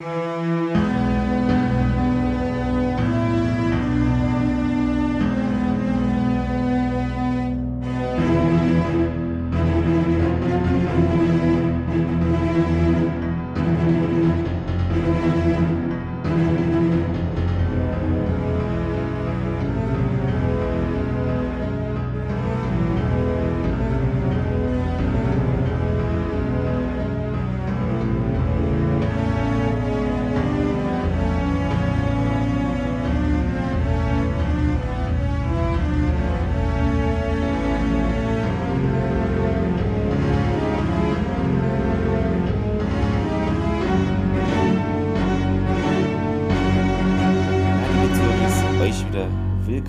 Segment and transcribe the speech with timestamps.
[0.00, 0.83] Música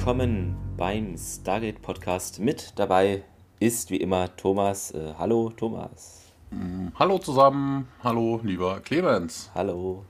[0.06, 2.40] willkommen beim Stargate Podcast.
[2.40, 3.24] Mit dabei
[3.60, 4.92] ist wie immer Thomas.
[4.92, 6.26] Äh, hallo Thomas.
[6.52, 7.88] Mm, hallo zusammen.
[8.04, 9.50] Hallo lieber Clemens.
[9.56, 10.06] Hallo.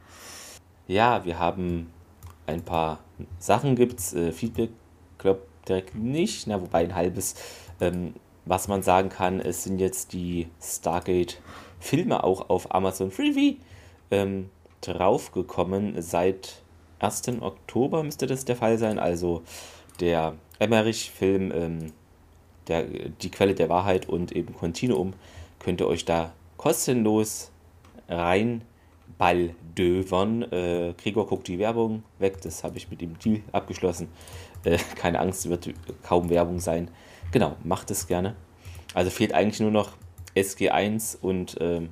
[0.86, 1.94] Ja, wir haben
[2.46, 3.00] ein paar
[3.40, 4.14] Sachen gibt's.
[4.14, 4.72] Äh, Feedback
[5.18, 7.36] glaube direkt nicht, na, wobei ein halbes.
[7.80, 11.42] Ähm, was man sagen kann, es sind jetzt die Stargate
[11.80, 13.62] Filme auch auf Amazon Freebie
[14.12, 14.50] ähm,
[14.82, 16.64] draufgekommen seit
[17.00, 17.30] 1.
[17.40, 19.00] Oktober müsste das der Fall sein.
[19.00, 19.44] Also
[20.02, 21.92] der Emmerich-Film, ähm,
[22.68, 25.14] der, Die Quelle der Wahrheit und eben Continuum,
[25.60, 27.52] könnt ihr euch da kostenlos
[28.08, 28.62] rein
[29.18, 30.44] balldövern.
[30.52, 34.10] Äh, Gregor guckt die Werbung weg, das habe ich mit dem Deal abgeschlossen.
[34.64, 35.70] Äh, keine Angst, wird
[36.04, 36.90] kaum Werbung sein.
[37.32, 38.36] Genau, macht es gerne.
[38.94, 39.92] Also fehlt eigentlich nur noch
[40.36, 41.90] SG1 und ähm,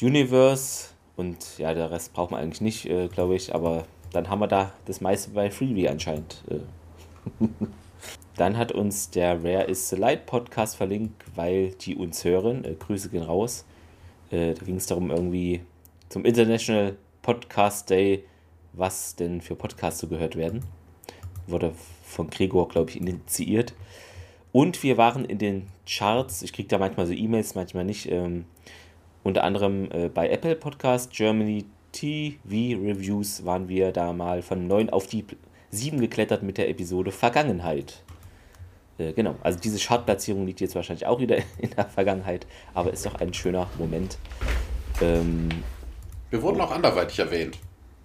[0.00, 4.40] Universe und ja, der Rest braucht man eigentlich nicht, äh, glaube ich, aber dann haben
[4.40, 6.42] wir da das meiste bei Freebie anscheinend.
[6.48, 7.46] Äh.
[8.36, 12.64] dann hat uns der Rare is the Light Podcast verlinkt, weil die uns hören.
[12.64, 13.64] Äh, Grüße gehen raus.
[14.30, 15.60] Äh, da ging es darum, irgendwie
[16.08, 18.24] zum International Podcast Day,
[18.72, 20.64] was denn für Podcasts so gehört werden.
[21.46, 21.72] Wurde
[22.04, 23.74] von Gregor, glaube ich, initiiert.
[24.52, 26.42] Und wir waren in den Charts.
[26.42, 28.10] Ich kriege da manchmal so E-Mails, manchmal nicht.
[28.10, 28.44] Ähm,
[29.22, 35.06] unter anderem äh, bei Apple Podcast Germany TV-Reviews waren wir da mal von 9 auf
[35.06, 35.24] die
[35.70, 38.02] 7 geklettert mit der Episode Vergangenheit.
[38.98, 43.06] Äh, genau, also diese Chartplatzierung liegt jetzt wahrscheinlich auch wieder in der Vergangenheit, aber ist
[43.06, 44.18] doch ein schöner Moment.
[45.00, 45.48] Ähm,
[46.30, 47.58] wir wurden auch anderweitig erwähnt.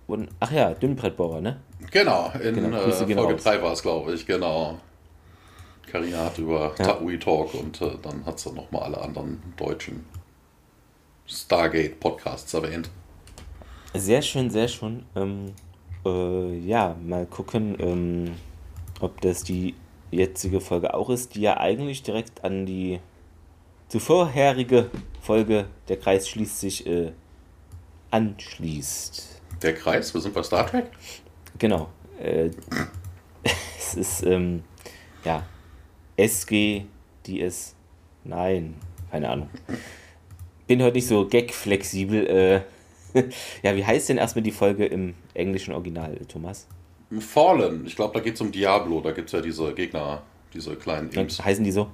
[0.07, 1.59] Und, ach ja, Dünnbrettbohrer, ne?
[1.91, 4.79] Genau, in genau, äh, Folge 3 war es, glaube ich, genau.
[5.91, 6.85] Karina hat über ja.
[6.85, 10.05] Tabui Talk und äh, dann hat sie nochmal alle anderen deutschen
[11.27, 12.89] Stargate-Podcasts erwähnt.
[13.97, 15.05] Sehr schön, sehr schön.
[15.15, 15.53] Ähm,
[16.05, 18.31] äh, ja, mal gucken, ähm,
[18.99, 19.73] ob das die
[20.11, 22.99] jetzige Folge auch ist, die ja eigentlich direkt an die
[23.87, 24.89] zuvorherige
[25.21, 27.13] Folge Der Kreis schließt sich äh,
[28.11, 29.41] anschließt.
[29.61, 30.13] Der Kreis?
[30.13, 30.91] Wir sind bei Star Trek?
[31.57, 31.87] Genau.
[32.19, 32.49] Äh,
[33.77, 34.63] es ist, ähm,
[35.23, 35.43] ja,
[36.17, 36.83] SG,
[37.25, 37.75] die es.
[38.25, 38.75] Nein,
[39.09, 39.49] keine Ahnung.
[40.67, 42.27] Bin heute nicht so gag-flexibel.
[42.27, 42.61] Äh,
[43.63, 46.67] ja, wie heißt denn erstmal die Folge im englischen Original, Thomas?
[47.19, 47.85] Fallen.
[47.85, 49.01] Ich glaube, da geht es um Diablo.
[49.01, 51.43] Da gibt es ja diese Gegner, diese kleinen Imps.
[51.43, 51.87] Heißen die so?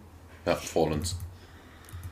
[0.46, 1.18] Ja, Fallens.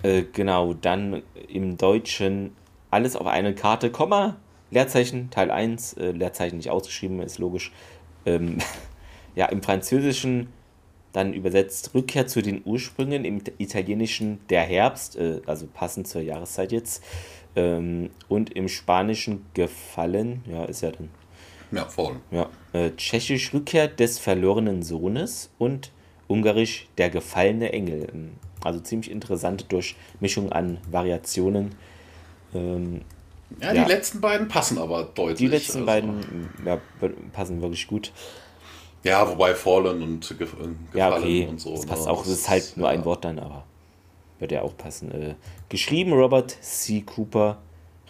[0.03, 2.55] Äh, genau, dann im Deutschen
[2.91, 4.37] alles auf eine Karte, Komma,
[4.71, 7.71] Leerzeichen, Teil 1, äh, Leerzeichen nicht ausgeschrieben, ist logisch.
[8.25, 8.59] Ähm,
[9.35, 10.49] ja, im Französischen
[11.11, 16.71] dann übersetzt Rückkehr zu den Ursprüngen, im Italienischen der Herbst, äh, also passend zur Jahreszeit
[16.71, 17.03] jetzt.
[17.59, 21.09] Ähm, und im Spanischen Gefallen, ja, ist ja dann.
[21.71, 22.15] Ja, voll.
[22.31, 25.91] Ja, äh, Tschechisch Rückkehr des verlorenen Sohnes und
[26.27, 28.07] Ungarisch der gefallene Engel.
[28.13, 28.31] Ähm,
[28.63, 31.75] also ziemlich interessante Durchmischung an Variationen.
[32.53, 33.01] Ähm,
[33.61, 35.39] ja, ja, die letzten beiden passen aber deutlich.
[35.39, 35.85] Die letzten also.
[35.85, 36.79] beiden ja,
[37.33, 38.11] passen wirklich gut.
[39.03, 41.47] Ja, wobei Fallen und Gefallen ja, okay.
[41.49, 41.75] und so.
[41.75, 42.11] Das passt ne?
[42.11, 43.65] auch, das ist halt nur ein Wort dann, aber
[44.39, 45.11] wird ja auch passen.
[45.11, 45.35] Äh,
[45.69, 47.01] geschrieben Robert C.
[47.01, 47.57] Cooper,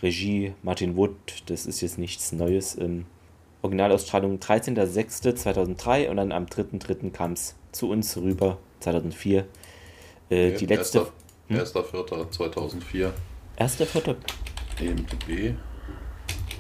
[0.01, 1.15] Regie Martin Wood,
[1.47, 2.77] das ist jetzt nichts Neues.
[2.77, 3.05] Ähm,
[3.61, 7.11] Originalausstrahlung 13.06.2003 und dann am 3.03.
[7.11, 9.39] kam es zu uns rüber, 2004.
[10.29, 11.07] Äh, okay, die letzte.
[11.49, 13.11] 1.04.2004.
[13.57, 14.15] 1.04.
[14.79, 15.55] EMDB.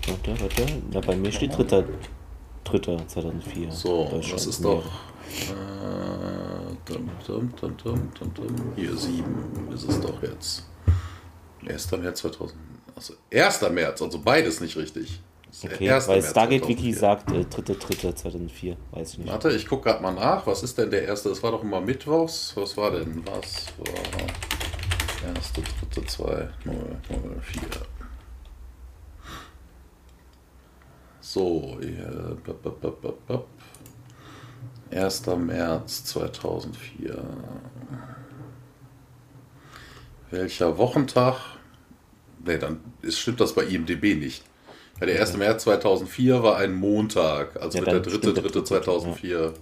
[0.07, 0.65] Warte, warte.
[0.91, 1.85] Na, bei mir steht 3.
[2.65, 3.71] 3.2004.
[3.71, 4.83] So, das ist doch.
[5.49, 7.53] Äh, dum, dum,
[8.33, 9.23] dum, hier 7
[9.73, 10.67] ist es doch jetzt.
[11.67, 11.91] 1.
[11.91, 12.59] März 2000.
[12.95, 13.61] Also 1.
[13.71, 15.21] März, also beides nicht richtig.
[15.63, 19.31] Okay, weil Stargate Wiki sagt äh, 3.3.2004, weiß ich nicht.
[19.31, 20.45] Warte, ich gucke gerade mal nach.
[20.45, 21.29] Was ist denn der erste?
[21.29, 22.53] Das war doch immer Mittwochs.
[22.55, 23.23] Was war denn?
[23.25, 25.33] Was war.
[25.35, 27.61] Erste, dritte, zwei, null, null, vier.
[31.19, 31.77] So,
[34.91, 35.27] 1.
[35.27, 37.23] März 2004.
[40.31, 41.37] Welcher Wochentag?
[42.45, 44.43] Ne, dann ist, stimmt das bei IMDB nicht.
[44.99, 45.37] Ja, der 1.
[45.37, 49.27] März 2004 war ein Montag, also ja, wird der 3.3.2004.
[49.27, 49.53] Ja.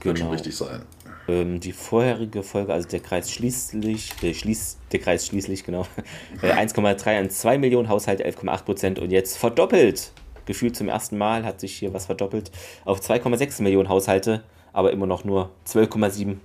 [0.00, 0.16] Genau.
[0.16, 0.82] schon richtig sein.
[1.28, 5.86] Ähm, die vorherige Folge, also der Kreis schließlich, äh, schließ, der Kreis schließlich, genau,
[6.42, 10.12] äh, 1,3 an 2 Millionen Haushalte, 11,8 Prozent und jetzt verdoppelt.
[10.46, 12.50] Gefühlt zum ersten Mal hat sich hier was verdoppelt
[12.84, 16.36] auf 2,6 Millionen Haushalte, aber immer noch nur 12,7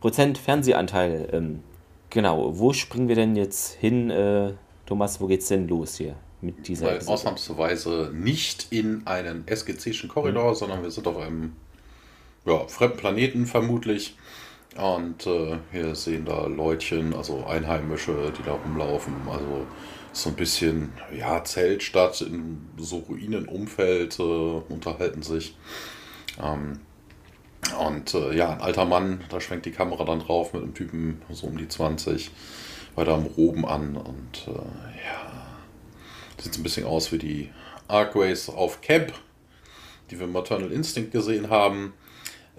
[0.00, 1.28] Prozent Fernsehanteil.
[1.32, 1.62] Ähm,
[2.10, 4.52] genau, wo springen wir denn jetzt hin, äh,
[4.86, 5.20] Thomas?
[5.20, 6.14] Wo geht's denn los hier?
[6.40, 10.54] mit dieser Weil ausnahmsweise nicht in einen SGC'schen Korridor, mhm.
[10.54, 11.56] sondern wir sind auf einem
[12.46, 14.16] ja, fremden Planeten vermutlich.
[14.76, 19.14] Und äh, wir sehen da Leutchen, also Einheimische, die da rumlaufen.
[19.28, 19.66] Also
[20.12, 25.56] so ein bisschen, ja, Zeltstadt in so Ruinenumfeld, äh, unterhalten sich.
[26.42, 26.80] Ähm,
[27.78, 31.22] und äh, ja, ein alter Mann, da schwenkt die Kamera dann drauf mit einem Typen
[31.30, 32.30] so um die 20,
[32.94, 33.96] weiter am Roben an.
[33.96, 35.46] Und äh, ja,
[36.38, 37.50] sieht ein bisschen aus wie die
[37.88, 39.12] Arcways auf Camp,
[40.10, 41.92] die wir im Maternal Instinct gesehen haben.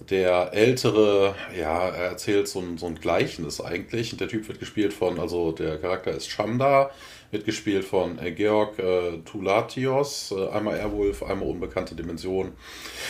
[0.09, 4.11] Der ältere, ja, er erzählt so ein, so ein Gleichnis eigentlich.
[4.13, 6.91] Und der Typ wird gespielt von, also der Charakter ist Shamda,
[7.31, 12.53] wird gespielt von äh, Georg äh, Tulatios, äh, einmal Airwolf, einmal Unbekannte Dimension,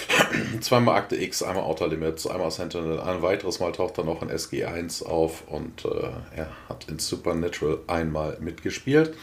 [0.61, 4.29] zweimal Akte X, einmal Outer Limits, einmal Sentinel, ein weiteres Mal taucht er noch in
[4.29, 9.13] SG1 auf und äh, er hat in Supernatural einmal mitgespielt.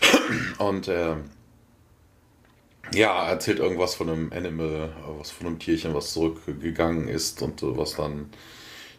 [0.58, 1.14] Und äh,
[2.92, 7.76] ja, erzählt irgendwas von einem Animal, was von einem Tierchen, was zurückgegangen ist und äh,
[7.76, 8.30] was dann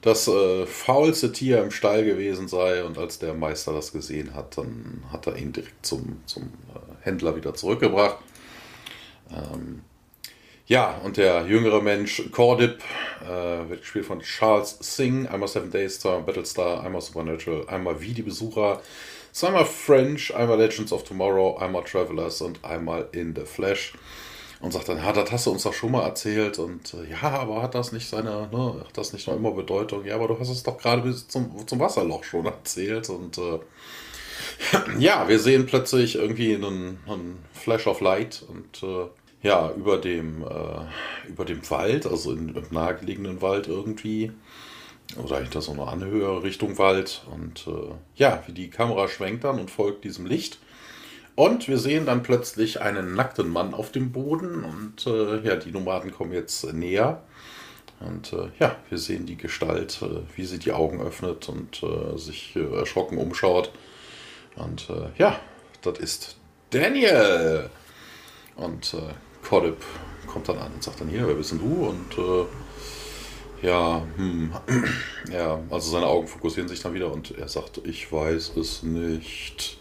[0.01, 2.84] das äh, faulste Tier im Stall gewesen sei.
[2.84, 7.06] Und als der Meister das gesehen hat, dann hat er ihn direkt zum, zum äh,
[7.06, 8.18] Händler wieder zurückgebracht.
[9.31, 9.81] Ähm,
[10.66, 12.80] ja, und der jüngere Mensch, Cordip,
[13.24, 18.13] äh, wird gespielt von Charles Singh, einmal Seven Days, zweimal Battlestar, einmal Supernatural, einmal wie
[18.13, 18.81] die Besucher
[19.31, 23.94] Zweimal French, einmal Legends of Tomorrow, einmal Travelers und einmal In the Flash.
[24.62, 26.60] Und sagt dann, ja, das hast du uns doch schon mal erzählt.
[26.60, 30.06] Und äh, ja, aber hat das nicht seine, ne, hat das nicht noch immer Bedeutung?
[30.06, 33.10] Ja, aber du hast es doch gerade bis zum, zum Wasserloch schon erzählt.
[33.10, 33.60] Und äh,
[35.00, 39.08] ja, wir sehen plötzlich irgendwie einen, einen Flash of Light und äh,
[39.42, 44.32] ja, über dem, äh, über dem Wald, also in, im nahegelegenen Wald irgendwie,
[45.18, 47.26] oder hinter so einer Anhöhe Richtung Wald.
[47.32, 50.60] Und äh, ja, wie die Kamera schwenkt dann und folgt diesem Licht.
[51.39, 54.65] Und wir sehen dann plötzlich einen nackten Mann auf dem Boden.
[54.65, 57.24] Und äh, ja, die Nomaden kommen jetzt näher.
[58.01, 62.18] Und äh, ja, wir sehen die Gestalt, äh, wie sie die Augen öffnet und äh,
[62.18, 63.71] sich äh, erschrocken umschaut.
[64.57, 65.39] Und ja,
[65.81, 66.36] das ist
[66.71, 67.69] Daniel.
[68.57, 69.13] Und äh,
[69.47, 69.77] Codip
[70.27, 71.88] kommt dann an und sagt dann hier, wer bist denn du?
[71.88, 72.50] Und
[73.62, 74.53] ja, hm.
[75.31, 79.79] ja, also seine Augen fokussieren sich dann wieder und er sagt, ich weiß es nicht.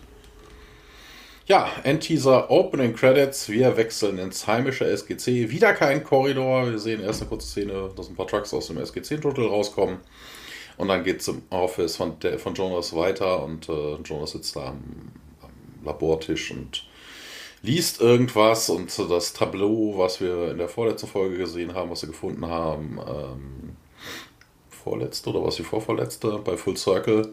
[1.49, 3.49] Ja, Endteaser, Opening Credits.
[3.49, 5.49] Wir wechseln ins heimische SGC.
[5.49, 6.71] Wieder kein Korridor.
[6.71, 9.97] Wir sehen erst eine kurze Szene, dass ein paar Trucks aus dem SGC-Tunnel rauskommen.
[10.77, 14.57] Und dann geht es im Office von, der, von Jonas weiter und äh, Jonas sitzt
[14.57, 15.11] da am,
[15.41, 16.87] am Labortisch und
[17.63, 22.11] liest irgendwas und das Tableau, was wir in der vorletzten Folge gesehen haben, was wir
[22.11, 23.77] gefunden haben, ähm,
[24.69, 27.33] vorletzte oder was die vorvorletzte bei Full Circle,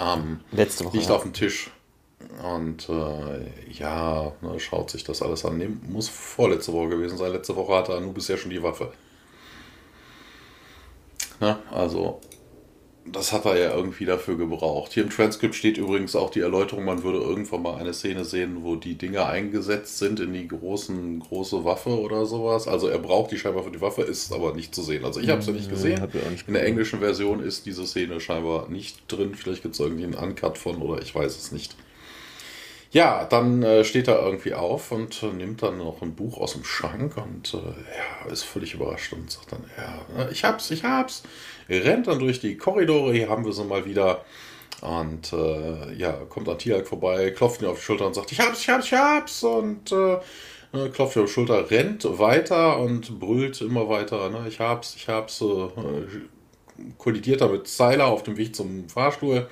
[0.00, 1.14] ähm, Letzte Woche, liegt ja.
[1.14, 1.70] auf dem Tisch.
[2.42, 5.58] Und äh, ja, ne, schaut sich das alles an.
[5.58, 7.32] Nee, muss vorletzte Woche gewesen sein.
[7.32, 8.92] Letzte Woche hatte Anubis ja schon die Waffe.
[11.40, 12.20] Ne, also
[13.06, 14.92] das hat er ja irgendwie dafür gebraucht.
[14.92, 18.58] Hier im Transkript steht übrigens auch die Erläuterung, man würde irgendwann mal eine Szene sehen,
[18.62, 22.68] wo die Dinger eingesetzt sind in die großen, große Waffe oder sowas.
[22.68, 25.04] Also er braucht die scheinbar für die Waffe, ist aber nicht zu sehen.
[25.04, 26.08] Also ich habe es ja nicht gesehen.
[26.12, 29.34] Nee, nicht in der englischen Version ist diese Szene scheinbar nicht drin.
[29.34, 31.74] Vielleicht gibt es irgendwie einen Uncut von oder ich weiß es nicht.
[32.92, 36.54] Ja, dann äh, steht er irgendwie auf und äh, nimmt dann noch ein Buch aus
[36.54, 40.82] dem Schrank und äh, ja, ist völlig überrascht und sagt dann, ja, ich hab's, ich
[40.82, 41.22] hab's.
[41.68, 44.24] rennt dann durch die Korridore, hier haben wir sie mal wieder.
[44.80, 48.40] Und äh, ja, kommt an Tialk vorbei, klopft ihn auf die Schulter und sagt, ich
[48.40, 49.42] hab's, ich hab's, ich hab's.
[49.44, 50.14] Und äh,
[50.72, 55.08] äh, klopft auf die Schulter, rennt weiter und brüllt immer weiter, ne, ich hab's, ich
[55.08, 55.44] hab's.
[56.98, 59.48] kollidiert da mit Seiler auf dem Weg zum Fahrstuhl.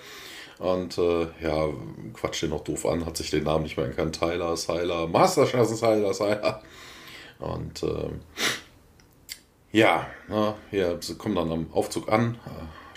[0.58, 1.68] Und äh, ja,
[2.14, 4.18] quatscht den noch doof an, hat sich den Namen nicht mehr erkannt.
[4.18, 6.62] Tyler, Syler, Master Tyler, Syler.
[7.38, 8.10] Und äh,
[9.70, 12.38] ja, na, hier, sie kommen dann am Aufzug an.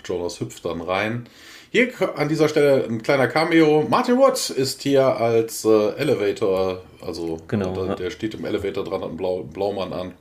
[0.04, 1.28] Jonas hüpft dann rein.
[1.70, 3.86] Hier an dieser Stelle ein kleiner Cameo.
[3.88, 7.94] Martin Wood ist hier als äh, Elevator, also Genau, der, ja.
[7.94, 10.14] der steht im Elevator dran, hat einen Blau, Blaumann an.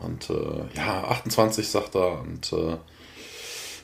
[0.00, 2.76] Und äh, ja, 28 sagt er und äh,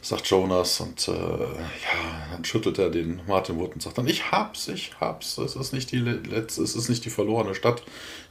[0.05, 4.31] sagt Jonas und äh, ja, dann schüttelt er den Martin Wood und sagt dann, ich
[4.31, 7.83] hab's, ich hab's, es ist nicht die le- letzte, es ist nicht die verlorene Stadt.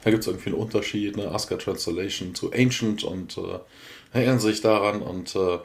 [0.04, 3.60] Da gibt es irgendwie einen Unterschied, eine Aska Translation zu Ancient und äh,
[4.14, 5.58] erinnern sich daran und äh,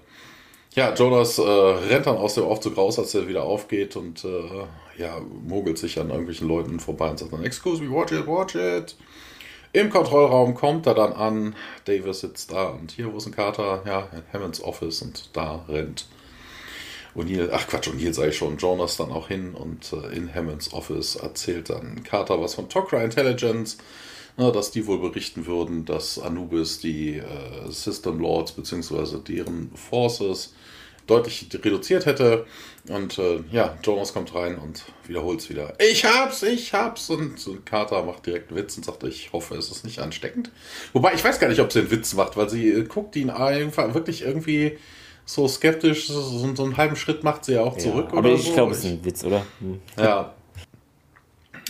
[0.74, 4.66] ja, Jonas äh, rennt dann aus dem Aufzug raus, als er wieder aufgeht und äh,
[4.96, 8.54] ja, mogelt sich an irgendwelchen Leuten vorbei und sagt dann, excuse me, watch it, watch
[8.54, 8.96] it.
[9.72, 13.82] Im Kontrollraum kommt er dann an, Davis sitzt da und hier, wo ist ein Carter?
[13.86, 16.06] Ja, in Hammonds Office und da rennt
[17.14, 21.16] O'Neill, ach Quatsch, O'Neill sei schon, Jonas dann auch hin und äh, in Hammonds Office
[21.16, 23.78] erzählt dann Carter was von Tok'ra Intelligence,
[24.36, 29.18] na, dass die wohl berichten würden, dass Anubis die äh, System Lords bzw.
[29.18, 30.54] deren Forces
[31.08, 32.46] deutlich reduziert hätte.
[32.88, 35.74] Und äh, ja, Jonas kommt rein und wiederholt es wieder.
[35.80, 37.10] Ich hab's, ich hab's.
[37.10, 37.36] Und
[37.66, 40.50] Carter macht direkt einen Witz und sagt, ich hoffe, es ist nicht ansteckend.
[40.92, 43.30] Wobei, ich weiß gar nicht, ob sie einen Witz macht, weil sie äh, guckt ihn
[43.30, 44.78] einfach wirklich irgendwie
[45.24, 48.08] so skeptisch, so, so, einen halben Schritt macht sie ja auch zurück.
[48.10, 48.54] aber oder ich so.
[48.54, 49.44] glaube, es ist ein Witz, oder?
[49.60, 49.80] Hm.
[49.98, 50.34] Ja.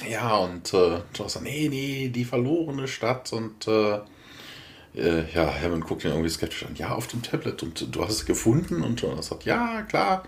[0.08, 3.98] Ja, und äh, Jonas sagt, nee, nee, die verlorene Stadt und äh,
[4.98, 6.74] äh, ja, Hammond guckt ihn irgendwie skeptisch an.
[6.76, 10.24] Ja, auf dem Tablet und du hast es gefunden und Jonas sagt, ja, klar,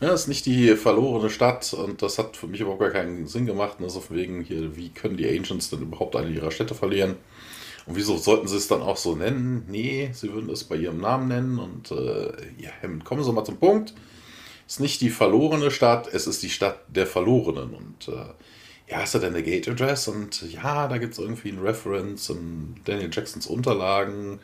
[0.00, 3.46] ja, ist nicht die verlorene Stadt und das hat für mich überhaupt gar keinen Sinn
[3.46, 3.78] gemacht.
[3.80, 7.16] Also von wegen hier, wie können die Ancients denn überhaupt eine ihrer Städte verlieren?
[7.86, 9.66] Und wieso sollten sie es dann auch so nennen?
[9.68, 13.44] Nee, sie würden es bei ihrem Namen nennen und äh, ja, Hammond, kommen Sie mal
[13.44, 13.94] zum Punkt
[14.66, 17.74] ist nicht die verlorene Stadt, es ist die Stadt der Verlorenen.
[17.74, 18.32] Und äh,
[18.88, 20.08] ja, hast du denn eine Gate Address?
[20.08, 24.40] Und ja, da gibt es irgendwie ein Reference in Daniel Jacksons Unterlagen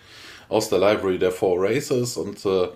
[0.48, 2.16] aus der Library der Four Races.
[2.16, 2.68] Und äh,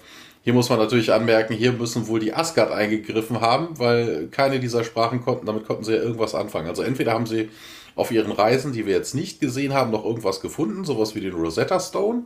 [0.42, 4.84] hier muss man natürlich anmerken, hier müssen wohl die Asgard eingegriffen haben, weil keine dieser
[4.84, 6.68] Sprachen konnten, damit konnten sie ja irgendwas anfangen.
[6.68, 7.48] Also entweder haben sie
[7.96, 11.32] auf ihren Reisen, die wir jetzt nicht gesehen haben, noch irgendwas gefunden, sowas wie den
[11.32, 12.24] Rosetta Stone,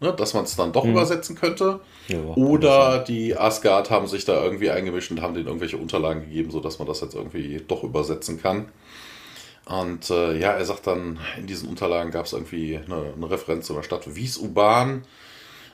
[0.00, 1.80] ne, dass man es dann doch übersetzen könnte.
[2.08, 6.50] Ja, Oder die Asgard haben sich da irgendwie eingemischt und haben denen irgendwelche Unterlagen gegeben,
[6.50, 8.68] sodass man das jetzt irgendwie doch übersetzen kann.
[9.66, 13.66] Und äh, ja, er sagt dann, in diesen Unterlagen gab es irgendwie eine, eine Referenz
[13.66, 15.04] zu einer Stadt Wies-Uban,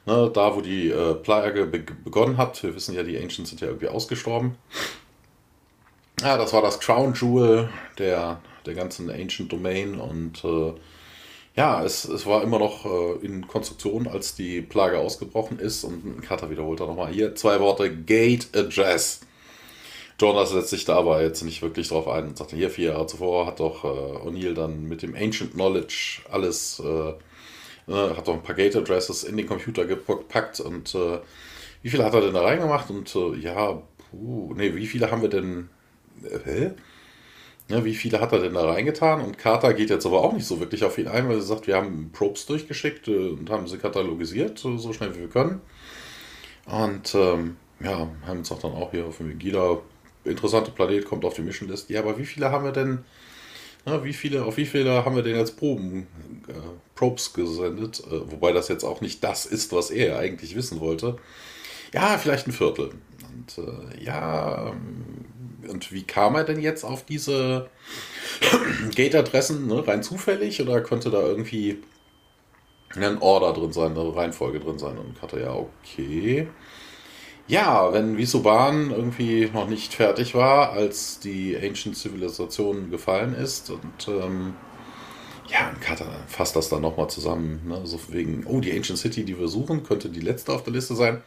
[0.06, 2.62] ne, da wo die äh, Plage be begonnen hat.
[2.62, 4.56] Wir wissen ja, die Ancients sind ja irgendwie ausgestorben.
[6.22, 10.72] Ja, das war das Crown Jewel der, der ganzen Ancient Domain und äh,
[11.56, 15.84] ja, es, es war immer noch äh, in Konstruktion, als die Plage ausgebrochen ist.
[15.84, 19.20] Und Carter wiederholt da nochmal hier zwei Worte: Gate Address.
[20.20, 23.06] Jonas setzt sich da aber jetzt nicht wirklich drauf ein und sagt, hier vier Jahre
[23.06, 27.10] zuvor hat doch äh, O'Neill dann mit dem Ancient Knowledge alles, äh,
[27.90, 31.20] äh, hat doch ein paar Gate Addresses in den Computer gepackt und äh,
[31.82, 32.90] wie viele hat er denn da reingemacht?
[32.90, 35.70] Und äh, ja, puh, nee, wie viele haben wir denn,
[36.22, 36.70] äh, hä?
[37.70, 39.20] Ja, wie viele hat er denn da reingetan?
[39.20, 41.68] Und Carter geht jetzt aber auch nicht so wirklich auf ihn ein, weil er sagt,
[41.68, 45.60] wir haben Probes durchgeschickt äh, und haben sie katalogisiert, so, schnell wie wir können.
[46.66, 49.78] Und ähm, ja, uns auch dann auch hier auf dem Gila,
[50.24, 51.90] interessante Planet, kommt auf die Mission List.
[51.90, 53.04] Ja, aber wie viele haben wir denn,
[53.86, 56.08] na, wie viele, auf wie viele haben wir denn jetzt Proben,
[56.48, 56.52] äh,
[56.96, 58.00] Probes gesendet?
[58.00, 61.18] Äh, wobei das jetzt auch nicht das ist, was er eigentlich wissen wollte.
[61.94, 62.90] Ja, vielleicht ein Viertel.
[63.28, 65.24] Und äh, ja, ähm,
[65.68, 67.68] und wie kam er denn jetzt auf diese
[68.94, 69.66] Gate-Adressen?
[69.66, 69.86] Ne?
[69.86, 71.82] Rein zufällig oder konnte da irgendwie
[72.96, 74.98] ein Order drin sein, eine Reihenfolge drin sein?
[74.98, 76.48] Und hatte ja, okay.
[77.48, 84.08] Ja, wenn Visuban irgendwie noch nicht fertig war, als die Ancient Zivilisation gefallen ist und
[84.08, 84.54] ähm,
[85.48, 87.80] ja, und Carter fasst das dann nochmal zusammen, ne?
[87.84, 90.94] so wegen, oh, die Ancient City, die wir suchen, könnte die letzte auf der Liste
[90.94, 91.22] sein.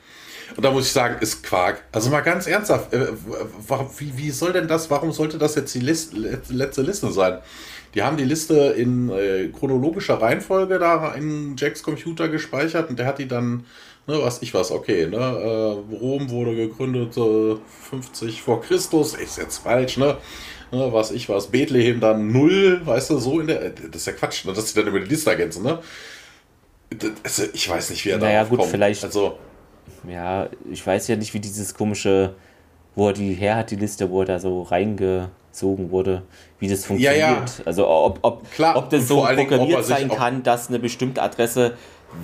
[0.56, 1.84] Und da muss ich sagen, ist Quark.
[1.92, 3.08] Also mal ganz ernsthaft, äh,
[3.98, 7.40] wie, wie soll denn das, warum sollte das jetzt die List, let- letzte Liste sein?
[7.96, 13.06] Die haben die Liste in äh, chronologischer Reihenfolge da in Jacks Computer gespeichert und der
[13.06, 13.66] hat die dann,
[14.08, 17.56] ne, was ich weiß, okay, ne, äh, Rom wurde gegründet äh,
[17.90, 20.18] 50 vor Christus, ist jetzt falsch, ne?
[20.72, 24.08] Ne, was ich was, Bethlehem dann null, weißt du, so in der, äh, das ist
[24.08, 25.78] ja Quatsch, ne, dass sie dann über die Liste ergänzen, ne?
[26.90, 28.72] Das, also, ich weiß nicht, wie er Naja, darauf gut, kommt.
[28.72, 29.38] vielleicht- Also,
[30.08, 32.34] Ja, ich weiß ja nicht, wie dieses komische,
[32.96, 36.24] wo er die her hat, die Liste, wo er da so reingesogen wurde,
[36.60, 37.20] wie das funktioniert.
[37.20, 37.46] ja.
[37.66, 41.74] Also ob, ob, Klar, ob das so programmiert er sein kann, dass eine bestimmte Adresse,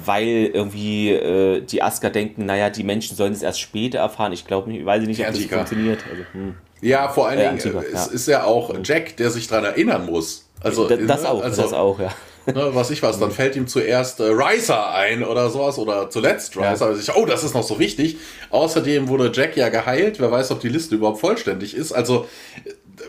[0.06, 4.34] weil irgendwie äh, die Asker denken, naja, die Menschen sollen es erst später erfahren.
[4.34, 5.56] Ich glaube nicht, weiß ich nicht, ob das Antika.
[5.58, 6.04] funktioniert.
[6.10, 6.56] Also, hm.
[6.82, 8.12] Ja, vor allen Äh, Dingen, äh, es ja.
[8.14, 10.48] ist ja auch Jack, der sich daran erinnern muss.
[10.62, 12.10] Also, Da- das ne, auch, also, das auch, ja.
[12.54, 16.56] Ne, was ich was, dann fällt ihm zuerst äh, Ricer ein oder sowas oder zuletzt
[16.56, 16.64] Ricer.
[16.64, 16.86] Ja.
[16.88, 18.18] Also ich, oh, das ist noch so wichtig.
[18.50, 20.20] Außerdem wurde Jack ja geheilt.
[20.20, 21.92] Wer weiß, ob die Liste überhaupt vollständig ist.
[21.92, 22.28] Also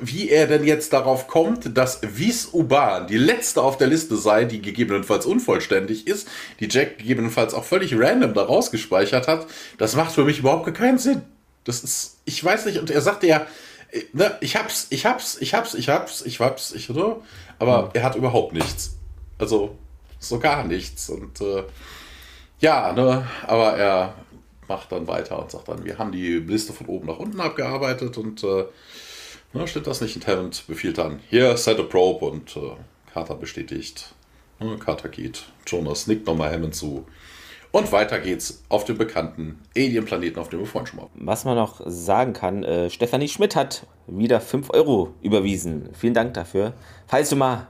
[0.01, 4.45] wie er denn jetzt darauf kommt, dass Wies Uban die letzte auf der Liste sei,
[4.45, 6.29] die gegebenenfalls unvollständig ist,
[6.61, 9.47] die Jack gegebenenfalls auch völlig random da rausgespeichert hat,
[9.79, 11.23] das macht für mich überhaupt keinen Sinn.
[11.65, 13.47] Das ist, ich weiß nicht, und er sagte ja,
[14.13, 17.21] ne, ich hab's, ich hab's, ich hab's, ich hab's, ich hab's, ich, oder?
[17.59, 17.91] Aber mhm.
[17.95, 18.97] er hat überhaupt nichts.
[19.41, 19.77] Also,
[20.19, 21.09] so gar nichts.
[21.11, 21.65] Und äh,
[22.61, 24.15] ja, ne, aber er
[24.69, 28.17] macht dann weiter und sagt dann, wir haben die Liste von oben nach unten abgearbeitet
[28.19, 28.65] und äh,
[29.53, 32.73] ne, steht das nicht in Talent, befiehlt dann, hier, set a probe und äh,
[33.13, 34.15] Carter bestätigt.
[34.61, 37.07] Ne, Carter geht, Jonas nickt nochmal Hammond zu.
[37.73, 41.09] Und weiter geht's auf dem bekannten Alien-Planeten, auf dem wir vorhin schon mal.
[41.15, 45.91] Was man noch sagen kann, äh, Stefanie Schmidt hat wieder 5 Euro überwiesen.
[45.93, 46.73] Vielen Dank dafür.
[47.07, 47.69] Falls du mal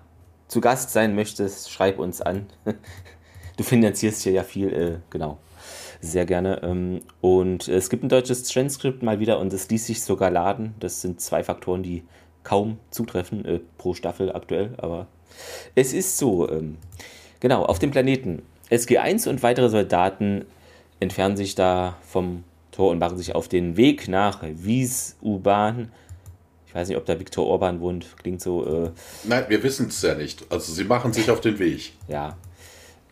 [0.50, 2.46] zu Gast sein möchtest, schreib uns an.
[3.56, 5.36] Du finanzierst hier ja viel, äh, genau.
[6.00, 6.62] Sehr gerne.
[6.62, 10.74] Ähm, und es gibt ein deutsches Transkript mal wieder und es ließ sich sogar laden.
[10.80, 12.02] Das sind zwei Faktoren, die
[12.42, 15.08] kaum zutreffen äh, pro Staffel aktuell, aber
[15.74, 16.48] es ist so.
[16.48, 16.78] Ähm,
[17.40, 18.40] genau, auf dem Planeten
[18.70, 20.46] SG1 und weitere Soldaten
[20.98, 25.92] entfernen sich da vom Tor und machen sich auf den Weg nach Wies-U-Bahn.
[26.70, 28.06] Ich weiß nicht, ob da Viktor Orban wohnt.
[28.22, 28.64] Klingt so.
[28.64, 28.90] Äh
[29.24, 30.46] Nein, wir wissen es ja nicht.
[30.50, 31.94] Also sie machen sich auf den Weg.
[32.06, 32.38] Ja.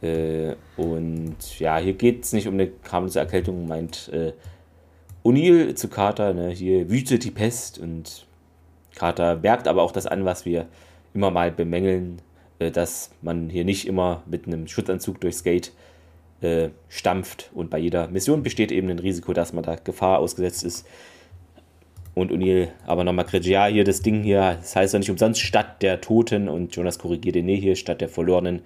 [0.01, 4.33] Äh, und ja, hier geht es nicht um eine harmlose Erkältung, meint äh,
[5.25, 6.35] O'Neill zu Carter.
[6.35, 8.27] Ne, hier wütet die Pest und
[8.95, 10.69] Carter merkt aber auch das an, was wir
[11.13, 12.23] immer mal bemängeln.
[12.59, 15.73] Äh, dass man hier nicht immer mit einem Schutzanzug durchs Gate
[16.41, 20.65] äh, stampft und bei jeder Mission besteht eben ein Risiko, dass man da Gefahr ausgesetzt
[20.65, 20.87] ist.
[22.19, 25.41] Und O'Neill aber nochmal kriegt, ja, hier das Ding hier, das heißt ja nicht umsonst
[25.41, 28.63] Stadt der Toten und Jonas korrigiert den, nee, hier Stadt der Verlorenen.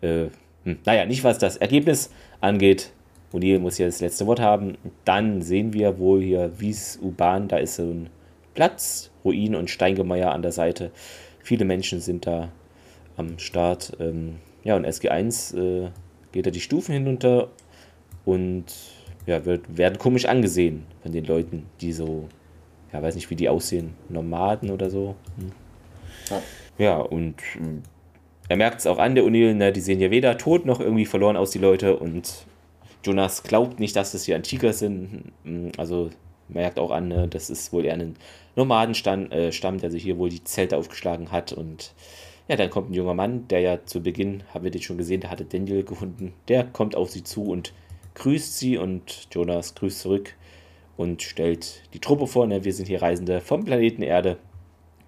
[0.00, 0.26] Äh,
[0.64, 2.10] hm, naja, nicht was das Ergebnis
[2.40, 2.90] angeht.
[3.32, 4.76] O'Neill muss hier das letzte Wort haben.
[5.04, 8.10] Dann sehen wir wohl hier Wies U-Bahn, da ist so ein
[8.54, 10.90] Platz, Ruin und Steingemeier an der Seite.
[11.38, 12.50] Viele Menschen sind da
[13.16, 13.92] am Start.
[14.00, 15.90] Ähm, ja, und SG1 äh,
[16.32, 17.50] geht da die Stufen hinunter
[18.24, 18.64] und
[19.26, 22.28] ja, wird, werden komisch angesehen von den Leuten, die so,
[22.96, 25.16] ja, weiß nicht, wie die aussehen, Nomaden oder so.
[25.38, 25.52] Hm.
[26.30, 26.42] Ja.
[26.78, 27.82] ja, und äh,
[28.48, 31.04] er merkt es auch an, der O'Neill, ne, die sehen ja weder tot noch irgendwie
[31.04, 31.96] verloren aus, die Leute.
[31.96, 32.46] Und
[33.04, 35.32] Jonas glaubt nicht, dass das hier Antiker sind.
[35.44, 36.10] Hm, also
[36.48, 38.16] merkt auch an, ne, das ist wohl eher ein
[38.54, 41.92] Nomadenstamm, äh, Stamm, der sich hier wohl die Zelte aufgeschlagen hat und
[42.48, 45.20] ja, dann kommt ein junger Mann, der ja zu Beginn, haben wir den schon gesehen,
[45.20, 46.32] der hatte Daniel gefunden.
[46.46, 47.72] Der kommt auf sie zu und
[48.14, 50.36] grüßt sie und Jonas grüßt zurück
[50.96, 52.46] und stellt die Truppe vor.
[52.46, 52.64] Ne?
[52.64, 54.38] Wir sind hier Reisende vom Planeten Erde.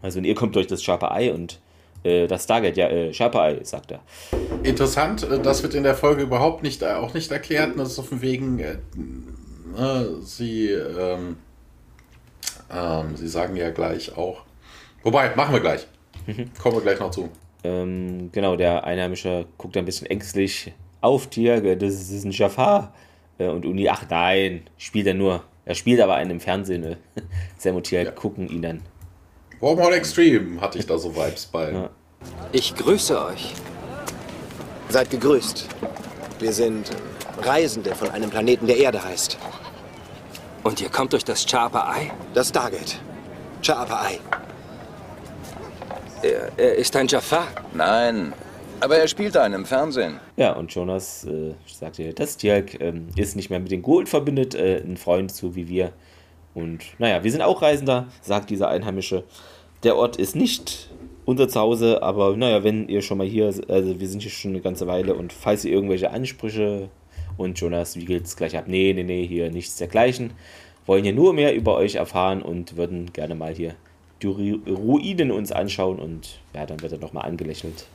[0.03, 1.61] Also und ihr kommt durch das Sharper Eye und
[2.05, 4.01] äh, das Stargate, ja, äh, Sharper Eye, sagt er.
[4.63, 7.79] Interessant, äh, das wird in der Folge überhaupt nicht, äh, auch nicht erklärt.
[7.79, 8.77] Das ist auf dem Wegen, äh,
[9.77, 11.37] ne, sie, ähm,
[12.73, 14.43] ähm, sie sagen ja gleich auch,
[15.03, 15.87] wobei, machen wir gleich.
[16.27, 16.51] Mhm.
[16.63, 17.29] Kommen wir gleich noch zu.
[17.65, 22.95] Ähm, genau, der Einheimische guckt ein bisschen ängstlich auf Tier, das ist ein Jafar.
[23.39, 25.45] Äh, und Uni, ach nein, spielt er nur.
[25.69, 26.81] Er spielt aber einen im Fernsehen.
[26.81, 26.97] Ne?
[27.59, 28.11] Sam und Tier ja.
[28.11, 28.83] gucken ihn dann.
[29.61, 31.71] Wormhole Extreme hatte ich da so Vibes bei.
[31.71, 31.91] Ja.
[32.53, 33.53] Ich grüße euch.
[34.89, 35.67] Seid gegrüßt.
[36.39, 36.91] Wir sind
[37.43, 39.37] Reisende von einem Planeten, der Erde heißt.
[40.65, 42.13] Und ihr kommt durch das Charper Eye?
[42.33, 42.99] Das Stargate.
[43.63, 44.21] Charper Eye.
[46.23, 47.47] Er, er ist ein Jafar?
[47.75, 48.33] Nein,
[48.81, 50.19] aber er spielt einen im Fernsehen.
[50.37, 54.55] Ja, und Jonas äh, sagte, dass Dirk ähm, ist nicht mehr mit den Gold verbindet,
[54.55, 55.93] äh, ein Freund so wie wir.
[56.55, 59.25] Und naja, wir sind auch Reisender, sagt dieser Einheimische.
[59.85, 60.91] Der Ort ist nicht
[61.25, 64.61] unser Zuhause, aber naja, wenn ihr schon mal hier, also wir sind hier schon eine
[64.61, 66.89] ganze Weile und falls ihr irgendwelche Ansprüche
[67.37, 70.33] und Jonas wiegelt es gleich ab, nee, nee, nee, hier nichts dergleichen,
[70.87, 73.75] wollen hier nur mehr über euch erfahren und würden gerne mal hier
[74.23, 77.87] die Ruinen uns anschauen und ja, dann wird er nochmal angelächelt.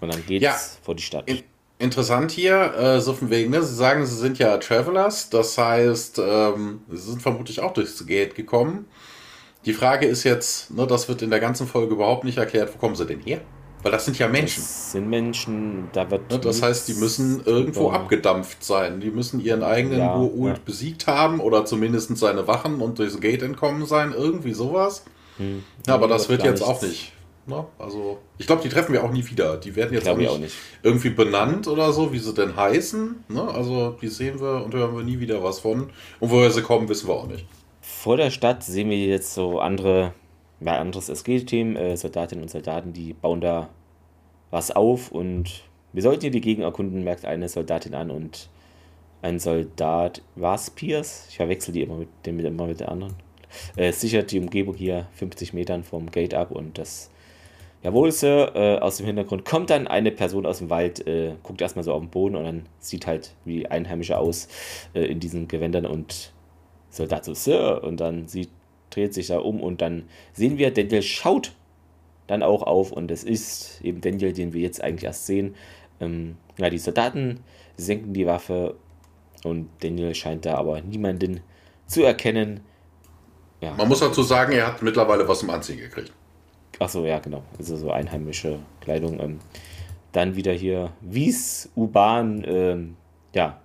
[0.00, 1.28] Und dann geht's ja, vor die Stadt.
[1.28, 1.42] In,
[1.78, 3.62] interessant hier, äh, so von wegen, ne?
[3.62, 8.34] Sie sagen, sie sind ja Travelers, das heißt, ähm, sie sind vermutlich auch durchs Gate
[8.34, 8.86] gekommen.
[9.64, 12.78] Die Frage ist jetzt, ne, das wird in der ganzen Folge überhaupt nicht erklärt, wo
[12.78, 13.40] kommen sie denn her?
[13.82, 14.62] Weil das sind ja Menschen.
[14.62, 16.30] Das sind Menschen, da wird.
[16.30, 17.96] Ne, das heißt, die müssen irgendwo ja.
[17.96, 19.00] abgedampft sein.
[19.00, 20.62] Die müssen ihren eigenen ja, Urt ja.
[20.64, 24.12] besiegt haben oder zumindest seine Wachen und durchs Gate entkommen sein.
[24.16, 25.04] Irgendwie sowas.
[25.36, 25.62] Hm.
[25.86, 27.12] Ja, aber das wird jetzt auch nicht.
[27.46, 27.64] Ne?
[27.78, 29.56] Also, ich glaube, die treffen wir auch nie wieder.
[29.56, 33.24] Die werden jetzt auch nicht, auch nicht, irgendwie benannt oder so, wie sie denn heißen.
[33.28, 33.42] Ne?
[33.42, 35.90] Also, die sehen wir und hören wir nie wieder was von.
[36.20, 37.46] Und woher sie kommen, wissen wir auch nicht.
[37.80, 40.12] Vor der Stadt sehen wir jetzt so andere,
[40.60, 43.68] ja, anderes SG-Team, äh, Soldatinnen und Soldaten, die bauen da
[44.50, 48.48] was auf und wir sollten hier die Gegend erkunden, merkt eine Soldatin an und
[49.22, 51.26] ein Soldat, was Pierce?
[51.30, 53.14] Ich verwechsel die immer mit dem immer mit der anderen.
[53.76, 57.10] Äh, sichert die Umgebung hier 50 Metern vom Gate ab und das
[57.86, 61.60] Jawohl, Sir, äh, aus dem Hintergrund kommt dann eine Person aus dem Wald, äh, guckt
[61.60, 64.48] erstmal so auf den Boden und dann sieht halt wie Einheimische aus
[64.92, 66.32] äh, in diesen Gewändern und
[66.90, 68.50] Soldat so, Sir, und dann sieht,
[68.90, 71.52] dreht sich da um und dann sehen wir, Daniel schaut
[72.26, 75.54] dann auch auf und es ist eben Daniel, den wir jetzt eigentlich erst sehen.
[76.00, 77.38] Ähm, ja, die Soldaten
[77.76, 78.74] senken die Waffe
[79.44, 81.38] und Daniel scheint da aber niemanden
[81.86, 82.62] zu erkennen.
[83.60, 83.74] Ja.
[83.74, 86.12] Man muss dazu sagen, er hat mittlerweile was zum Anziehen gekriegt.
[86.78, 87.42] Achso, ja, genau.
[87.58, 89.20] Also so einheimische Kleidung.
[89.20, 89.40] Ähm,
[90.12, 92.96] dann wieder hier Wies, U-Bahn, ähm,
[93.34, 93.60] ja.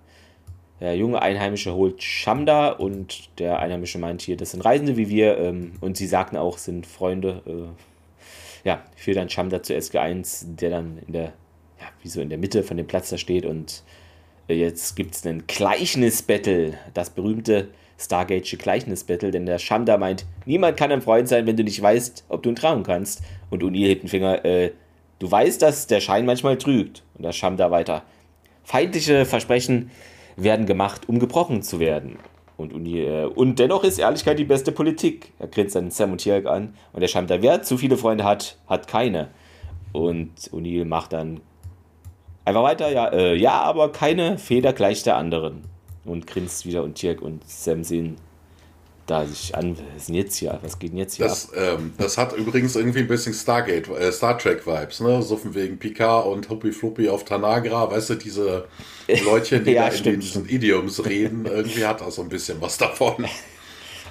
[0.80, 5.38] Der junge Einheimische holt Shamda und der Einheimische meint hier, das sind Reisende wie wir
[5.38, 7.42] ähm, und sie sagten auch, sind Freunde.
[7.46, 11.24] Äh, ja, führt dann Shamda zu SG1, der dann in der,
[11.80, 13.82] ja, wie so in der Mitte von dem Platz da steht und
[14.48, 17.68] äh, jetzt gibt es einen Gleichnis-Battle, das berühmte
[18.02, 22.24] Stargate Gleichnis-Battle, denn der Shamda meint, niemand kann ein Freund sein, wenn du nicht weißt,
[22.28, 23.22] ob du ihn trauen kannst.
[23.50, 24.72] Und O'Neill hebt den Finger, äh,
[25.18, 27.02] du weißt, dass der Schein manchmal trügt.
[27.14, 28.02] Und der Shamda weiter.
[28.64, 29.90] Feindliche Versprechen
[30.36, 32.18] werden gemacht, um gebrochen zu werden.
[32.56, 35.32] Und, O'Neill, äh, und dennoch ist Ehrlichkeit die beste Politik.
[35.38, 36.74] Er grinst dann Sam und Tierk an.
[36.92, 39.28] Und der Shamda, wer zu viele Freunde hat, hat keine.
[39.92, 41.40] Und O'Neill macht dann
[42.44, 45.71] einfach weiter, ja, äh, ja, aber keine Feder gleich der anderen
[46.04, 48.16] und grinst wieder und Tirk und Sam sehen
[49.06, 50.58] da sich an, was ist denn jetzt hier?
[50.62, 54.12] Was geht denn jetzt hier das, ähm, das hat übrigens irgendwie ein bisschen Stargate, äh,
[54.12, 55.22] Star Trek Vibes, ne?
[55.22, 58.66] So von wegen Picard und Huppy Fluppy auf Tanagra, weißt du, diese
[59.24, 62.78] Leute, die ja, da in diesen Idioms reden, irgendwie hat das so ein bisschen was
[62.78, 63.26] davon.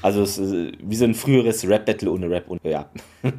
[0.03, 2.89] Also es ist äh, wie so ein früheres Rap-Battle ohne Rap und ja.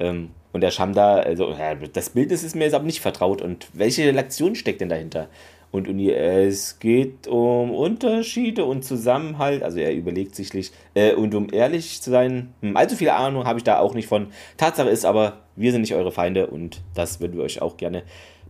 [0.00, 1.54] Ähm, und der Shamda, also
[1.92, 3.42] das Bild ist mir jetzt aber nicht vertraut.
[3.42, 5.28] Und welche Lektion steckt denn dahinter?
[5.70, 9.62] Und es geht um Unterschiede und Zusammenhalt.
[9.62, 10.72] Also er überlegt sichlich.
[10.94, 14.08] Äh, und um ehrlich zu sein, hm, allzu viel Ahnung habe ich da auch nicht
[14.08, 14.28] von.
[14.56, 18.02] Tatsache ist aber, wir sind nicht eure Feinde und das würden wir euch auch gerne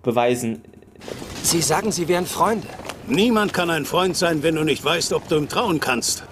[0.03, 0.63] beweisen.
[1.43, 2.67] Sie sagen, Sie wären Freunde.
[3.09, 6.25] Niemand kann ein Freund sein, wenn du nicht weißt, ob du ihm trauen kannst.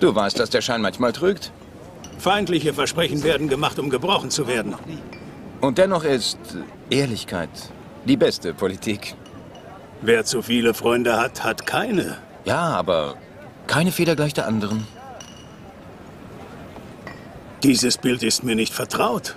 [0.00, 1.52] Du weißt, dass der Schein manchmal trügt?
[2.18, 4.74] Feindliche Versprechen werden gemacht, um gebrochen zu werden.
[5.60, 6.38] Und dennoch ist
[6.90, 7.48] Ehrlichkeit
[8.06, 9.14] die beste Politik.
[10.06, 12.18] Wer zu viele Freunde hat, hat keine.
[12.44, 13.16] Ja, aber
[13.66, 14.86] keine Feder gleich der anderen.
[17.62, 19.34] Dieses Bild ist mir nicht vertraut.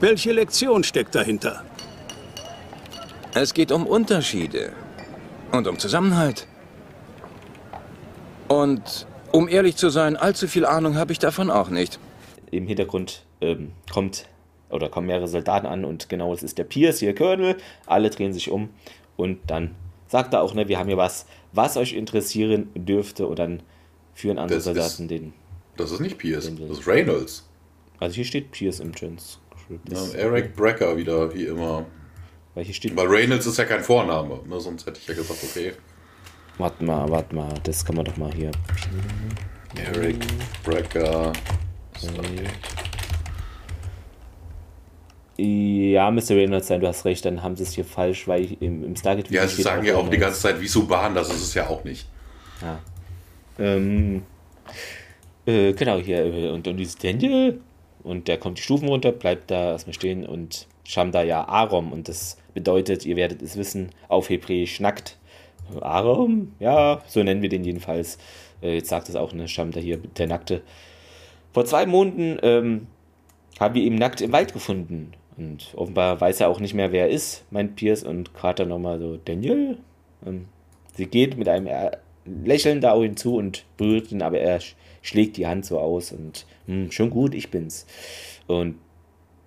[0.00, 1.64] Welche Lektion steckt dahinter?
[3.34, 4.72] Es geht um Unterschiede
[5.52, 6.48] und um Zusammenhalt.
[8.48, 12.00] Und um ehrlich zu sein, allzu viel Ahnung habe ich davon auch nicht.
[12.50, 14.26] Im Hintergrund ähm, kommt
[14.74, 17.56] oder kommen mehrere Soldaten an und genau, es ist der Pierce, hier Colonel,
[17.86, 18.70] alle drehen sich um
[19.16, 19.74] und dann
[20.08, 23.62] sagt er auch, ne, wir haben hier was, was euch interessieren dürfte und dann
[24.14, 25.32] führen andere das Soldaten ist, den.
[25.76, 27.48] Das ist nicht Pierce, das ist Reynolds.
[28.00, 29.90] Also hier steht Pierce im Transcript.
[29.90, 31.86] Ja, Eric Brecker wieder, wie immer.
[32.54, 32.96] Weil hier steht.
[32.96, 35.72] Weil Reynolds ist ja kein Vorname, ne, sonst hätte ich ja gesagt, okay.
[36.58, 38.52] Warte mal, warte mal, das kann man doch mal hier.
[39.76, 40.24] Eric
[40.62, 41.32] Brecker.
[45.36, 48.62] Ja, müsste Reynolds sein, du hast recht, dann haben sie es hier falsch, weil ich
[48.62, 51.42] im, im Stargate Ja, sie sagen ja auch die ganze Zeit, wie Suban, das ist
[51.42, 52.06] es ja auch nicht.
[52.62, 52.80] Ja.
[53.58, 54.22] Ähm,
[55.46, 57.60] äh, genau, hier, äh, und, und dieses Daniel,
[58.04, 62.08] und der kommt die Stufen runter, bleibt da erstmal stehen und Shamda ja Arom, und
[62.08, 65.18] das bedeutet, ihr werdet es wissen, auf Hebräisch schnackt.
[65.80, 68.18] Arom, ja, so nennen wir den jedenfalls.
[68.62, 70.62] Äh, jetzt sagt es auch eine Shamda hier, der Nackte.
[71.52, 72.86] Vor zwei Monaten ähm,
[73.58, 75.12] haben wir ihn nackt im Wald gefunden.
[75.36, 78.98] Und offenbar weiß er auch nicht mehr, wer er ist, meint Pierce und Carter nochmal
[78.98, 79.78] so, Daniel?
[80.20, 80.46] Und
[80.96, 81.68] sie geht mit einem
[82.24, 84.60] Lächeln da auf ihn zu und berührt ihn, aber er
[85.02, 87.86] schlägt die Hand so aus und hm, schon gut, ich bin's.
[88.46, 88.76] Und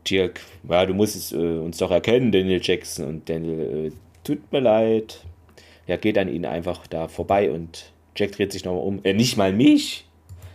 [0.10, 3.06] Dirk, ja, du musst es, äh, uns doch erkennen, Daniel Jackson.
[3.06, 3.92] Und Daniel, äh,
[4.24, 5.24] tut mir leid.
[5.86, 9.00] Ja, geht an ihn einfach da vorbei und Jack dreht sich nochmal um.
[9.04, 10.06] Äh, nicht mal mich.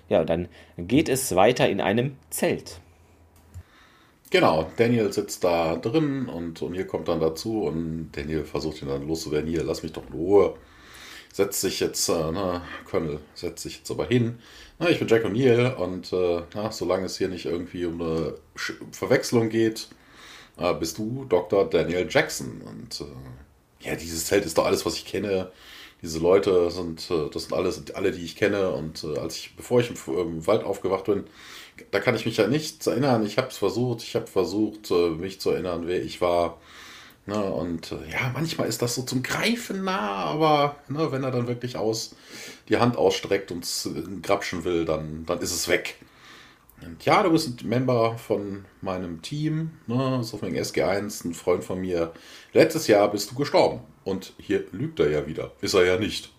[0.08, 2.80] Ja, und dann geht es weiter in einem Zelt.
[4.32, 9.06] Genau, Daniel sitzt da drin und O'Neill kommt dann dazu und Daniel versucht ihn dann
[9.06, 9.50] loszuwerden.
[9.50, 10.54] Hier, lass mich doch in Ruhe.
[11.30, 14.38] Setzt sich jetzt, äh, na, Colonel, setzt sich jetzt aber hin.
[14.78, 18.34] Na, ich bin Jack O'Neill und äh, na, solange es hier nicht irgendwie um eine
[18.56, 19.90] Sch Verwechslung geht,
[20.56, 21.68] äh, bist du Dr.
[21.68, 22.62] Daniel Jackson.
[22.62, 25.52] Und äh, ja, dieses Zelt ist doch alles, was ich kenne.
[26.02, 28.70] diese Leute sind, äh, das sind alles alle, die ich kenne.
[28.70, 31.24] Und äh, als ich, bevor ich im, im Wald aufgewacht bin,
[31.90, 33.24] da kann ich mich ja nicht erinnern.
[33.26, 36.58] Ich habe es versucht, ich habe versucht, äh, mich zu erinnern, wer ich war.
[37.24, 41.30] Ne, und äh, ja, manchmal ist das so zum Greifen nah, aber ne, wenn er
[41.30, 42.16] dann wirklich aus
[42.68, 43.64] die Hand ausstreckt und
[44.22, 45.98] grapschen will, dann, dann ist es weg.
[46.84, 51.80] Und ja, du bist ein Member von meinem Team, ne, meinem SG1, ein Freund von
[51.80, 52.12] mir.
[52.52, 53.80] Letztes Jahr bist du gestorben.
[54.04, 55.52] Und hier lügt er ja wieder.
[55.60, 56.32] Ist er ja nicht.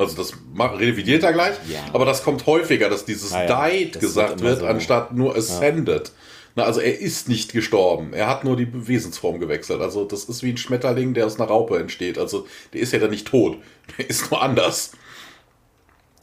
[0.00, 0.32] Also das
[0.78, 1.84] revidiert er gleich, ja.
[1.92, 4.66] aber das kommt häufiger, dass dieses ah ja, died das gesagt wird, so.
[4.66, 6.08] anstatt nur ascended.
[6.08, 6.14] Ja.
[6.56, 9.82] Na, also er ist nicht gestorben, er hat nur die Wesensform gewechselt.
[9.82, 12.18] Also das ist wie ein Schmetterling, der aus einer Raupe entsteht.
[12.18, 13.58] Also der ist ja dann nicht tot,
[13.98, 14.92] der ist nur anders.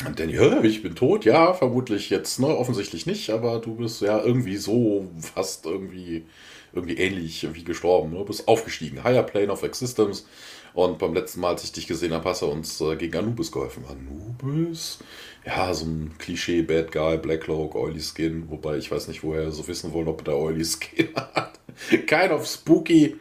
[0.05, 4.01] Und dann, ja, ich bin tot, ja, vermutlich jetzt, ne, offensichtlich nicht, aber du bist
[4.01, 6.25] ja irgendwie so fast irgendwie,
[6.73, 8.11] irgendwie ähnlich wie gestorben.
[8.11, 8.17] Ne?
[8.17, 10.25] Du bist aufgestiegen, Higher Plane of Existence
[10.77, 13.51] und beim letzten Mal, als ich dich gesehen habe, hast du uns äh, gegen Anubis
[13.51, 13.83] geholfen.
[13.89, 14.99] Anubis?
[15.43, 18.47] Ja, so ein Klischee, Bad Guy, Black Cloak, Oily Skin.
[18.51, 21.59] Wobei ich weiß nicht, woher so wissen wollen, ob der Oily Skin hat.
[21.89, 23.15] kind of spooky.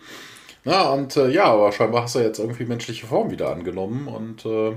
[0.67, 4.45] Ja, und äh, ja, aber scheinbar hast du jetzt irgendwie menschliche Form wieder angenommen und
[4.45, 4.77] äh,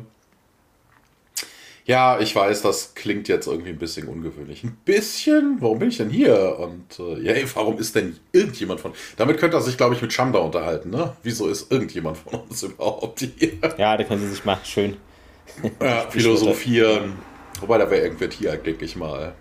[1.89, 4.63] ja, ich weiß, das klingt jetzt irgendwie ein bisschen ungewöhnlich.
[4.63, 5.57] Ein bisschen?
[5.59, 6.59] Warum bin ich denn hier?
[6.59, 8.93] Und äh, ja, ey, warum ist denn irgendjemand von.
[9.17, 11.15] Damit könnte er sich, glaube ich, mit Chanda unterhalten, ne?
[11.23, 13.53] Wieso ist irgendjemand von uns überhaupt hier?
[13.79, 14.97] Ja, da können sie sich mal schön.
[15.81, 17.13] ja, philosophieren.
[17.59, 19.33] Wobei, da wäre irgendwer hier, denke ich mal.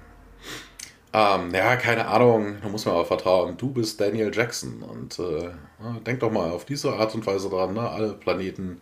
[1.12, 3.58] Ähm, ja, keine Ahnung, da muss man aber vertrauen.
[3.58, 5.50] Du bist Daniel Jackson und äh,
[6.06, 7.90] denk doch mal auf diese Art und Weise dran, ne?
[7.90, 8.80] Alle Planeten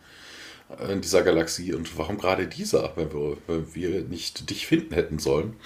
[0.89, 5.19] in dieser Galaxie und warum gerade dieser, wenn wir, wenn wir nicht dich finden hätten
[5.19, 5.57] sollen.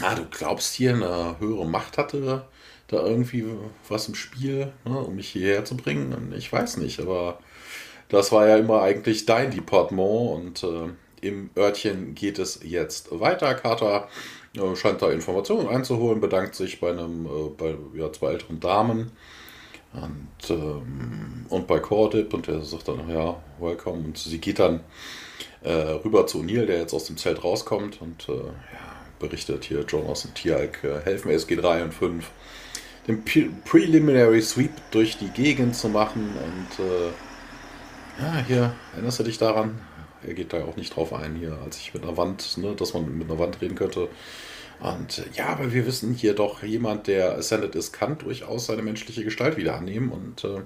[0.00, 2.46] Ah, du glaubst hier eine höhere Macht hatte
[2.90, 3.44] da irgendwie
[3.88, 6.34] was im Spiel, ne, um mich hierher zu bringen?
[6.36, 7.38] Ich weiß nicht, aber
[8.08, 10.88] das war ja immer eigentlich dein Departement und äh,
[11.20, 13.54] im Örtchen geht es jetzt weiter.
[13.54, 14.08] Carter
[14.56, 19.12] äh, scheint da Informationen einzuholen, bedankt sich bei einem, äh, bei ja, zwei älteren Damen
[19.92, 24.04] und, ähm, und bei Cordip und der sagt dann, ja, welcome.
[24.04, 24.80] Und sie geht dann
[25.62, 28.52] äh, rüber zu O'Neill, der jetzt aus dem Zelt rauskommt und äh, ja,
[29.18, 32.30] berichtet hier, Jonas und Tialk äh, helfen SG3 und 5
[33.06, 36.30] den Pre Preliminary Sweep durch die Gegend zu machen.
[36.36, 39.80] Und äh, ja, hier, erinnerst du dich daran?
[40.26, 42.92] Er geht da auch nicht drauf ein, hier, als ich mit einer Wand, ne, dass
[42.92, 44.08] man mit einer Wand reden könnte.
[44.80, 48.82] Und äh, ja, aber wir wissen hier doch, jemand, der Ascended ist, kann durchaus seine
[48.82, 50.10] menschliche Gestalt wieder annehmen.
[50.10, 50.62] Und äh,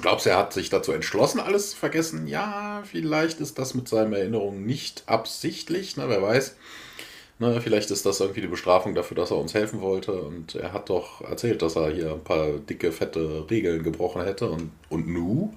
[0.00, 2.26] glaubst du, er hat sich dazu entschlossen, alles zu vergessen?
[2.26, 6.54] Ja, vielleicht ist das mit seinen Erinnerungen nicht absichtlich, ne, wer weiß.
[7.40, 10.12] Ne, vielleicht ist das irgendwie die Bestrafung dafür, dass er uns helfen wollte.
[10.12, 14.50] Und er hat doch erzählt, dass er hier ein paar dicke, fette Regeln gebrochen hätte.
[14.50, 15.54] Und, und nu?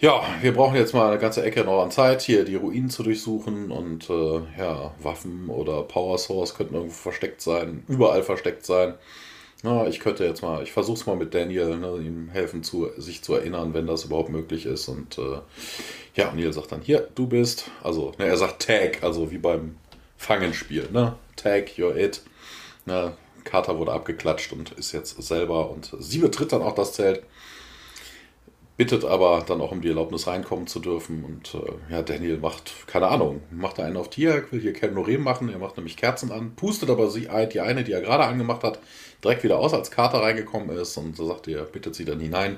[0.00, 3.02] Ja, wir brauchen jetzt mal eine ganze Ecke noch an Zeit, hier die Ruinen zu
[3.02, 8.94] durchsuchen und äh, ja, Waffen oder Power Source könnten irgendwo versteckt sein, überall versteckt sein.
[9.62, 12.88] Ja, ich könnte jetzt mal, ich versuche es mal mit Daniel, ne, ihm helfen, zu,
[12.96, 14.88] sich zu erinnern, wenn das überhaupt möglich ist.
[14.88, 15.40] Und äh,
[16.14, 19.76] ja, Neil sagt dann, hier, du bist, also, ne, er sagt Tag, also wie beim
[20.16, 21.16] Fangenspiel, ne?
[21.36, 22.22] Tag, you're it.
[22.86, 23.12] Ne,
[23.44, 27.22] Carter wurde abgeklatscht und ist jetzt selber und sie betritt dann auch das Zelt
[28.80, 31.22] bittet aber dann auch um die Erlaubnis reinkommen zu dürfen.
[31.22, 35.50] Und äh, ja, Daniel macht, keine Ahnung, macht einen auf Tier, will hier Ken machen.
[35.50, 38.78] Er macht nämlich Kerzen an, pustet aber sie, die eine, die er gerade angemacht hat,
[39.22, 40.96] direkt wieder aus, als Carter reingekommen ist.
[40.96, 42.56] Und so sagt er, bittet sie dann hinein.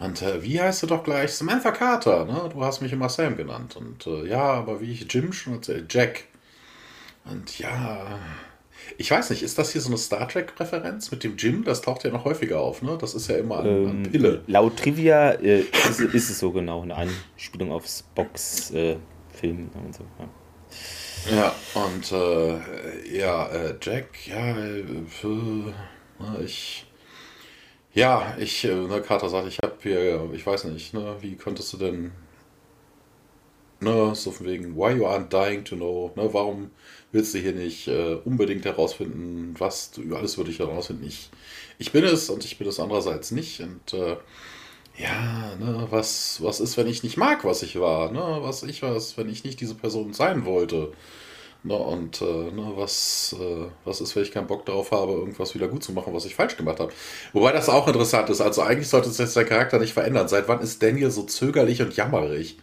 [0.00, 1.32] Und äh, wie heißt du doch gleich?
[1.32, 2.50] Samantha Carter, ne?
[2.52, 3.74] Du hast mich immer Sam genannt.
[3.74, 6.24] Und äh, ja, aber wie ich Jim schon erzählt, Jack.
[7.24, 8.18] Und ja,
[8.98, 11.64] ich weiß nicht, ist das hier so eine Star Trek-Referenz mit dem Jim?
[11.64, 12.96] Das taucht ja noch häufiger auf, ne?
[13.00, 14.42] Das ist ja immer eine, ähm, eine Pille.
[14.46, 19.00] Laut Trivia äh, ist, ist, es so genau, eine Anspielung aufs Box-Film
[19.42, 20.04] äh, und so.
[21.30, 24.84] Ja, ja und äh, ja, äh, Jack, ja, äh,
[26.18, 26.86] na, ich.
[27.94, 31.72] Ja, ich, äh, ne, Carter sagt, ich habe hier, ich weiß nicht, ne, wie könntest
[31.72, 32.12] du denn,
[33.80, 36.70] ne, so von wegen, why you aren't dying to know, ne, warum
[37.12, 41.04] willst du hier nicht äh, unbedingt herausfinden, was du über alles über dich herausfinden.
[41.06, 41.30] Ich,
[41.78, 43.60] ich bin es und ich bin es andererseits nicht.
[43.60, 44.16] Und äh,
[44.98, 48.10] ja, ne, was, was ist, wenn ich nicht mag, was ich war?
[48.10, 48.38] Ne?
[48.40, 50.92] Was ich was, wenn ich nicht diese Person sein wollte?
[51.64, 55.54] Ne, und äh, ne, was, äh, was ist, wenn ich keinen Bock darauf habe, irgendwas
[55.54, 56.92] wieder gut zu machen, was ich falsch gemacht habe?
[57.32, 58.40] Wobei das auch interessant ist.
[58.40, 60.28] Also eigentlich sollte sich der Charakter nicht verändern.
[60.28, 62.58] Seit wann ist Daniel so zögerlich und jammerig?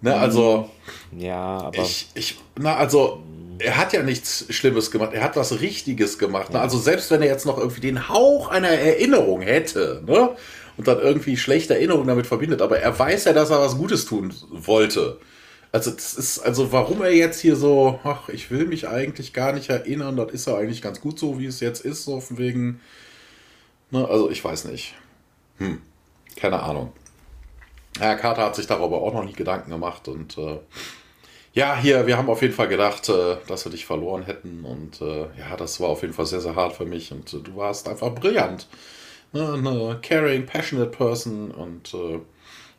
[0.00, 0.70] Ne, also.
[1.16, 1.78] Ja, aber.
[1.78, 3.22] Ich, ich, na, also,
[3.58, 5.12] er hat ja nichts Schlimmes gemacht.
[5.12, 6.52] Er hat was Richtiges gemacht.
[6.52, 6.60] Ne?
[6.60, 10.30] Also, selbst wenn er jetzt noch irgendwie den Hauch einer Erinnerung hätte, ne?
[10.76, 12.62] und dann irgendwie schlechte Erinnerungen damit verbindet.
[12.62, 15.18] Aber er weiß ja, dass er was Gutes tun wollte.
[15.72, 19.52] Also, das ist, also warum er jetzt hier so, ach, ich will mich eigentlich gar
[19.52, 22.38] nicht erinnern, das ist ja eigentlich ganz gut so, wie es jetzt ist, so von
[22.38, 22.80] wegen.
[23.90, 24.94] Ne, also, ich weiß nicht.
[25.58, 25.82] Hm,
[26.36, 26.92] keine Ahnung.
[27.98, 30.58] Herr Carter hat sich darüber auch noch nie Gedanken gemacht und äh,
[31.52, 35.00] ja, hier, wir haben auf jeden Fall gedacht, äh, dass wir dich verloren hätten und
[35.00, 37.56] äh, ja, das war auf jeden Fall sehr, sehr hart für mich und äh, du
[37.56, 38.68] warst einfach brillant.
[39.32, 42.20] Ne, eine caring, passionate person und äh,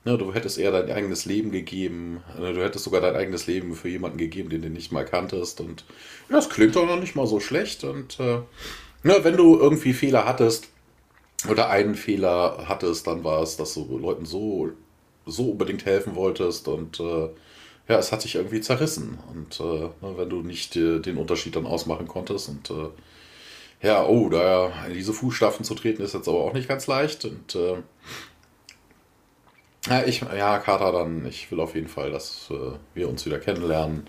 [0.05, 2.23] ne, du hättest eher dein eigenes Leben gegeben.
[2.39, 5.61] Ne, du hättest sogar dein eigenes Leben für jemanden gegeben, den du nicht mal kanntest
[5.61, 5.85] und
[6.29, 8.39] das klingt doch noch nicht mal so schlecht und äh,
[9.03, 10.69] ne, wenn du irgendwie Fehler hattest
[11.49, 14.71] oder einen Fehler hattest, dann war es, dass du Leuten so
[15.31, 17.29] so unbedingt helfen wolltest und äh,
[17.89, 19.17] ja, es hat sich irgendwie zerrissen.
[19.33, 22.89] Und äh, ne, wenn du nicht äh, den Unterschied dann ausmachen konntest und äh,
[23.81, 27.25] ja, oh, da in diese Fußstapfen zu treten ist jetzt aber auch nicht ganz leicht.
[27.25, 27.77] Und äh,
[29.87, 33.39] ja, ich, ja, Kater, dann, ich will auf jeden Fall, dass äh, wir uns wieder
[33.39, 34.07] kennenlernen.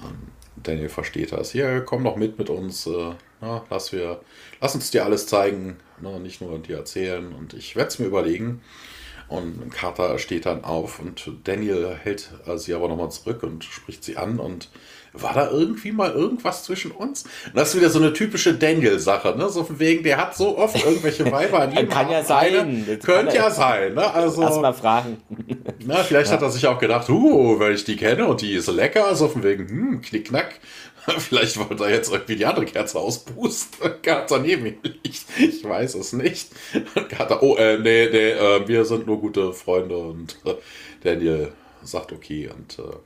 [0.00, 1.52] Ähm, Daniel versteht das.
[1.52, 2.86] Hier, komm doch mit mit uns.
[2.86, 4.20] Äh, na, lass, wir,
[4.60, 7.32] lass uns dir alles zeigen, ne, nicht nur dir erzählen.
[7.32, 8.62] Und ich werde es mir überlegen.
[9.28, 14.16] Und Carter steht dann auf und Daniel hält sie aber nochmal zurück und spricht sie
[14.16, 14.38] an.
[14.38, 14.68] Und
[15.14, 17.22] war da irgendwie mal irgendwas zwischen uns?
[17.46, 19.48] Und das ist wieder so eine typische Daniel-Sache, ne?
[19.48, 22.84] So von wegen, der hat so oft irgendwelche Weiber an jedem Kann ja sein.
[23.02, 24.12] Könnte ja sein, ne?
[24.12, 25.18] Also, Lass mal fragen.
[25.86, 26.36] Na, vielleicht ja.
[26.36, 29.28] hat er sich auch gedacht, uh, wenn ich die kenne und die ist lecker, so
[29.28, 30.58] von wegen, hm, knickknack.
[31.18, 34.02] Vielleicht wollte er jetzt irgendwie die andere Kerze auspusten.
[34.02, 35.24] Carter neben ihm liegt.
[35.38, 36.48] Ich weiß es nicht.
[37.08, 40.54] Carter, oh, äh, nee, nee, äh, wir sind nur gute Freunde und äh,
[41.02, 42.96] Daniel sagt okay und äh,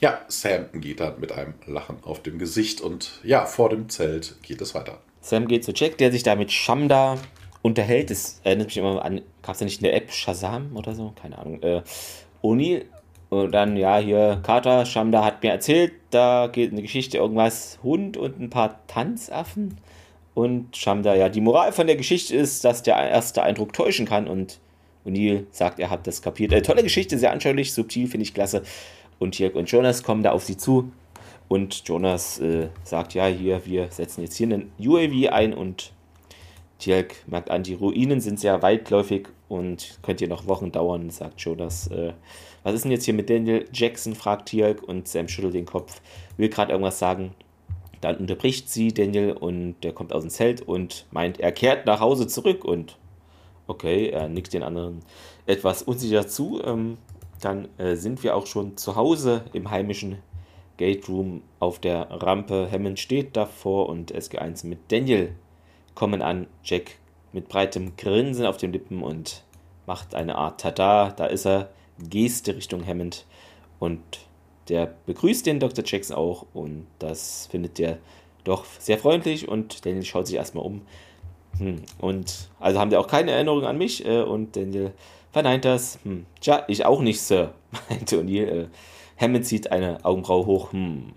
[0.00, 4.36] ja, Sam geht dann mit einem Lachen auf dem Gesicht und ja, vor dem Zelt
[4.42, 4.98] geht es weiter.
[5.20, 7.18] Sam geht zu Jack, der sich da mit Shamda
[7.62, 8.10] unterhält.
[8.10, 11.12] Das erinnert mich immer an, gab es ja nicht eine App, Shazam oder so?
[11.20, 11.62] Keine Ahnung.
[11.62, 11.82] Äh,
[12.42, 12.84] O'Neill
[13.32, 18.18] und dann, ja, hier, Carter, Shamda hat mir erzählt, da geht eine Geschichte, irgendwas, Hund
[18.18, 19.78] und ein paar Tanzaffen.
[20.34, 24.28] Und Shamda, ja, die Moral von der Geschichte ist, dass der erste Eindruck täuschen kann.
[24.28, 24.60] Und
[25.06, 26.52] O'Neill sagt, er hat das kapiert.
[26.52, 28.64] Äh, tolle Geschichte, sehr anschaulich, subtil, finde ich klasse.
[29.18, 30.92] Und Tirk und Jonas kommen da auf sie zu.
[31.48, 35.54] Und Jonas äh, sagt, ja, hier, wir setzen jetzt hier einen UAV ein.
[35.54, 35.94] Und
[36.78, 41.40] Tirk merkt an, die Ruinen sind sehr weitläufig und könnte hier noch Wochen dauern, sagt
[41.40, 41.86] Jonas.
[41.86, 42.12] Äh,
[42.62, 46.00] was ist denn jetzt hier mit Daniel Jackson, fragt Tirk und Sam schüttelt den Kopf,
[46.36, 47.34] will gerade irgendwas sagen.
[48.00, 52.00] Dann unterbricht sie Daniel und der kommt aus dem Zelt und meint, er kehrt nach
[52.00, 52.98] Hause zurück und
[53.66, 55.00] okay, er nickt den anderen
[55.46, 56.60] etwas unsicher zu.
[56.64, 56.98] Ähm,
[57.40, 60.18] dann äh, sind wir auch schon zu Hause im heimischen
[60.76, 62.68] Gate Room auf der Rampe.
[62.70, 65.34] Hammond steht davor und SG1 mit Daniel
[65.94, 66.46] kommen an.
[66.64, 66.96] Jack
[67.32, 69.44] mit breitem Grinsen auf den Lippen und
[69.86, 71.70] macht eine Art Tada, da ist er.
[71.98, 73.26] Geste Richtung Hammond
[73.78, 74.00] und
[74.68, 75.84] der begrüßt den Dr.
[75.86, 77.98] Jackson auch und das findet der
[78.44, 80.82] doch sehr freundlich und Daniel schaut sich erstmal um.
[81.58, 81.82] Hm.
[81.98, 84.92] Und also haben die auch keine Erinnerung an mich äh, und Daniel
[85.32, 85.98] verneint das.
[86.04, 86.26] Hm.
[86.40, 87.54] Tja, ich auch nicht, Sir,
[87.88, 88.46] meinte O'Neill.
[88.46, 88.66] Äh,
[89.20, 90.72] Hammond zieht eine Augenbraue hoch.
[90.72, 91.12] Hm.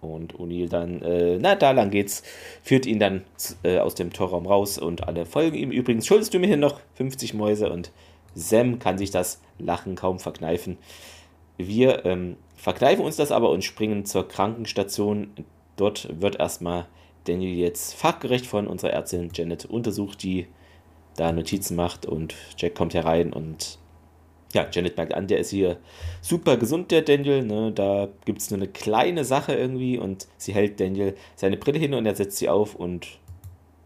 [0.00, 2.22] Und O'Neill dann, äh, na, da lang geht's,
[2.62, 3.24] führt ihn dann
[3.64, 5.72] äh, aus dem Torraum raus und alle folgen ihm.
[5.72, 7.90] Übrigens schuldest du mir hier noch 50 Mäuse und
[8.34, 10.78] Sam kann sich das Lachen kaum verkneifen.
[11.56, 15.30] Wir ähm, verkneifen uns das aber und springen zur Krankenstation.
[15.76, 16.86] Dort wird erstmal
[17.24, 20.46] Daniel jetzt fachgerecht von unserer Ärztin Janet untersucht, die
[21.16, 23.78] da Notizen macht und Jack kommt herein und
[24.54, 25.76] ja, Janet merkt an, der ist hier
[26.22, 27.44] super gesund, der Daniel.
[27.44, 27.72] Ne?
[27.72, 31.92] Da gibt es nur eine kleine Sache irgendwie und sie hält Daniel seine Brille hin
[31.92, 33.18] und er setzt sie auf und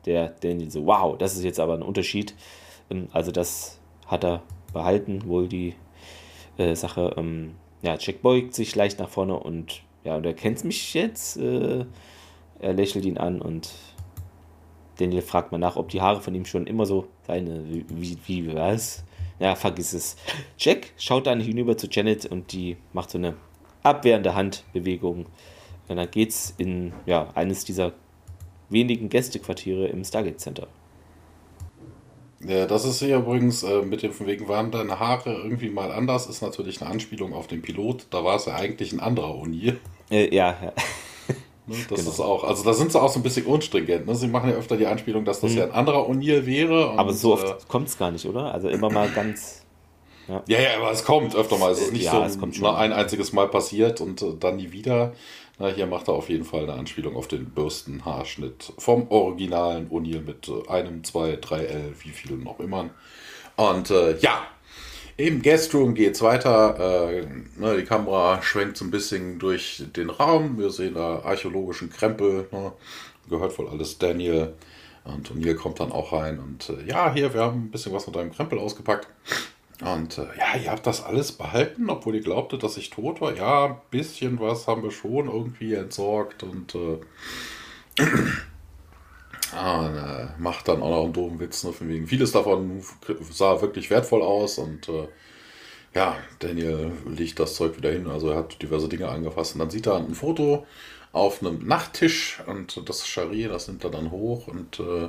[0.07, 2.35] der Daniel so, wow, das ist jetzt aber ein Unterschied.
[2.91, 3.81] Ähm, also das
[4.13, 5.75] hat er behalten, wohl die
[6.59, 7.15] äh, Sache.
[7.17, 11.37] Ähm, ja, Jack beugt sich leicht nach vorne und ja, und er kennt mich jetzt.
[11.37, 11.87] Äh,
[12.61, 13.71] er lächelt ihn an und
[14.99, 18.19] Daniel fragt mal nach, ob die Haare von ihm schon immer so seine, wie, wie,
[18.27, 19.05] wie was?
[19.41, 20.17] Ja, vergiss es.
[20.59, 23.35] Jack schaut dann hinüber zu Janet und die macht so eine
[23.83, 25.27] abwehrende Handbewegung.
[25.89, 27.93] Und dann geht's in ja, eines dieser
[28.69, 30.69] wenigen Gästequartiere im Stargate Center.
[32.47, 35.93] Ja, das ist hier übrigens äh, mit dem von wegen waren deine Haare irgendwie mal
[35.93, 38.07] anders, ist natürlich eine Anspielung auf den Pilot.
[38.11, 39.75] Da war es ja eigentlich ein anderer Uni.
[40.11, 40.73] Äh, ja, ja.
[41.65, 42.11] Ne, das genau.
[42.11, 44.05] ist auch, also da sind sie auch so ein bisschen unstringent.
[44.05, 44.17] Ne?
[44.17, 45.59] Sie machen ja öfter die Anspielung, dass das hm.
[45.59, 46.91] ja ein anderer O'Neill wäre.
[46.91, 48.53] Und, aber so oft äh, kommt es gar nicht, oder?
[48.53, 49.65] Also immer mal ganz.
[50.27, 50.43] Ja.
[50.49, 51.71] ja, ja, aber es kommt öfter mal.
[51.71, 55.13] Es ist nicht ja, so ein einziges Mal passiert und äh, dann nie wieder.
[55.63, 60.21] Na, hier macht er auf jeden Fall eine Anspielung auf den Bürstenhaarschnitt vom originalen O'Neill
[60.21, 62.91] mit äh, einem, zwei, drei L, wie viel noch immer.
[63.55, 64.45] Und äh, ja,
[65.17, 67.13] im Guestroom geht es weiter.
[67.13, 67.27] Äh,
[67.61, 70.59] ne, die Kamera schwenkt so ein bisschen durch den Raum.
[70.59, 72.49] Wir sehen da archäologischen Krempel.
[72.51, 72.73] Ne?
[73.31, 74.55] Gehört wohl alles Daniel.
[75.05, 76.41] Und O'Neill kommt dann auch rein.
[76.41, 79.07] Und äh, ja, hier, wir haben ein bisschen was mit deinem Krempel ausgepackt.
[79.81, 83.35] Und äh, ja, ihr habt das alles behalten, obwohl ihr glaubtet, dass ich tot war.
[83.37, 86.43] Ja, ein bisschen was haben wir schon irgendwie entsorgt.
[86.43, 87.01] Und äh,
[89.53, 92.07] na, macht dann auch noch einen doofen Witz, ne, von wegen.
[92.07, 92.83] Vieles davon
[93.31, 95.09] sah wirklich wertvoll aus und äh,
[95.95, 99.71] ja, Daniel legt das Zeug wieder hin, also er hat diverse Dinge angefasst und dann
[99.71, 100.67] sieht er ein Foto
[101.13, 105.09] auf einem Nachttisch und das Charrier, das nimmt er dann hoch und äh,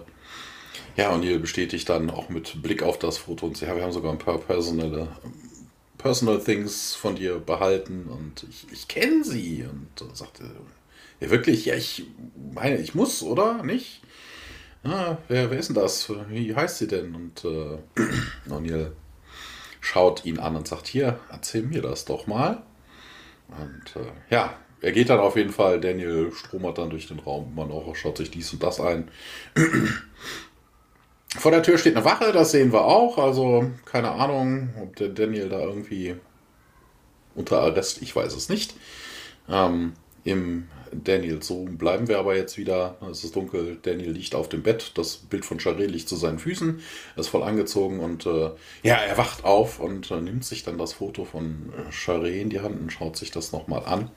[0.95, 3.91] ja, und ihr bestätigt dann auch mit Blick auf das Foto und ja, wir haben
[3.91, 5.07] sogar ein paar personelle
[5.97, 10.43] Personal Things von dir behalten und ich, ich kenne sie und sagte,
[11.19, 12.05] ja wirklich, ja, ich
[12.53, 13.63] meine, ich muss, oder?
[13.63, 14.01] Nicht?
[14.83, 16.11] ah, wer, wer ist denn das?
[16.29, 17.15] Wie heißt sie denn?
[17.15, 17.77] Und äh,
[18.49, 18.91] O'Neill
[19.79, 22.63] schaut ihn an und sagt, hier, erzähl mir das doch mal.
[23.49, 27.51] Und äh, ja, er geht dann auf jeden Fall, Daniel stromert dann durch den Raum
[27.51, 29.09] immer noch, schaut sich dies und das ein.
[31.37, 33.17] Vor der Tür steht eine Wache, das sehen wir auch.
[33.17, 36.15] Also keine Ahnung, ob der Daniel da irgendwie
[37.35, 38.75] unter Arrest, ich weiß es nicht.
[39.49, 41.41] Ähm, Im Daniel.
[41.41, 42.97] So bleiben wir aber jetzt wieder.
[43.09, 43.77] Es ist dunkel.
[43.81, 44.91] Daniel liegt auf dem Bett.
[44.95, 46.79] Das Bild von Charé liegt zu seinen Füßen.
[47.15, 48.51] Er ist voll angezogen und äh,
[48.83, 52.61] ja, er wacht auf und äh, nimmt sich dann das Foto von Charé in die
[52.61, 54.11] Hand und schaut sich das nochmal an.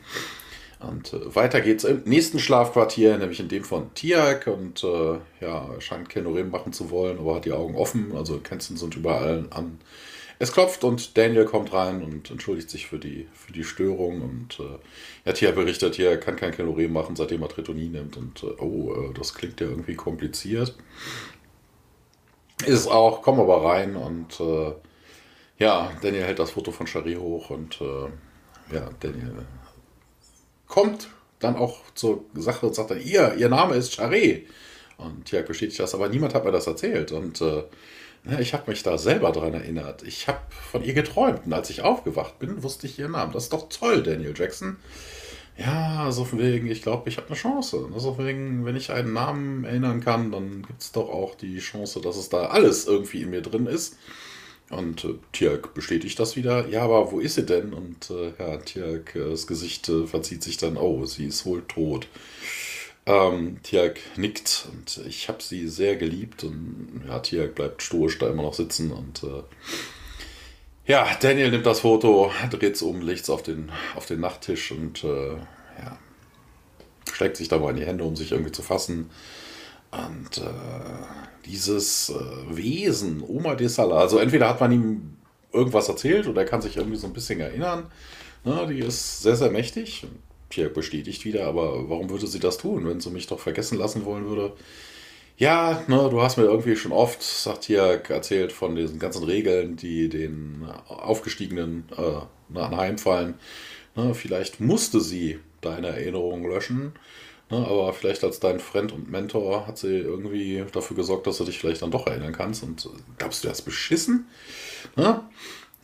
[0.81, 4.47] Und äh, weiter geht's im nächsten Schlafquartier, nämlich in dem von Tiak.
[4.47, 8.13] Und äh, ja, scheint Kenorem machen zu wollen, aber hat die Augen offen.
[8.17, 9.79] Also Kenzen sind überall an
[10.39, 14.21] es klopft und Daniel kommt rein und entschuldigt sich für die, für die Störung.
[14.21, 14.79] Und äh,
[15.25, 18.17] ja, Tia berichtet hier, er kann kein Kalorien machen, seitdem er Tritonin nimmt.
[18.17, 20.77] Und äh, oh, äh, das klingt ja irgendwie kompliziert.
[22.61, 24.73] Ist es auch, komm aber rein und äh,
[25.59, 29.47] ja, Daniel hält das Foto von Shari hoch und äh, ja, Daniel
[30.67, 31.09] kommt
[31.39, 34.47] dann auch zur Sache und sagt dann, ihr, ihr Name ist Shari.
[34.99, 37.13] Und Tia bestätigt das, aber niemand hat mir das erzählt.
[37.13, 37.65] Und äh,
[38.29, 40.03] ja, ich habe mich da selber dran erinnert.
[40.03, 43.33] Ich habe von ihr geträumt und als ich aufgewacht bin, wusste ich ihren Namen.
[43.33, 44.79] Das ist doch toll, Daniel Jackson.
[45.59, 47.89] Ja, so von wegen, ich glaube, ich habe eine Chance.
[47.97, 51.59] So von wegen, wenn ich einen Namen erinnern kann, dann gibt es doch auch die
[51.59, 53.97] Chance, dass es da alles irgendwie in mir drin ist.
[54.71, 56.67] Und äh, Tjörg bestätigt das wieder.
[56.69, 57.73] Ja, aber wo ist sie denn?
[57.73, 60.77] Und äh, ja, Tjörg, äh, Gesicht äh, verzieht sich dann.
[60.77, 62.09] Oh, sie ist wohl tot.
[63.09, 68.29] Ähm, Tiag nickt und ich habe sie sehr geliebt und ja, Tiag bleibt stoisch da
[68.29, 69.45] immer noch sitzen und äh,
[70.87, 74.73] ja, Daniel nimmt das Foto, dreht es um, legt es auf den, auf den Nachttisch
[74.73, 75.99] und äh, ja,
[77.13, 79.11] steckt sich dabei in die Hände, um sich irgendwie zu fassen.
[79.91, 85.17] Und äh, dieses äh, Wesen, Oma de Sala, also entweder hat man ihm
[85.53, 87.91] irgendwas erzählt oder er kann sich irgendwie so ein bisschen erinnern.
[88.45, 90.07] Ne, die ist sehr, sehr mächtig.
[90.49, 94.05] Pierre bestätigt wieder, aber warum würde sie das tun, wenn sie mich doch vergessen lassen
[94.05, 94.53] wollen würde?
[95.39, 99.77] Ja, ne, du hast mir irgendwie schon oft, sagt hier, erzählt von diesen ganzen Regeln,
[99.77, 103.35] die den Aufgestiegenen äh, anheimfallen.
[103.97, 106.93] Ne, vielleicht musste sie deine Erinnerungen löschen,
[107.51, 111.45] ne, aber vielleicht als dein Freund und Mentor hat sie irgendwie dafür gesorgt, dass du
[111.45, 112.63] dich vielleicht dann doch erinnern kannst.
[112.63, 112.89] Und
[113.19, 114.27] glaubst du, das beschissen?
[114.97, 115.21] Ne?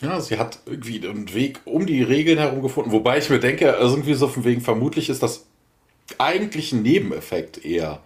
[0.01, 3.77] Ja, sie hat irgendwie einen Weg um die Regeln herum gefunden, wobei ich mir denke,
[3.77, 5.47] also irgendwie so von wegen, vermutlich ist das
[6.19, 8.01] eigentlich ein Nebeneffekt eher.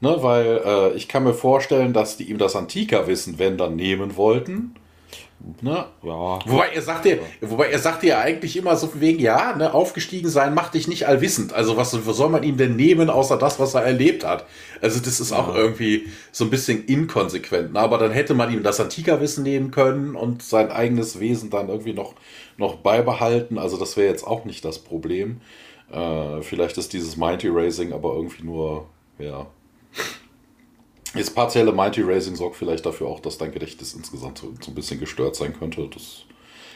[0.00, 4.16] Ne, weil äh, ich kann mir vorstellen, dass die ihm das Antika-Wissen, wenn dann, nehmen
[4.16, 4.74] wollten
[5.60, 5.86] Ne?
[6.02, 6.38] Ja.
[6.46, 9.74] Wobei er sagt ja, wobei er sagt ja eigentlich immer so von wegen, ja, ne,
[9.74, 11.52] aufgestiegen sein macht dich nicht allwissend.
[11.52, 14.46] Also was, was soll man ihm denn nehmen, außer das, was er erlebt hat?
[14.80, 17.74] Also das ist auch irgendwie so ein bisschen inkonsequent.
[17.74, 17.80] Ne?
[17.80, 21.92] Aber dann hätte man ihm das Antika-Wissen nehmen können und sein eigenes Wesen dann irgendwie
[21.92, 22.14] noch,
[22.56, 23.58] noch beibehalten.
[23.58, 25.40] Also das wäre jetzt auch nicht das Problem.
[25.92, 28.88] Äh, vielleicht ist dieses Mighty Racing aber irgendwie nur,
[29.18, 29.46] ja,
[31.14, 34.74] das partielle Mighty Racing sorgt vielleicht dafür auch, dass dein Gedächtnis insgesamt so, so ein
[34.74, 35.88] bisschen gestört sein könnte.
[35.92, 36.24] Das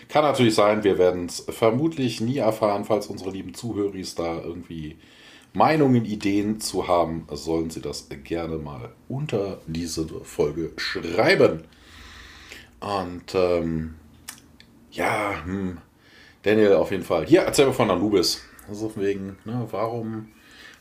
[0.08, 0.84] kann natürlich sein.
[0.84, 4.96] Wir werden es vermutlich nie erfahren, falls unsere lieben Zuhörer da irgendwie
[5.52, 11.64] Meinungen, Ideen zu haben, sollen sie das gerne mal unter diese Folge schreiben.
[12.80, 13.94] Und ähm,
[14.92, 15.78] ja, hm,
[16.42, 17.26] Daniel auf jeden Fall.
[17.26, 18.42] Hier, erzähl mir von Anubis.
[18.68, 20.28] Also wegen, ne, warum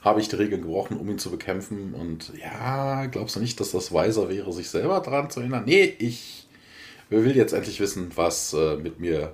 [0.07, 1.93] habe ich die Regeln gebrochen, um ihn zu bekämpfen.
[1.93, 5.63] Und ja, glaubst du nicht, dass das weiser wäre, sich selber daran zu erinnern?
[5.65, 6.47] Nee, ich
[7.09, 9.33] will jetzt endlich wissen, was äh, mit mir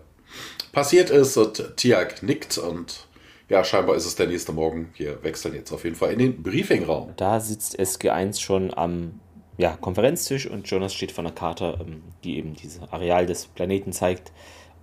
[0.72, 1.38] passiert ist.
[1.38, 3.08] Und Tiag nickt und
[3.50, 4.90] ja, scheinbar ist es der nächste Morgen.
[4.96, 7.14] Wir wechseln jetzt auf jeden Fall in den Briefingraum.
[7.18, 9.20] Da sitzt SG1 schon am
[9.58, 13.94] ja, Konferenztisch und Jonas steht vor einer Karte, ähm, die eben dieses Areal des Planeten
[13.94, 14.32] zeigt.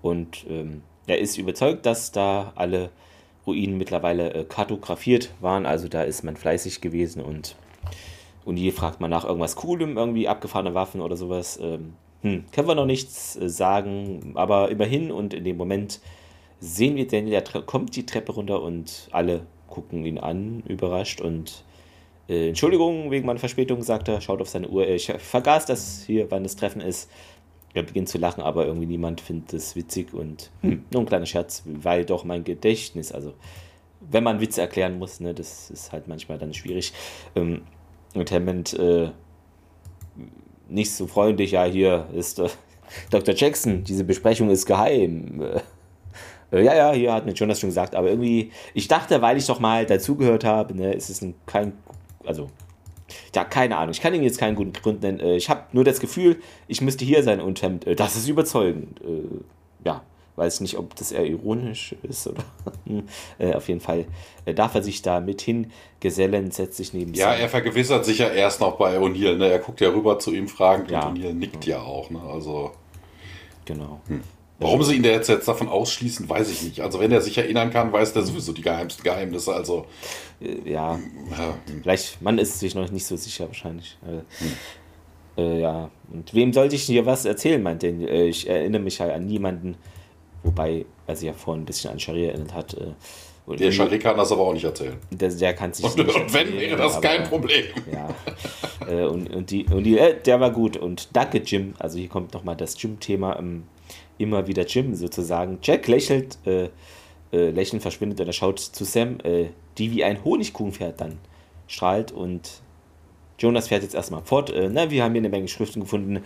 [0.02, 2.90] Und ähm, er ist überzeugt, dass da alle
[3.46, 5.66] Ruinen mittlerweile äh, kartografiert waren.
[5.66, 7.56] Also da ist man fleißig gewesen und
[8.44, 11.58] und hier fragt man nach irgendwas Coolem, irgendwie abgefahrene Waffen oder sowas.
[11.62, 16.00] Ähm, hm, können wir noch nichts äh, sagen, aber immerhin und in dem Moment
[16.58, 21.64] sehen wir Daniel, der kommt die Treppe runter und alle gucken ihn an, überrascht und
[22.28, 24.86] äh, Entschuldigung wegen meiner Verspätung, sagt er, schaut auf seine Uhr.
[24.86, 27.10] Ich vergaß das hier, wann das Treffen ist.
[27.72, 31.26] Er beginnt zu lachen, aber irgendwie niemand findet es witzig und hm, nur ein kleiner
[31.26, 33.34] Scherz, weil doch mein Gedächtnis, also
[34.00, 36.92] wenn man Witze erklären muss, ne, das ist halt manchmal dann schwierig.
[37.36, 37.62] Ähm,
[38.14, 39.10] und Hammond äh,
[40.68, 42.48] nicht so freundlich, ja, hier ist äh,
[43.10, 43.34] Dr.
[43.34, 45.42] Jackson, diese Besprechung ist geheim.
[46.50, 49.46] Äh, ja, ja, hier hat mir Jonas schon gesagt, aber irgendwie, ich dachte, weil ich
[49.46, 51.74] doch mal dazugehört habe, ne, ist es ein, kein,
[52.24, 52.48] also,
[53.34, 55.20] ja, keine Ahnung, ich kann Ihnen jetzt keinen guten Grund nennen.
[55.20, 59.00] Äh, ich habe nur das Gefühl, ich müsste hier sein und äh, das ist überzeugend.
[59.02, 59.22] Äh,
[59.84, 60.02] ja,
[60.36, 62.42] weiß nicht, ob das eher ironisch ist oder
[63.38, 64.06] äh, auf jeden Fall
[64.54, 68.60] darf er sich da mit hingesellen, setzt sich neben Ja, er vergewissert sich ja erst
[68.60, 69.48] noch bei O'Neill, ne?
[69.48, 71.06] Er guckt ja rüber zu ihm fragend Ja.
[71.08, 72.20] und O'Neill nickt ja auch, ne?
[72.20, 72.72] Also.
[73.66, 74.00] Genau.
[74.60, 76.80] Warum sie ihn da jetzt, jetzt davon ausschließen, weiß ich nicht.
[76.82, 79.52] Also wenn er sich erinnern kann, weiß der sowieso die geheimsten Geheimnisse.
[79.54, 79.86] Also
[80.40, 80.98] Äh, ja,
[81.30, 83.96] ja, vielleicht, man ist sich noch nicht so sicher wahrscheinlich.
[85.36, 88.06] Äh, äh, ja, und wem sollte ich hier was erzählen, meint denn?
[88.06, 89.76] Äh, ich erinnere mich halt an niemanden,
[90.42, 92.74] wobei er sich ja vorhin ein bisschen an Sharia erinnert hat.
[92.74, 94.96] Äh, der Scharik kann das aber auch nicht erzählen.
[95.10, 97.64] der, der kann sich Und, nicht und wenn, wäre das aber- kein Problem.
[97.90, 98.08] Ja.
[98.88, 100.76] äh, und, und die, und die äh, der war gut.
[100.76, 101.74] Und danke, Jim.
[101.78, 103.38] Also hier kommt nochmal das Jim-Thema.
[103.38, 103.64] Ähm,
[104.20, 105.58] immer wieder Jim sozusagen.
[105.62, 106.68] Jack lächelt, äh,
[107.32, 109.46] äh, lächelnd verschwindet und er schaut zu Sam, äh,
[109.78, 111.18] die wie ein Honigkuchenpferd dann
[111.66, 112.12] strahlt.
[112.12, 112.62] Und
[113.38, 114.50] Jonas fährt jetzt erstmal fort.
[114.50, 116.22] Äh, na, wir haben hier eine Menge Schriften gefunden.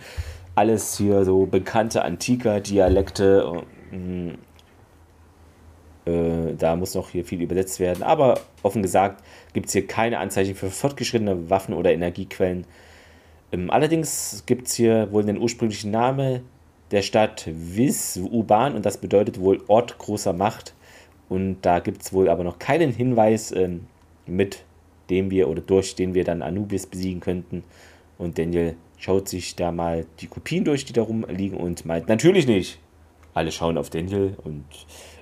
[0.55, 3.63] Alles hier so bekannte antiker Dialekte.
[6.05, 8.03] äh, da muss noch hier viel übersetzt werden.
[8.03, 9.23] Aber offen gesagt
[9.53, 12.65] gibt es hier keine Anzeichen für fortgeschrittene Waffen oder Energiequellen.
[13.51, 16.41] Ähm, allerdings gibt es hier wohl den ursprünglichen Namen
[16.91, 20.73] der Stadt Vis Uban und das bedeutet wohl Ort großer Macht.
[21.27, 23.87] Und da gibt es wohl aber noch keinen Hinweis, ähm,
[24.27, 24.63] mit
[25.09, 27.63] dem wir oder durch den wir dann Anubis besiegen könnten.
[28.17, 32.47] Und Daniel schaut sich da mal die Kopien durch, die da rumliegen und meint, natürlich
[32.47, 32.79] nicht.
[33.33, 34.65] Alle schauen auf Daniel und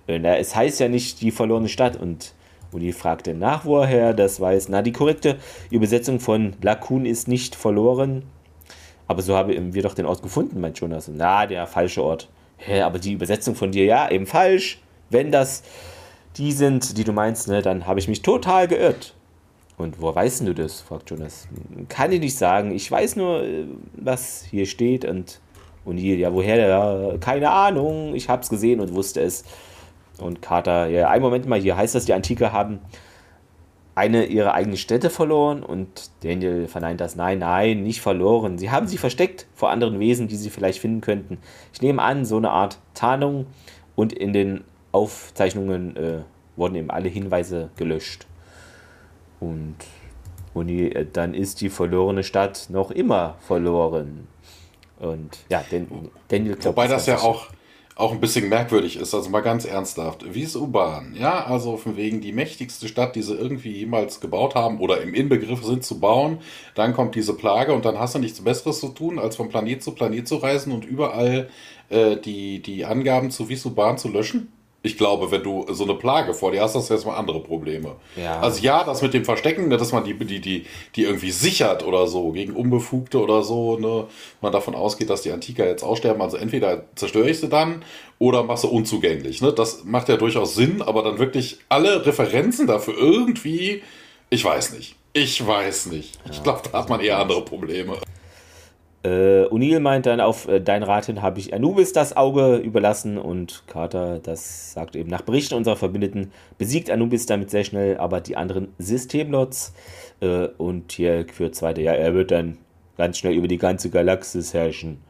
[0.07, 2.34] äh, na, es heißt ja nicht die verlorene Stadt und
[2.72, 4.70] Uni fragte nach, woher das weiß.
[4.70, 5.38] Na, die korrekte
[5.70, 8.24] Übersetzung von Lakun ist nicht verloren.
[9.14, 11.07] Aber so haben wir doch den Ort gefunden, meint Jonas.
[11.07, 12.30] Na, der falsche Ort.
[12.57, 14.82] Hä, aber die Übersetzung von dir, ja, eben falsch.
[15.11, 15.61] Wenn das
[16.38, 19.14] die sind, die du meinst, ne, dann habe ich mich total geirrt.
[19.78, 20.82] Und woher weißt du das?
[20.82, 21.47] fragt Jonas.
[21.89, 22.72] Kann ich nicht sagen.
[22.72, 25.05] Ich weiß nur, äh, was hier steht.
[25.05, 25.39] Und,
[25.86, 26.57] und hier, ja, woher?
[26.57, 28.16] Ja, keine Ahnung.
[28.16, 29.43] Ich habe es gesehen und wusste es.
[30.18, 32.80] Und Carter, ja, einen Moment mal, hier heißt das, die Antike haben
[33.96, 37.16] eine ihre eigene Stätte verloren und Daniel verneint das.
[37.16, 38.58] Nein, nein, nicht verloren.
[38.58, 41.38] Sie haben sie versteckt vor anderen Wesen, die sie vielleicht finden könnten.
[41.74, 43.46] Ich nehme an, so eine Art Tarnung
[43.96, 46.20] und in den Aufzeichnungen äh,
[46.56, 48.26] wurden eben alle Hinweise gelöscht.
[49.39, 49.76] Und,
[50.56, 54.28] die, äh, dann ist die verlorene Stadt noch immer verloren.
[55.00, 55.88] Und ja, Dan,
[56.30, 57.48] Daniel glaubt Wobei das ja ganz sicher.
[57.96, 60.34] Auch, ein bisschen merkwürdig ist, also mal ganz ernsthaft.
[60.34, 61.16] Wie ist U-Bahn?
[61.18, 65.14] Ja, also von wegen die mächtigste Stadt, die sie irgendwie jemals gebaut haben oder im
[65.14, 66.39] Inbegriff sind zu bauen.
[66.76, 69.84] Dann kommt diese Plage und dann hast du nichts Besseres zu tun, als von Planet
[69.84, 71.50] zu Planet zu reisen und überall
[71.89, 74.52] äh, die, die Angaben zu Visuban zu löschen?
[74.86, 77.95] Ich glaube, wenn du so eine Plage vor dir hast, hast du erstmal andere Probleme.
[78.17, 78.41] Ja.
[78.41, 80.65] Also ja, das mit dem Verstecken, ne, dass man die, die, die,
[80.97, 84.07] die irgendwie sichert oder so, gegen Unbefugte oder so, ne,
[84.41, 86.21] man davon ausgeht, dass die Antiker jetzt aussterben.
[86.21, 87.86] Also entweder zerstöre ich sie dann
[88.19, 89.41] oder machst sie unzugänglich.
[89.41, 89.53] Ne?
[89.53, 93.84] Das macht ja durchaus Sinn, aber dann wirklich alle Referenzen dafür irgendwie,
[94.29, 94.95] ich weiß nicht.
[95.13, 96.19] Ich weiß nicht.
[96.29, 97.97] Ich glaube, da hat man eher andere Probleme.
[99.04, 103.18] Äh, O'Neill meint dann, auf äh, dein Rat hin habe ich Anubis das Auge überlassen
[103.18, 108.22] und Carter, das sagt eben, nach Berichten unserer Verbündeten besiegt Anubis damit sehr schnell, aber
[108.22, 109.74] die anderen Systemlots
[110.22, 112.58] äh, und hier für zweite, ja, er wird dann
[112.97, 115.01] ganz schnell über die ganze Galaxis herrschen.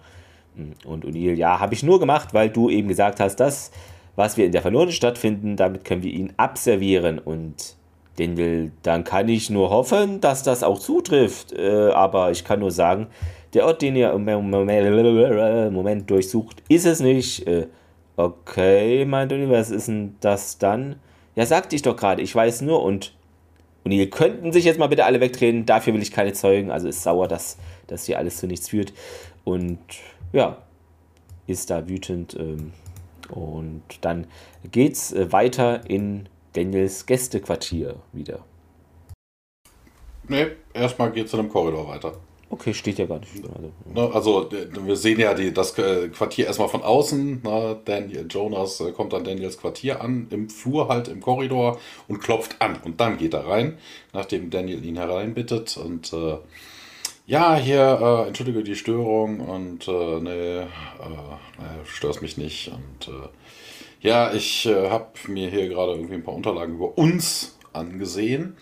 [0.85, 3.71] Und O'Neill, ja, habe ich nur gemacht, weil du eben gesagt hast, das,
[4.15, 7.75] was wir in der verlorenen Stadt finden, damit können wir ihn abservieren und
[8.17, 11.51] will, dann kann ich nur hoffen, dass das auch zutrifft.
[11.53, 13.07] Äh, aber ich kann nur sagen,
[13.53, 17.45] der Ort, den ihr im Moment, durchsucht, ist es nicht.
[17.47, 17.67] Äh,
[18.15, 20.97] okay, meint Uni, was ist denn das dann?
[21.35, 23.13] Ja, sagte ich doch gerade, ich weiß nur und
[23.83, 26.87] und ihr könnten sich jetzt mal bitte alle wegdrehen, dafür will ich keine Zeugen, also
[26.87, 28.93] ist sauer, dass das hier alles zu nichts führt.
[29.43, 29.79] Und
[30.31, 30.57] ja,
[31.47, 32.35] ist da wütend.
[32.39, 32.71] Ähm,
[33.29, 34.27] und dann
[34.71, 38.39] geht's äh, weiter in Daniels Gästequartier wieder.
[40.29, 42.13] Nee, erstmal geht es in einem Korridor weiter.
[42.53, 43.31] Okay, steht ja gar nicht.
[43.43, 44.49] Also, Ne, Also
[44.85, 47.41] wir sehen ja die, das äh, Quartier erstmal von außen.
[47.41, 47.79] Ne?
[47.83, 52.61] Daniel, Jonas äh, kommt an Daniels Quartier an, im Flur halt, im Korridor und klopft
[52.61, 52.77] an.
[52.83, 53.79] Und dann geht er rein,
[54.13, 55.77] nachdem Daniel ihn hereinbittet.
[55.77, 56.37] Und äh,
[57.25, 60.65] ja, hier, äh, entschuldige die Störung und äh, nee, äh,
[61.57, 62.67] nee, störst mich nicht.
[62.67, 63.29] Und äh,
[64.07, 68.57] ja, ich äh, habe mir hier gerade irgendwie ein paar Unterlagen über uns angesehen.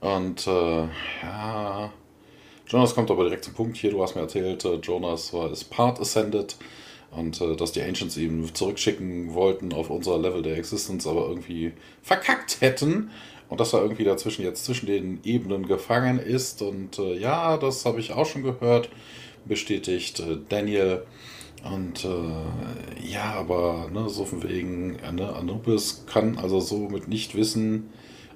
[0.00, 0.86] Und äh,
[1.22, 1.92] ja,
[2.66, 3.90] Jonas kommt aber direkt zum Punkt hier.
[3.90, 6.56] Du hast mir erzählt, äh, Jonas war ist Part Ascended
[7.10, 11.72] und äh, dass die Ancients ihn zurückschicken wollten auf unser Level der Existence, aber irgendwie
[12.02, 13.10] verkackt hätten
[13.48, 16.62] und dass er irgendwie dazwischen jetzt zwischen den Ebenen gefangen ist.
[16.62, 18.88] Und äh, ja, das habe ich auch schon gehört,
[19.44, 21.04] bestätigt äh, Daniel.
[21.64, 27.34] Und äh, ja, aber ne, so von wegen, äh, ne, Anubis kann also somit nicht
[27.34, 27.90] wissen,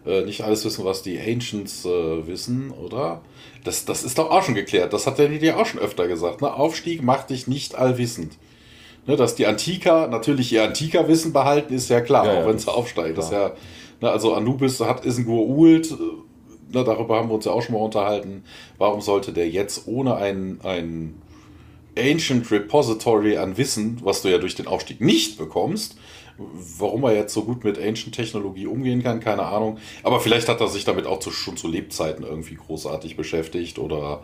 [0.06, 3.22] äh, nicht alles wissen, was die Ancients äh, wissen, oder?
[3.64, 4.92] Das, das ist doch auch schon geklärt.
[4.92, 6.42] Das hat der dir auch schon öfter gesagt.
[6.42, 6.52] Ne?
[6.52, 8.38] Aufstieg macht dich nicht allwissend.
[9.06, 12.58] Ne, dass die Antiker natürlich ihr Antiker-Wissen behalten, ist ja klar, Ja, ja, auch wenn
[12.58, 13.16] sie aufsteigen.
[13.16, 13.52] Das ist ja,
[14.02, 17.62] ne, also Anubis hat, ist ein Gua'uld, äh, ne, darüber haben wir uns ja auch
[17.62, 18.44] schon mal unterhalten.
[18.76, 21.22] Warum sollte der jetzt ohne ein, ein
[21.98, 25.96] Ancient Repository an Wissen, was du ja durch den Aufstieg nicht bekommst,
[26.38, 29.78] warum er jetzt so gut mit Ancient Technologie umgehen kann, keine Ahnung.
[30.02, 34.22] Aber vielleicht hat er sich damit auch zu, schon zu Lebzeiten irgendwie großartig beschäftigt oder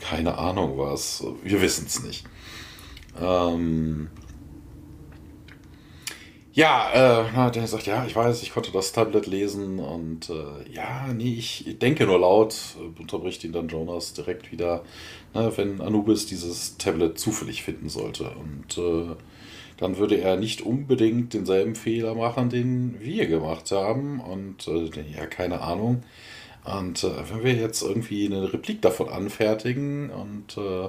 [0.00, 1.24] keine Ahnung was.
[1.42, 2.24] Wir wissen es nicht.
[3.20, 4.08] Ähm
[6.58, 11.06] ja, äh, der sagt, ja, ich weiß, ich konnte das Tablet lesen und äh, ja,
[11.14, 14.82] nee, ich denke nur laut, äh, unterbricht ihn dann Jonas direkt wieder,
[15.34, 18.30] ne, wenn Anubis dieses Tablet zufällig finden sollte.
[18.30, 19.14] Und äh,
[19.78, 24.20] dann würde er nicht unbedingt denselben Fehler machen, den wir gemacht haben.
[24.20, 26.02] Und äh, ja, keine Ahnung.
[26.64, 30.88] Und äh, wenn wir jetzt irgendwie eine Replik davon anfertigen und äh,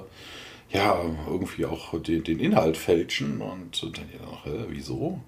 [0.76, 5.20] ja, irgendwie auch den, den Inhalt fälschen und dann ja noch, hä, wieso?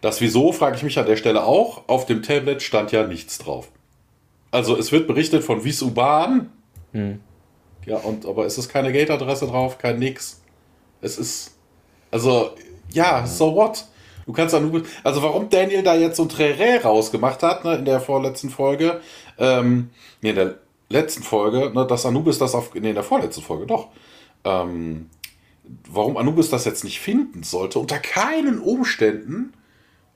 [0.00, 1.88] Das Wieso frage ich mich an der Stelle auch.
[1.88, 3.70] Auf dem Tablet stand ja nichts drauf.
[4.50, 6.50] Also es wird berichtet von Visuban.
[7.84, 10.42] Ja, und aber es ist keine Gate-Adresse drauf, kein nix.
[11.00, 11.56] Es ist.
[12.10, 12.54] Also,
[12.92, 13.86] ja, so what?
[14.26, 14.82] Du kannst da nur.
[15.04, 19.00] Also warum Daniel da jetzt so ein Trerä rausgemacht hat, ne, in der vorletzten Folge,
[19.38, 20.54] ähm, nee, in der
[20.90, 22.74] letzten Folge, ne, dass Anubis das auf.
[22.74, 23.88] Nee, in der vorletzten Folge, doch.
[24.44, 25.08] Ähm,
[25.88, 29.52] warum Anubis das jetzt nicht finden sollte, unter keinen Umständen,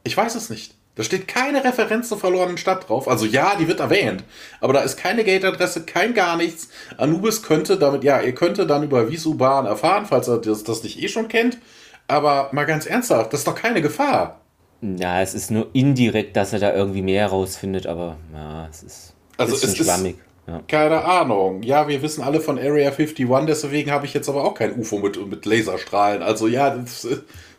[0.04, 0.74] ich weiß es nicht.
[0.94, 3.08] Da steht keine Referenz zur verlorenen Stadt drauf.
[3.08, 4.24] Also ja, die wird erwähnt.
[4.60, 6.68] Aber da ist keine Gate-Adresse, kein gar nichts.
[6.98, 11.02] Anubis könnte damit, ja, ihr könnte dann über Visuban erfahren, falls er das, das nicht
[11.02, 11.56] eh schon kennt.
[12.08, 14.40] Aber mal ganz ernsthaft, das ist doch keine Gefahr.
[14.82, 19.14] Ja, es ist nur indirekt, dass er da irgendwie mehr rausfindet, aber ja, es ist
[19.38, 20.16] Also bisschen es ist- schwammig.
[20.48, 20.60] Ja.
[20.66, 21.62] Keine Ahnung.
[21.62, 24.98] Ja, wir wissen alle von Area 51, deswegen habe ich jetzt aber auch kein UFO
[24.98, 26.20] mit, mit Laserstrahlen.
[26.20, 27.06] Also ja, das,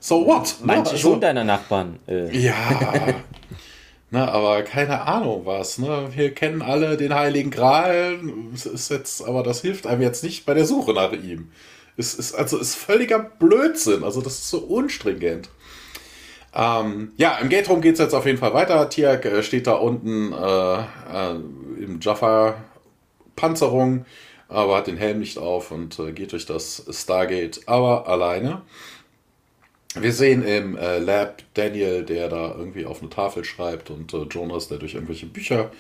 [0.02, 0.56] so what?
[0.60, 0.66] ne?
[0.66, 1.98] Manche also, schon deiner Nachbarn.
[2.10, 2.54] Äh, Ja.
[4.12, 5.78] Na, aber keine Ahnung was.
[5.80, 6.10] Ne?
[6.14, 8.20] Wir kennen alle den Heiligen Gral.
[8.54, 11.52] Ist jetzt, aber das hilft einem jetzt nicht bei der Suche nach ihm.
[11.98, 14.04] Es ist also ist völliger Blödsinn.
[14.04, 15.50] Also das ist so unstringent.
[16.56, 18.90] Ähm, ja, im Gate Room geht es jetzt auf jeden Fall weiter.
[18.90, 21.36] Tiak äh, steht da unten äh, äh,
[21.84, 24.06] im Jaffa-Panzerung,
[24.50, 28.62] aber hat den Helm nicht auf und äh, geht durch das Stargate, aber alleine.
[29.96, 34.24] Wir sehen im äh, Lab Daniel, der da irgendwie auf eine Tafel schreibt und äh,
[34.24, 35.72] Jonas, der durch irgendwelche Bücher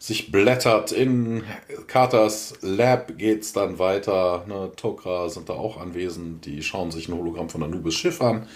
[0.00, 0.92] sich blättert.
[0.92, 1.44] In
[1.86, 4.46] Carters Lab geht es dann weiter.
[4.48, 6.46] Ne, Tok'ra sind da auch anwesend.
[6.46, 8.48] Die schauen sich ein Hologramm von Anubis Schiff an.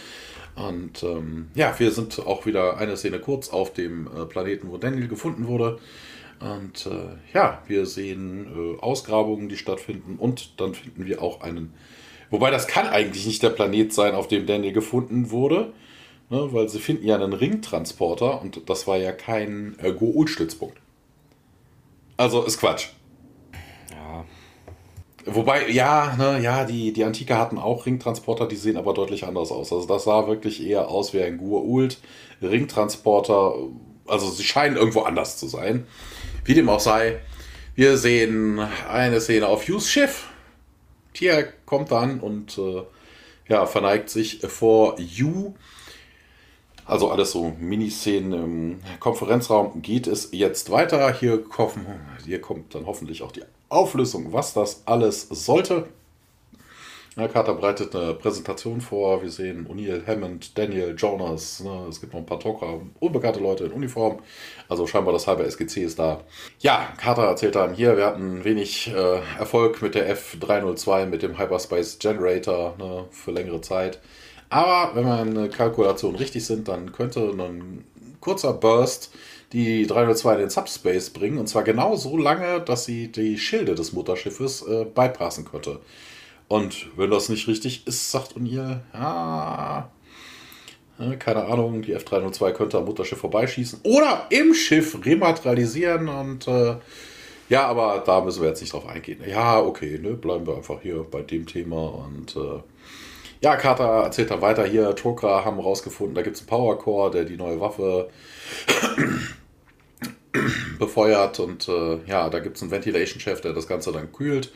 [0.57, 4.79] Und ähm, ja, wir sind auch wieder eine Szene kurz auf dem äh, Planeten, wo
[4.79, 5.79] Daniel gefunden wurde.
[6.41, 10.17] Und äh, ja, wir sehen äh, Ausgrabungen, die stattfinden.
[10.17, 11.75] Und dann finden wir auch einen.
[12.31, 15.75] Wobei das kann eigentlich nicht der Planet sein, auf dem Daniel gefunden wurde.
[16.31, 20.79] Ne, weil sie finden ja einen Ringtransporter und das war ja kein äh, Goa'uld-Stützpunkt.
[22.17, 22.89] Also ist Quatsch.
[23.91, 24.25] ja.
[25.27, 29.51] Wobei, ja, ne, ja, die, die Antike hatten auch Ringtransporter, die sehen aber deutlich anders
[29.51, 29.73] aus.
[29.73, 31.97] Also das sah wirklich eher aus wie ein Gua'uld.
[32.43, 33.55] Ringtransporter,
[34.07, 35.87] also sie scheinen irgendwo anders zu sein.
[36.45, 37.21] Wie dem auch sei,
[37.75, 40.29] wir sehen eine Szene auf Hughes Schiff.
[41.15, 42.83] Tia kommt dann und äh,
[43.49, 45.55] ja, verneigt sich vor Yu.
[46.87, 51.13] Also alles so Miniszenen im Konferenzraum geht es jetzt weiter.
[51.13, 51.87] Hier, kommen,
[52.25, 55.87] hier kommt dann hoffentlich auch die Auflösung, was das alles sollte.
[57.17, 59.23] Ja, Carter bereitet eine Präsentation vor.
[59.23, 61.61] Wir sehen O'Neill, Hammond, Daniel, Jonas.
[61.61, 61.87] Ne?
[61.89, 64.19] Es gibt noch ein paar Talker, unbekannte Leute in Uniform.
[64.69, 66.23] Also scheinbar das halbe SGC ist da.
[66.59, 71.39] Ja, Carter erzählt dann hier, wir hatten wenig äh, Erfolg mit der F302, mit dem
[71.39, 74.01] Hyperspace Generator ne, für längere Zeit.
[74.55, 77.85] Aber wenn meine Kalkulationen richtig sind, dann könnte ein
[78.21, 79.13] kurzer Burst
[79.53, 81.39] die 302 in den Subspace bringen.
[81.39, 85.81] Und zwar genau so lange, dass sie die Schilde des Mutterschiffes äh, bypassen könnte.
[86.47, 89.91] Und wenn das nicht richtig ist, sagt O'Neill, ja,
[91.19, 96.77] keine Ahnung, die F302 könnte am Mutterschiff vorbeischießen oder im Schiff rematerialisieren und äh,
[97.49, 99.21] ja, aber da müssen wir jetzt nicht drauf eingehen.
[99.27, 102.61] Ja, okay, ne, bleiben wir einfach hier bei dem Thema und äh,
[103.45, 107.11] ja, Carter erzählt dann weiter hier, Tokra haben rausgefunden, da gibt es einen Power Core,
[107.11, 108.09] der die neue Waffe
[110.79, 114.51] befeuert und äh, ja, da gibt es einen Ventilation Chef, der das Ganze dann kühlt.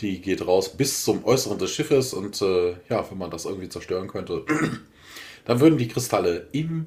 [0.00, 3.68] Die geht raus bis zum Äußeren des Schiffes und äh, ja, wenn man das irgendwie
[3.68, 4.46] zerstören könnte,
[5.44, 6.86] dann würden die Kristalle im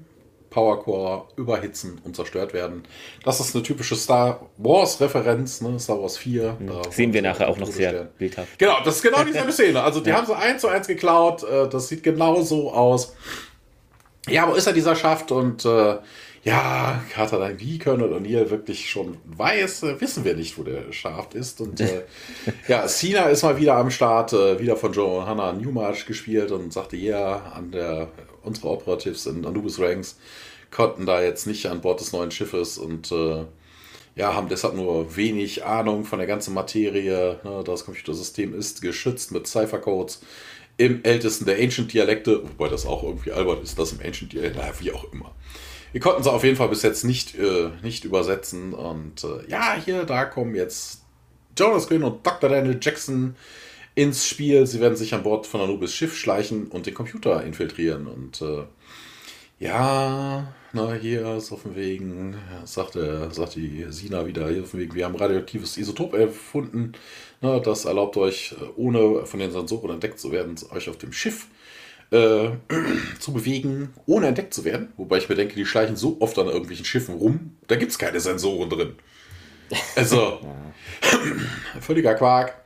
[0.54, 2.84] Powercore überhitzen und zerstört werden.
[3.26, 5.80] Das ist eine typische Star Wars-Referenz, ne?
[5.80, 6.58] Star Wars 4.
[6.60, 6.72] Mhm.
[6.92, 8.60] Sehen wir nachher auch noch sehr bildhaft.
[8.60, 9.82] Genau, das ist genau dieselbe Szene.
[9.82, 10.18] Also die ja.
[10.18, 11.44] haben so eins zu eins geklaut.
[11.44, 13.16] Äh, das sieht genau so aus.
[14.30, 15.32] Ja, wo ist er, dieser Schaft?
[15.32, 15.98] Und äh,
[16.44, 20.92] ja, Carter dann, wie Colonel O'Neill wirklich schon weiß, äh, wissen wir nicht, wo der
[20.92, 21.62] Schaft ist.
[21.62, 22.04] Und äh,
[22.68, 26.98] ja, Cena ist mal wieder am Start, äh, wieder von Johanna Newmarch gespielt und sagte,
[26.98, 28.10] ja, an der,
[28.44, 30.18] unsere Operatives in Anubis Ranks
[30.72, 33.46] konnten da jetzt nicht an Bord des neuen Schiffes und äh,
[34.16, 37.40] ja, haben deshalb nur wenig Ahnung von der ganzen Materie.
[37.44, 37.64] Ne?
[37.66, 40.22] Das Computersystem ist geschützt mit Cyphercodes
[40.78, 45.12] im ältesten der Ancient-Dialekte, wobei das auch irgendwie albert ist, das im Ancient-Dialekt, wie auch
[45.14, 45.34] immer.
[45.92, 48.74] Wir konnten sie auf jeden Fall bis jetzt nicht, äh, nicht übersetzen.
[48.74, 51.04] Und äh, ja, hier, da kommen jetzt
[51.58, 52.50] Jonas Green und Dr.
[52.50, 53.36] Daniel Jackson
[53.96, 54.66] ins Spiel.
[54.66, 58.08] Sie werden sich an Bord von Anubis Schiff schleichen und den Computer infiltrieren.
[58.08, 58.64] Und äh,
[59.60, 62.36] ja, na, hier ist auf dem Wegen,
[62.66, 66.94] sagt, der, sagt die Sina wieder, hier auf dem Wegen, wir haben radioaktives Isotop erfunden.
[67.42, 71.14] Na, das erlaubt euch, äh, ohne von den Sensoren entdeckt zu werden, euch auf dem
[71.14, 71.48] Schiff
[72.12, 72.50] äh,
[73.20, 74.92] zu bewegen, ohne entdeckt zu werden.
[74.98, 78.00] Wobei ich mir denke, die schleichen so oft an irgendwelchen Schiffen rum, da gibt es
[78.00, 78.96] keine Sensoren drin.
[79.96, 80.40] Also,
[81.82, 82.63] völliger Quark.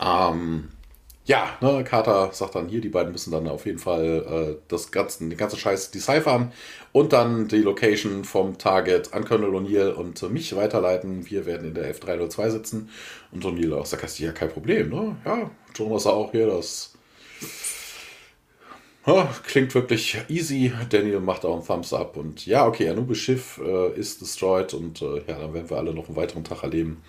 [0.00, 0.68] Ähm,
[1.28, 4.90] ja, ne, Carter sagt dann hier, die beiden müssen dann auf jeden Fall äh, das
[4.90, 6.52] ganze, den ganzen Scheiß deciphern
[6.92, 11.28] und dann die Location vom Target an Colonel O'Neill und äh, mich weiterleiten.
[11.28, 12.88] Wir werden in der F302 sitzen
[13.30, 15.16] und O'Neill auch sagt, ja, kein Problem, ne?
[15.26, 16.94] Ja, Jonas auch hier, das
[19.06, 20.72] ja, klingt wirklich easy.
[20.88, 25.02] Daniel macht auch einen Thumbs up und ja, okay, Anubis Schiff äh, ist destroyed und
[25.02, 27.02] äh, ja, dann werden wir alle noch einen weiteren Tag erleben.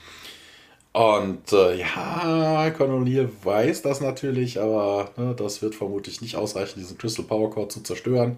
[0.99, 6.97] Und äh, ja, O'Neill weiß das natürlich, aber ne, das wird vermutlich nicht ausreichen, diesen
[6.97, 8.37] Crystal Power Core zu zerstören.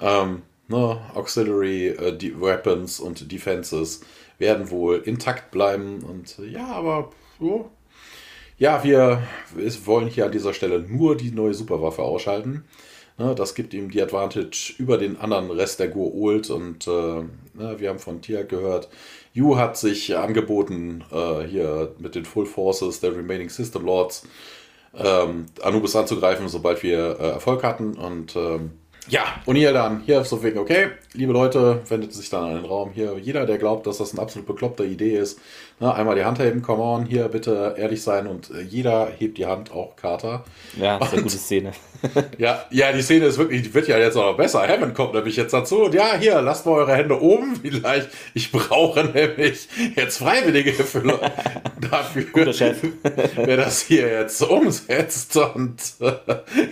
[0.00, 4.00] Ähm, ne, Auxiliary äh, Weapons und Defenses
[4.38, 7.66] werden wohl intakt bleiben und ja, aber oh,
[8.56, 9.22] ja, wir
[9.84, 12.64] wollen hier an dieser Stelle nur die neue Superwaffe ausschalten.
[13.18, 17.74] Ne, das gibt ihm die Advantage über den anderen Rest der Gur-Old und äh, ne,
[17.76, 18.88] wir haben von Tia gehört,
[19.32, 24.26] Yu hat sich angeboten, äh, hier mit den Full Forces der Remaining System Lords
[24.94, 28.72] ähm, Anubis anzugreifen, sobald wir äh, Erfolg hatten und ähm,
[29.08, 32.64] ja, und hier dann, hier so wegen, okay, liebe Leute, wendet sich dann an den
[32.64, 32.92] Raum.
[32.92, 35.40] Hier, jeder, der glaubt, dass das eine absolut bekloppte Idee ist,
[35.82, 39.36] ne, einmal die Hand heben, come on, hier bitte ehrlich sein und äh, jeder hebt
[39.36, 40.44] die Hand, auch Carter.
[40.80, 41.72] Ja, das ist eine gute Szene.
[42.38, 44.66] ja, ja, die Szene ist wirklich, die wird ja jetzt auch noch besser.
[44.66, 48.08] Hammond kommt nämlich jetzt dazu und ja, hier, lasst mal eure Hände oben, vielleicht.
[48.32, 51.02] Ich brauche nämlich jetzt Freiwillige für
[51.90, 52.78] dafür, Guter Chef.
[53.36, 56.12] wer das hier jetzt umsetzt und äh,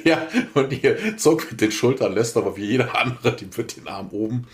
[0.04, 3.88] ja, und ihr zuckt mit den Schultern lässt aber wie jeder andere, die mit den
[3.88, 4.46] Arm oben.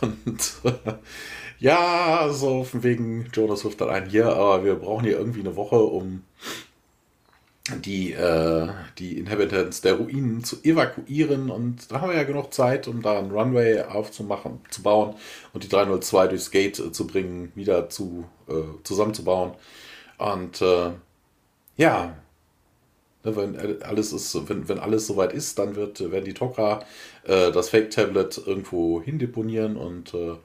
[0.00, 0.92] Und äh,
[1.58, 5.56] ja, so von wegen, Jonas wirft dann ein, hier, aber wir brauchen hier irgendwie eine
[5.56, 6.22] Woche, um
[7.84, 11.50] die, äh, die Inhabitants der Ruinen zu evakuieren.
[11.50, 15.16] Und da haben wir ja genug Zeit, um da einen Runway aufzumachen, zu bauen
[15.52, 19.52] und die 302 durchs Gate äh, zu bringen, wieder zu, äh, zusammenzubauen.
[20.18, 20.92] Und äh,
[21.76, 22.16] ja,
[23.24, 26.82] Ne, wenn alles ist, wenn, wenn alles soweit ist, dann wird, werden die Tok'ra
[27.24, 30.36] äh, das Fake-Tablet irgendwo hindeponieren und äh,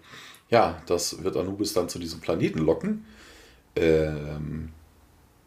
[0.54, 3.06] ja, das wird Anubis dann zu diesem Planeten locken.
[3.76, 4.70] Ähm,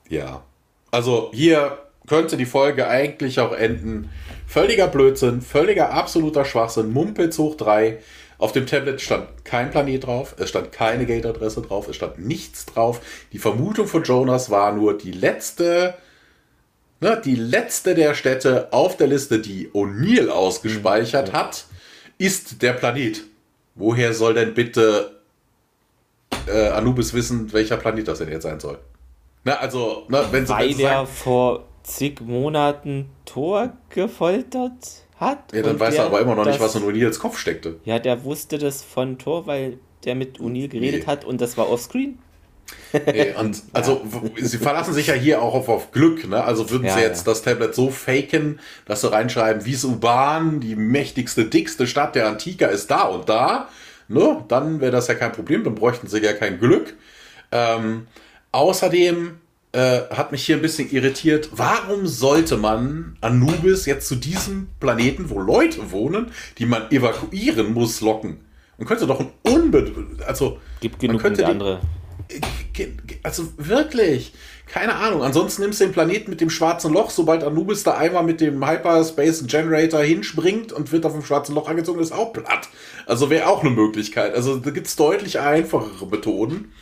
[0.08, 0.42] ja.
[0.90, 1.78] Also hier
[2.08, 4.10] könnte die Folge eigentlich auch enden.
[4.48, 7.98] Völliger Blödsinn, völliger absoluter Schwachsinn, Mumpitz hoch 3.
[8.38, 12.66] Auf dem Tablet stand kein Planet drauf, es stand keine Gate-Adresse drauf, es stand nichts
[12.66, 13.00] drauf.
[13.32, 15.94] Die Vermutung von Jonas war nur die letzte,
[17.00, 21.66] ne, die letzte der Städte auf der Liste, die O'Neill ausgespeichert hat,
[22.18, 23.22] ist der Planet.
[23.76, 25.20] Woher soll denn bitte
[26.48, 28.78] äh, Anubis wissen, welcher Planet das denn jetzt sein soll?
[29.44, 35.04] Ne, also, ne, wenn sie, wenn Weil sie er sagen, vor zig Monaten Thor gefoltert
[35.20, 35.52] hat.
[35.52, 37.76] ja, dann weiß der er aber immer noch nicht, was in O'Neills Kopf steckte.
[37.84, 41.06] Ja, der wusste das von Thor, weil der mit O'Neill geredet Nee.
[41.06, 42.18] hat und das war offscreen.
[42.92, 46.42] Nee, und also w- sie verlassen sich ja hier auch auf, auf Glück, ne?
[46.42, 47.32] Also würden Ja, sie jetzt ja.
[47.32, 52.90] das Tablet so faken, dass sie reinschreiben, Visuban, die mächtigste, dickste Stadt der Antika ist
[52.90, 53.68] da und da,
[54.08, 54.44] ne?
[54.48, 56.94] Dann wäre das ja kein Problem, dann bräuchten sie ja kein Glück.
[57.52, 58.06] Ähm,
[58.52, 59.36] außerdem
[59.72, 65.28] äh, hat mich hier ein bisschen irritiert, warum sollte man Anubis jetzt zu diesem Planeten,
[65.30, 68.40] wo Leute wohnen, die man evakuieren muss, locken?
[68.78, 69.92] Man könnte doch ein Unbe...
[70.26, 71.80] Also, Gibt man genug könnte die- andere.
[73.22, 74.32] Also wirklich,
[74.66, 75.22] keine Ahnung.
[75.22, 78.66] Ansonsten nimmst du den Planeten mit dem schwarzen Loch, sobald Anubis da einmal mit dem
[78.66, 82.68] Hyperspace Generator hinspringt und wird auf dem schwarzen Loch angezogen, ist auch platt.
[83.06, 84.34] Also wäre auch eine Möglichkeit.
[84.34, 86.72] Also da gibt es deutlich einfachere Methoden.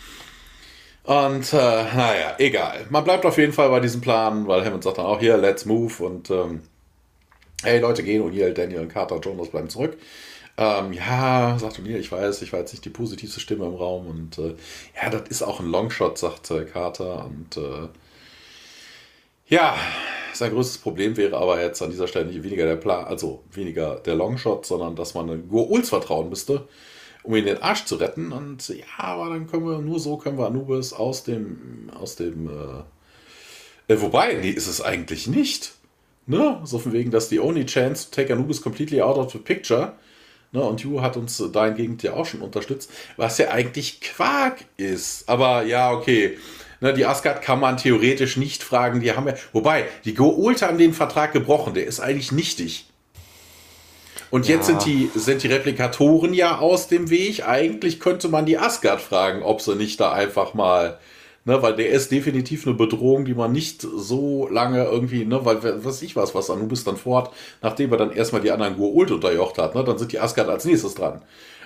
[1.05, 2.87] Und äh, naja, egal.
[2.89, 5.67] Man bleibt auf jeden Fall bei diesem Plan, weil Hammond sagt dann auch hier, let's
[5.67, 6.63] move und ähm,
[7.63, 9.99] hey, Leute gehen, O'Neill, Daniel und Carter, Jonas bleiben zurück.
[10.57, 14.07] Ähm, ja, sagt O'Neill, ich weiß, ich war jetzt nicht die positivste Stimme im Raum
[14.07, 14.55] und äh,
[15.01, 17.89] ja, das ist auch ein Longshot, sagt äh, Carter und äh,
[19.49, 19.77] ja,
[20.33, 23.97] sein größtes Problem wäre aber jetzt an dieser Stelle nicht weniger der Plan, also weniger
[23.97, 26.67] der Longshot, sondern dass man Goa'uls vertrauen müsste,
[27.23, 28.33] um ihn den Arsch zu retten.
[28.33, 32.49] Und ja, aber dann können wir, nur so können wir Anubis aus dem, aus dem,
[32.49, 35.75] äh, äh, wobei, nee, ist es eigentlich nicht.
[36.27, 36.61] Ne?
[36.65, 39.95] So von wegen, dass die only chance to take Anubis completely out of the picture.
[40.55, 40.63] Ne?
[40.63, 45.29] Und Yu hat uns dahingehend ja auch schon unterstützt, was ja eigentlich Quark ist.
[45.29, 46.39] Aber ja, okay.
[46.81, 49.01] Ne, die Asgard kann man theoretisch nicht fragen.
[49.01, 51.75] Die haben ja, wobei, die Goa'uld haben den Vertrag gebrochen.
[51.75, 52.87] Der ist eigentlich nichtig.
[54.31, 54.79] Und jetzt Ja.
[54.81, 57.47] sind die, sind die Replikatoren ja aus dem Weg.
[57.47, 60.99] Eigentlich könnte man die Asgard fragen, ob sie nicht da einfach mal,
[61.45, 65.63] ne, weil der ist definitiv eine Bedrohung, die man nicht so lange irgendwie, ne, weil,
[65.63, 67.31] was weiß ich was, was Anubis dann vorhat,
[67.63, 70.65] nachdem er dann erstmal die anderen Goa'uld unterjocht hat, ne, dann sind die Asgard als
[70.65, 71.23] nächstes dran.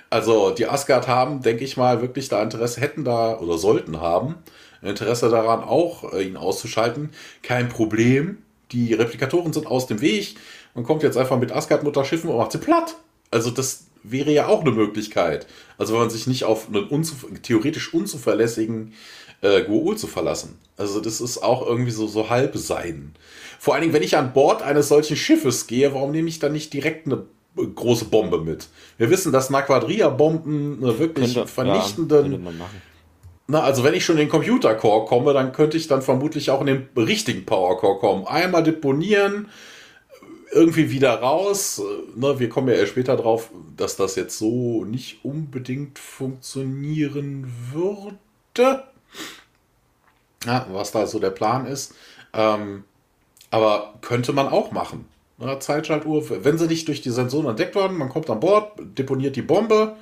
[0.09, 4.35] Also die Asgard haben, denke ich mal, wirklich da Interesse, hätten da oder sollten haben,
[4.81, 7.09] Interesse daran, auch äh, ihn auszuschalten.
[7.43, 8.39] Kein Problem.
[8.71, 10.35] Die Replikatoren sind aus dem Weg.
[10.73, 12.95] Man kommt jetzt einfach mit Asgard-Mutterschiffen und macht sie platt.
[13.31, 15.47] Also das wäre ja auch eine Möglichkeit.
[15.77, 18.93] Also wenn man sich nicht auf einen unzuf theoretisch unzuverlässigen
[19.41, 20.59] äh, Goa'uld zu verlassen.
[20.77, 23.13] Also das ist auch irgendwie so, so halb sein.
[23.59, 26.53] Vor allen Dingen, wenn ich an Bord eines solchen Schiffes gehe, warum nehme ich dann
[26.53, 27.25] nicht direkt eine
[27.57, 28.67] äh, große Bombe mit?
[28.97, 32.81] Wir wissen, dass Naquadria-Bomben eine wirklich Könnte, vernichtenden ja, könnte man machen.
[33.47, 36.61] na, also wenn ich schon in den Computer-Core komme, dann könnte ich dann vermutlich auch
[36.61, 38.25] in den richtigen Power-Core kommen.
[38.25, 39.49] Einmal deponieren,
[40.51, 41.81] irgendwie wieder raus.
[42.15, 48.83] Na, wir kommen ja erst später drauf, dass das jetzt so nicht unbedingt funktionieren würde.
[50.45, 51.93] Ja, was da so der Plan ist.
[52.33, 52.83] Ähm,
[53.51, 55.05] aber könnte man auch machen.
[55.37, 59.35] Na, Zeitschaltuhr, wenn sie nicht durch die Sensoren entdeckt werden, man kommt an Bord, deponiert
[59.35, 59.95] die Bombe,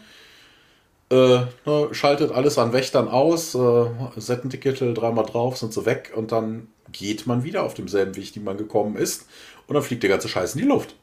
[1.10, 3.86] äh, ne, schaltet alles an Wächtern aus, äh,
[4.16, 8.40] Settenticketel dreimal drauf, sind sie weg und dann geht man wieder auf demselben Weg, die
[8.40, 9.28] man gekommen ist
[9.68, 10.96] und dann fliegt der ganze Scheiß in die Luft.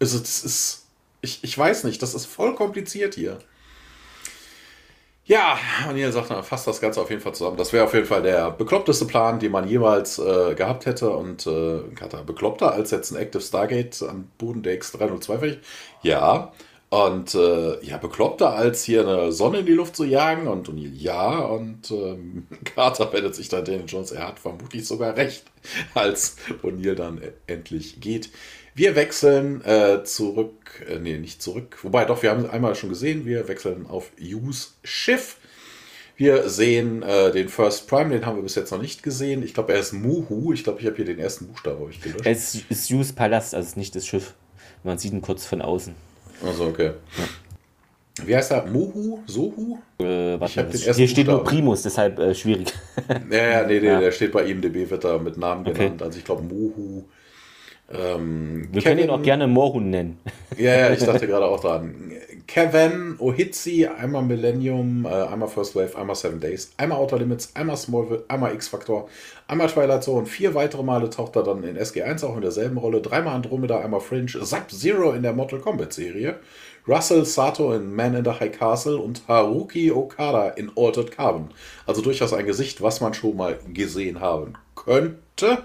[0.00, 0.86] Also das ist,
[1.20, 3.38] ich, ich weiß nicht, das ist voll kompliziert hier.
[5.28, 5.58] Ja,
[5.90, 7.58] und ihr sagt, na, fasst das Ganze auf jeden Fall zusammen.
[7.58, 11.10] Das wäre auf jeden Fall der bekloppteste Plan, den man jemals äh, gehabt hätte.
[11.10, 15.58] Und äh, Kata, bekloppter als jetzt ein Active Stargate am Boden der X302 wäre ich.
[16.02, 16.52] Ja.
[16.90, 20.48] Und äh, ja, bekloppter als hier eine Sonne in die Luft zu jagen.
[20.48, 21.40] Und O'Neill, ja.
[21.40, 24.10] Und ähm, Carter wendet sich dann Daniel Jones.
[24.10, 25.44] Er hat vermutlich sogar recht,
[25.94, 28.30] als O'Neill dann e- endlich geht.
[28.74, 32.90] Wir wechseln äh, zurück, äh, nee, nicht zurück, wobei doch, wir haben es einmal schon
[32.90, 35.38] gesehen, wir wechseln auf Hughes Schiff.
[36.16, 39.42] Wir sehen äh, den First Prime, den haben wir bis jetzt noch nicht gesehen.
[39.42, 40.52] Ich glaube, er ist Muhu.
[40.52, 42.24] Ich glaube, ich habe hier den ersten Buchstaben hab ich gelöscht.
[42.24, 44.34] Es ist Hughes Palast, also nicht das Schiff.
[44.84, 45.94] Man sieht ihn kurz von außen.
[46.46, 46.92] Also, okay.
[48.24, 48.66] Wie heißt er?
[48.66, 49.20] Muhu?
[49.26, 49.78] Sohu?
[50.00, 51.44] Äh, warte hier steht nur Buchstaben.
[51.44, 52.72] Primus, deshalb äh, schwierig.
[53.30, 54.00] Ja, ja, nee, nee, Ja.
[54.00, 55.78] der steht bei IMDB, wird er mit Namen Okay.
[55.84, 56.02] genannt.
[56.02, 57.04] Also ich glaube Muhu.
[57.90, 60.18] Ähm, Wir können ihn auch gerne Morhun nennen.
[60.56, 62.10] Ja, ja, ich dachte gerade auch dran.
[62.48, 67.76] Kevin, Ohitzi, einmal Millennium, äh, einmal First Wave, einmal Seven Days, einmal Outer Limits, einmal
[67.76, 69.08] Smallville, einmal X-Factor,
[69.46, 73.00] einmal Twilight Zone, vier weitere Male taucht er dann in SG1 auch in derselben Rolle,
[73.02, 76.40] dreimal Andromeda, einmal Fringe, Sub-Zero in der Mortal Kombat Serie,
[76.88, 81.50] Russell Sato in Man in the High Castle und Haruki Okada in Altered Carbon.
[81.86, 85.58] Also durchaus ein Gesicht, was man schon mal gesehen haben könnte.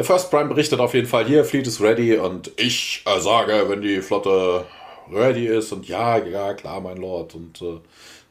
[0.00, 3.66] Der First Prime berichtet auf jeden Fall hier, Fleet ist ready und ich äh, sage,
[3.68, 4.64] wenn die Flotte
[5.12, 7.80] ready ist und ja, ja, klar, mein Lord und äh,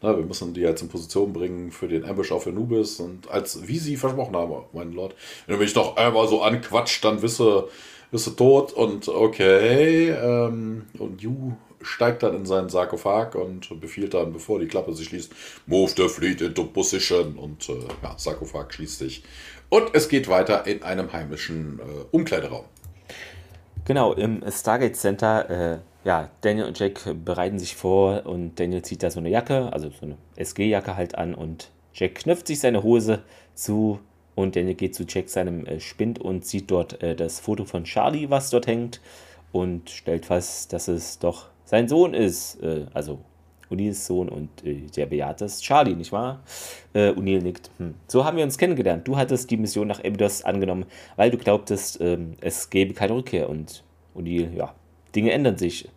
[0.01, 3.67] na, wir müssen die jetzt in Position bringen für den Ambush auf Anubis und als,
[3.67, 5.13] wie sie versprochen haben, mein Lord,
[5.45, 7.67] wenn du mich doch einmal so anquatscht, dann wisse,
[8.09, 11.51] wisse tot und okay, ähm, und Yu
[11.81, 15.31] steigt dann in seinen Sarkophag und befiehlt dann, bevor die Klappe sich schließt,
[15.67, 19.23] move the fleet into position und äh, ja, Sarkophag schließt sich.
[19.69, 22.65] Und es geht weiter in einem heimischen äh, Umkleideraum.
[23.85, 29.03] Genau, im Stargate Center, äh, ja, Daniel und Jack bereiten sich vor und Daniel zieht
[29.03, 32.83] da so eine Jacke, also so eine SG-Jacke halt an und Jack knöpft sich seine
[32.83, 33.99] Hose zu
[34.35, 37.83] und Daniel geht zu Jack seinem äh, Spind und sieht dort äh, das Foto von
[37.83, 39.01] Charlie, was dort hängt
[39.51, 43.19] und stellt fest, dass es doch sein Sohn ist, äh, also
[43.71, 46.41] O'Neills Sohn und äh, der Beate ist Charlie, nicht wahr?
[46.93, 47.69] Äh, O'Neill nickt.
[47.77, 47.95] Hm.
[48.07, 49.07] So haben wir uns kennengelernt.
[49.07, 53.49] Du hattest die Mission nach Abydos angenommen, weil du glaubtest, ähm, es gäbe keine Rückkehr.
[53.49, 53.83] Und
[54.15, 54.73] O'Neill, ja,
[55.15, 55.87] Dinge ändern sich.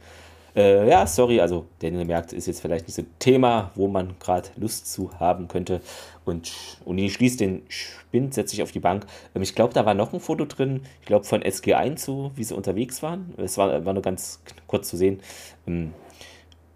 [0.54, 4.16] Äh, ja, sorry, also Daniel merkt, ist jetzt vielleicht nicht so ein Thema, wo man
[4.20, 5.80] gerade Lust zu haben könnte.
[6.26, 6.52] Und
[6.84, 9.06] O'Neill schließt den Spind, setzt sich auf die Bank.
[9.34, 12.44] Ähm, ich glaube, da war noch ein Foto drin, ich glaube von SG1 so, wie
[12.44, 13.32] sie unterwegs waren.
[13.38, 15.20] Es war, war nur ganz kurz zu sehen.
[15.66, 15.94] Ähm,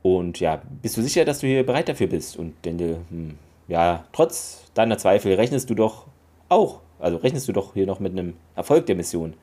[0.06, 2.36] und ja, bist du sicher, dass du hier bereit dafür bist?
[2.36, 3.36] Und Daniel, hm,
[3.68, 6.06] ja, trotz deiner Zweifel rechnest du doch
[6.48, 9.34] auch, also rechnest du doch hier noch mit einem Erfolg der Mission.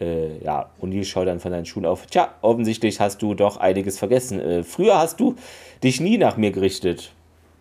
[0.00, 2.06] Äh, ja, O'Neill schaut dann von deinen Schuhen auf.
[2.06, 4.40] Tja, offensichtlich hast du doch einiges vergessen.
[4.40, 5.34] Äh, früher hast du
[5.82, 7.12] dich nie nach mir gerichtet.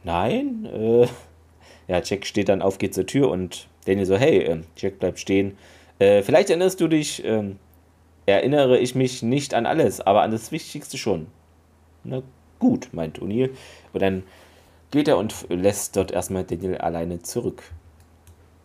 [0.04, 0.66] Nein?
[0.66, 1.08] Äh,
[1.88, 5.20] ja, Jack steht dann auf, geht zur Tür und Daniel so, hey, äh, Jack bleibt
[5.20, 5.58] stehen.
[6.00, 7.58] Äh, vielleicht erinnerst du dich, ähm,
[8.28, 11.28] erinnere ich mich nicht an alles, aber an das Wichtigste schon.
[12.08, 12.24] Na
[12.60, 13.50] gut, meint O'Neill.
[13.94, 14.24] Und dann
[14.92, 17.64] geht er und lässt dort erstmal Daniel alleine zurück.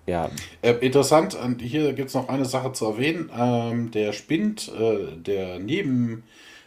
[0.06, 0.30] Ja.
[0.62, 3.30] Äh, interessant, und hier gibt es noch eine Sache zu erwähnen.
[3.36, 6.24] Ähm, der Spind, äh, der neben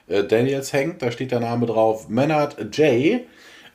[0.07, 3.21] äh, Daniels hängt, da steht der Name drauf, Maynard J.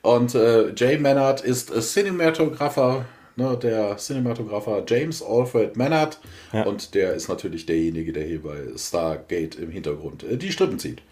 [0.03, 1.01] Und äh, J.
[1.01, 3.05] Maynard ist Cinematographer,
[3.37, 6.19] ne, der Cinematographer James Alfred Maynard.
[6.53, 6.65] Ja.
[6.65, 11.03] Und der ist natürlich derjenige, der hier bei Stargate im Hintergrund äh, die Strippen zieht.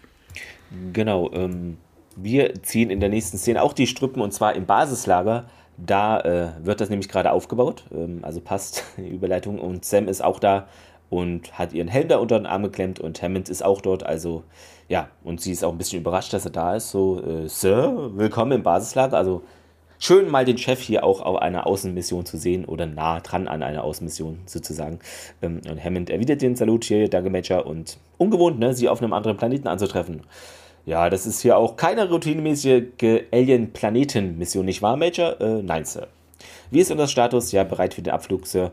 [0.93, 1.77] Genau, ähm,
[2.15, 5.45] wir ziehen in der nächsten Szene auch die Strippen und zwar im Basislager.
[5.77, 9.59] Da äh, wird das nämlich gerade aufgebaut, ähm, also passt die Überleitung.
[9.59, 10.67] Und Sam ist auch da
[11.09, 14.05] und hat ihren Helm da unter den Arm geklemmt und Hammond ist auch dort.
[14.05, 14.43] Also
[14.87, 16.89] ja, und sie ist auch ein bisschen überrascht, dass er da ist.
[16.89, 19.17] So, äh, Sir, willkommen im Basislager.
[19.17, 19.43] Also
[19.97, 23.63] schön mal den Chef hier auch auf einer Außenmission zu sehen oder nah dran an
[23.63, 24.99] einer Außenmission sozusagen.
[25.41, 29.13] Ähm, und Hammond erwidert den Salut hier, danke Major und ungewohnt, ne, sie auf einem
[29.13, 30.21] anderen Planeten anzutreffen.
[30.85, 32.83] Ja, das ist hier auch keine routinemäßige
[33.31, 35.39] Alien-Planeten-Mission, nicht wahr, Major?
[35.39, 36.07] Äh, nein, Sir.
[36.71, 37.51] Wie ist unser Status?
[37.51, 38.71] Ja, bereit für den Abflug, Sir.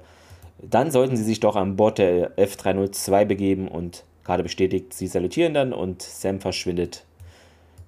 [0.62, 5.54] Dann sollten Sie sich doch an Bord der F302 begeben und gerade bestätigt, Sie salutieren
[5.54, 7.04] dann und Sam verschwindet.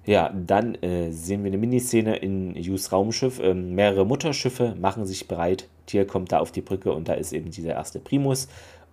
[0.05, 3.39] Ja, dann äh, sehen wir eine Miniszene in Hughes Raumschiff.
[3.39, 5.67] Ähm, mehrere Mutterschiffe machen sich bereit.
[5.85, 8.47] Tier kommt da auf die Brücke und da ist eben dieser erste Primus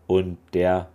[0.07, 0.89] und der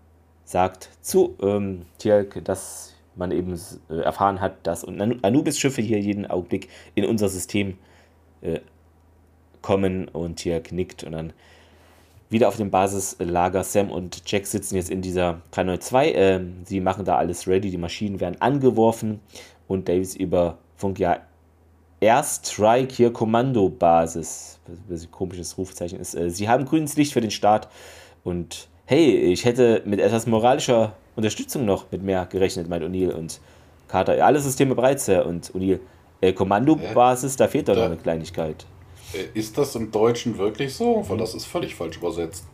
[0.46, 3.60] sagt zu ähm, Tierk, dass man eben
[3.90, 7.78] äh, erfahren hat, dass Anubis-Schiffe hier jeden Augenblick in unser System
[8.42, 8.60] äh,
[9.62, 11.34] kommen und hier knickt und dann
[12.30, 13.64] wieder auf dem Basislager.
[13.64, 16.14] Sam und Jack sitzen jetzt in dieser K92.
[16.14, 19.20] Äh, sie machen da alles ready, die Maschinen werden angeworfen
[19.68, 21.20] und Davis über Funk ja
[22.00, 26.16] Airstrike hier Kommandobasis, was ein komisches Rufzeichen ist.
[26.16, 27.68] Äh, sie haben grünes Licht für den Start
[28.24, 33.40] und hey, ich hätte mit etwas moralischer Unterstützung noch mit mehr gerechnet, meint O'Neill und
[33.88, 34.24] Carter.
[34.26, 35.26] Alle Systeme bereit, Sir.
[35.26, 35.80] Und O'Neill,
[36.22, 38.66] äh, Kommandobasis, da fehlt doch noch eine Kleinigkeit.
[39.14, 41.04] Äh, ist das im Deutschen wirklich so?
[41.08, 42.46] Weil das ist völlig falsch übersetzt.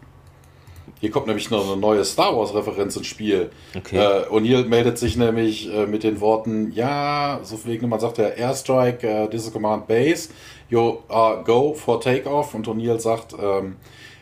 [0.99, 3.51] Hier kommt nämlich noch eine neue Star Wars-Referenz ins Spiel.
[3.75, 3.97] Okay.
[3.97, 8.29] Äh, O'Neill meldet sich nämlich äh, mit den Worten: Ja, so wegen, man sagt ja
[8.29, 10.29] Airstrike, uh, this is Command Base,
[10.69, 12.55] you uh, go for takeoff.
[12.55, 13.75] Und O'Neill sagt: ähm,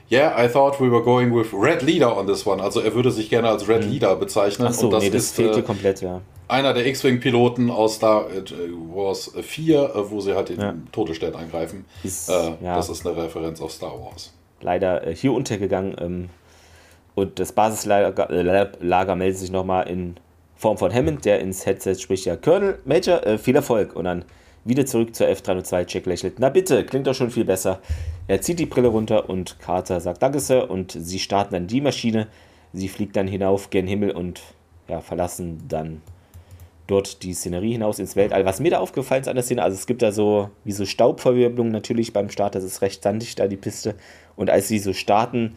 [0.10, 2.62] Yeah, I thought we were going with Red Leader on this one.
[2.62, 3.92] Also er würde sich gerne als Red hm.
[3.92, 4.68] Leader bezeichnen.
[4.68, 6.22] Ach so, und das, nee, das ist, fehlt äh, komplett, ja.
[6.48, 8.28] Einer der X-Wing-Piloten aus Star
[8.94, 10.76] Wars 4, äh, wo sie halt den ja.
[10.92, 11.86] Todesstern angreifen.
[12.04, 12.76] Ist, äh, ja.
[12.76, 14.32] Das ist eine Referenz auf Star Wars.
[14.62, 15.96] Leider äh, hier untergegangen.
[16.00, 16.30] Ähm,
[17.16, 20.18] Und das Basislager äh, Lager meldet sich nochmal in
[20.56, 23.96] Form von Hammond, der ins Headset spricht, ja, Colonel, Major, äh, viel Erfolg.
[23.96, 24.26] Und dann
[24.66, 25.86] wieder zurück zur F-302.
[25.88, 26.40] Jack lächelt.
[26.40, 27.80] Na bitte, klingt doch schon viel besser.
[28.28, 30.70] Er zieht die Brille runter und Carter sagt Danke, Sir.
[30.70, 32.28] Und sie starten dann die Maschine.
[32.74, 34.42] Sie fliegt dann hinauf gen Himmel und
[34.90, 36.02] ja, verlassen dann
[36.88, 38.46] dort die Szenerie hinaus ins Weltall.
[38.46, 40.86] Was mir da aufgefallen ist an der Szene, also es gibt da so wie so
[40.86, 43.96] Staubverwirbelung natürlich beim Start, das ist recht sandig da die Piste.
[44.36, 45.56] Und als sie so starten,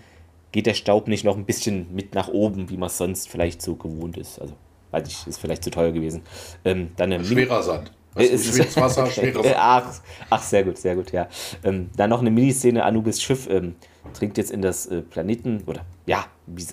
[0.53, 3.61] geht der Staub nicht noch ein bisschen mit nach oben, wie man es sonst vielleicht
[3.61, 4.41] so gewohnt ist.
[4.41, 4.55] Also,
[4.93, 6.23] weiß ich, ist vielleicht zu teuer gewesen.
[6.65, 7.93] Ähm, dann Schwerer Sand.
[8.15, 9.57] Weißt du, schweres Wasser, schwerer Sand.
[9.59, 10.01] ach,
[10.31, 11.29] ach, sehr gut, sehr gut, ja.
[11.65, 13.75] Ähm, dann noch eine Miniszene, Anubis Schiff ähm,
[14.15, 16.27] dringt jetzt in das äh, Planeten, oder ja,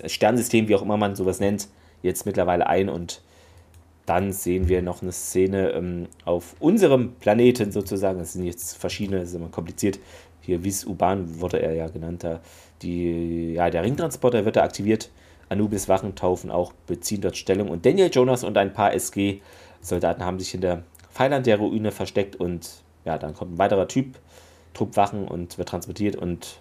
[0.06, 1.68] Sternsystem, wie auch immer man sowas nennt,
[2.02, 3.22] jetzt mittlerweile ein und
[4.06, 8.20] dann sehen wir noch eine Szene ähm, auf unserem Planeten sozusagen.
[8.20, 9.98] Das sind jetzt verschiedene, das ist immer kompliziert.
[10.40, 12.22] Hier Vis-Uban wurde er ja genannt.
[12.22, 12.40] Da.
[12.82, 15.10] Die, ja, der Ringtransporter wird da aktiviert.
[15.48, 17.68] Anubis Wachen taufen auch, beziehen dort Stellung.
[17.68, 20.84] Und Daniel Jonas und ein paar SG-Soldaten haben sich hinter
[21.16, 22.36] Pfeilern der Ruine versteckt.
[22.36, 22.68] Und
[23.04, 24.18] ja, dann kommt ein weiterer Typ,
[24.74, 26.16] Trupp Wachen und wird transportiert.
[26.16, 26.60] Und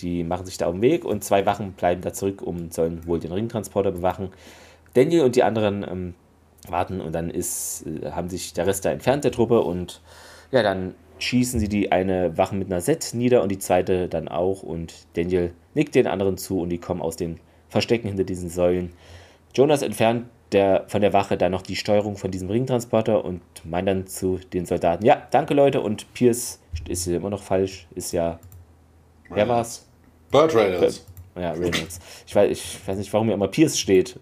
[0.00, 1.04] die machen sich da auf den Weg.
[1.04, 4.30] Und zwei Wachen bleiben da zurück und sollen wohl den Ringtransporter bewachen.
[4.94, 6.14] Daniel und die anderen ähm,
[6.68, 10.00] warten und dann ist, äh, haben sich der Rest da entfernt, der Truppe, und
[10.50, 14.28] ja, dann schießen sie die eine Wache mit einer Set nieder und die zweite dann
[14.28, 18.50] auch und Daniel nickt den anderen zu und die kommen aus den Verstecken hinter diesen
[18.50, 18.92] Säulen.
[19.54, 23.88] Jonas entfernt der, von der Wache dann noch die Steuerung von diesem Ringtransporter und meint
[23.88, 28.12] dann zu den Soldaten, ja, danke Leute und Pierce ist ja immer noch falsch, ist
[28.12, 28.38] ja,
[29.30, 29.86] wer war's?
[30.30, 31.06] Burt Reynolds.
[31.34, 32.00] Ja, Reynolds.
[32.26, 34.18] Ich weiß, ich weiß nicht, warum hier immer Pierce steht.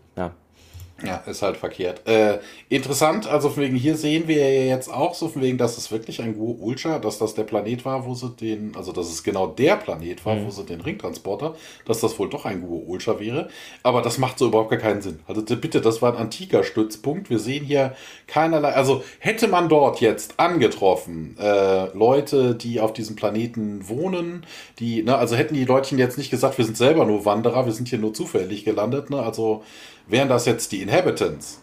[1.06, 2.06] Ja, ist halt verkehrt.
[2.06, 2.38] Äh,
[2.68, 5.90] interessant, also von wegen, hier sehen wir ja jetzt auch so von wegen, dass es
[5.90, 9.22] wirklich ein Guo Ultra, dass das der Planet war, wo sie den, also dass es
[9.22, 10.46] genau der Planet war, mhm.
[10.46, 13.48] wo sie den Ringtransporter, dass das wohl doch ein Guo Ultra wäre.
[13.82, 15.20] Aber das macht so überhaupt gar keinen Sinn.
[15.26, 17.30] Also bitte, das war ein antiker Stützpunkt.
[17.30, 17.94] Wir sehen hier
[18.26, 24.46] keinerlei, also hätte man dort jetzt angetroffen, äh, Leute, die auf diesem Planeten wohnen,
[24.78, 27.72] die, ne, also hätten die Leutchen jetzt nicht gesagt, wir sind selber nur Wanderer, wir
[27.72, 29.62] sind hier nur zufällig gelandet, ne, also
[30.06, 31.60] wären das jetzt die Inhabitants.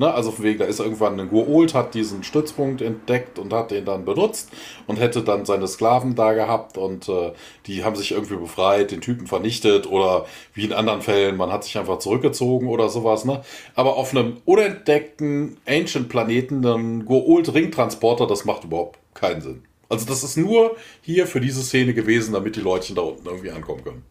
[0.00, 0.10] Ne?
[0.10, 3.84] Also von wegen, da ist irgendwann ein Guolt, hat diesen Stützpunkt entdeckt und hat den
[3.84, 4.48] dann benutzt
[4.86, 7.32] und hätte dann seine Sklaven da gehabt und äh,
[7.66, 10.24] die haben sich irgendwie befreit, den Typen vernichtet oder
[10.54, 13.26] wie in anderen Fällen, man hat sich einfach zurückgezogen oder sowas.
[13.26, 13.42] Ne?
[13.74, 19.64] Aber auf einem unentdeckten Ancient-Planeten ein Guolt-Ringtransporter, das macht überhaupt keinen Sinn.
[19.90, 23.50] Also das ist nur hier für diese Szene gewesen, damit die Leute da unten irgendwie
[23.50, 24.04] ankommen können.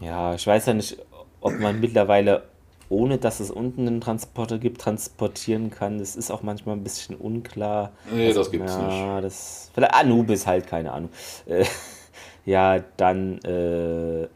[0.00, 0.98] Ja, ich weiß ja nicht,
[1.40, 2.53] ob man mittlerweile
[2.94, 5.98] ohne dass es unten einen Transporter gibt, transportieren kann.
[5.98, 7.92] Das ist auch manchmal ein bisschen unklar.
[8.12, 9.24] Nee, also, das gibt's ja, nicht.
[9.24, 11.10] Das, vielleicht Anubis halt, keine Ahnung.
[11.46, 11.64] Äh,
[12.46, 14.28] ja, dann, äh, äh,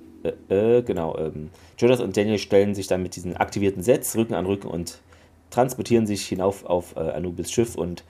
[0.49, 1.17] äh, genau.
[1.19, 4.99] Ähm, Jonas und Daniel stellen sich dann mit diesen aktivierten Sets Rücken an Rücken und
[5.51, 8.03] transportieren sich hinauf auf äh, Anubis Schiff und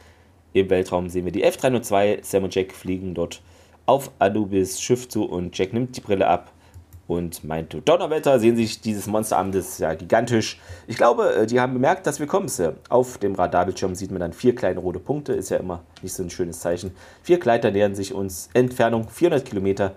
[0.55, 2.25] im Weltraum sehen wir die F-302.
[2.25, 3.43] Sam und Jack fliegen dort
[3.85, 6.53] auf Anubis Schiff zu und Jack nimmt die Brille ab
[7.09, 10.61] und meinte, Donnerwetter, sehen sich dieses Monster an, das ist ja gigantisch.
[10.87, 12.49] Ich glaube, äh, die haben bemerkt, dass wir kommen.
[12.91, 16.23] Auf dem Radarbildschirm sieht man dann vier kleine rote Punkte, ist ja immer nicht so
[16.23, 16.95] ein schönes Zeichen.
[17.23, 19.97] Vier Gleiter nähern sich uns, Entfernung 400 Kilometer.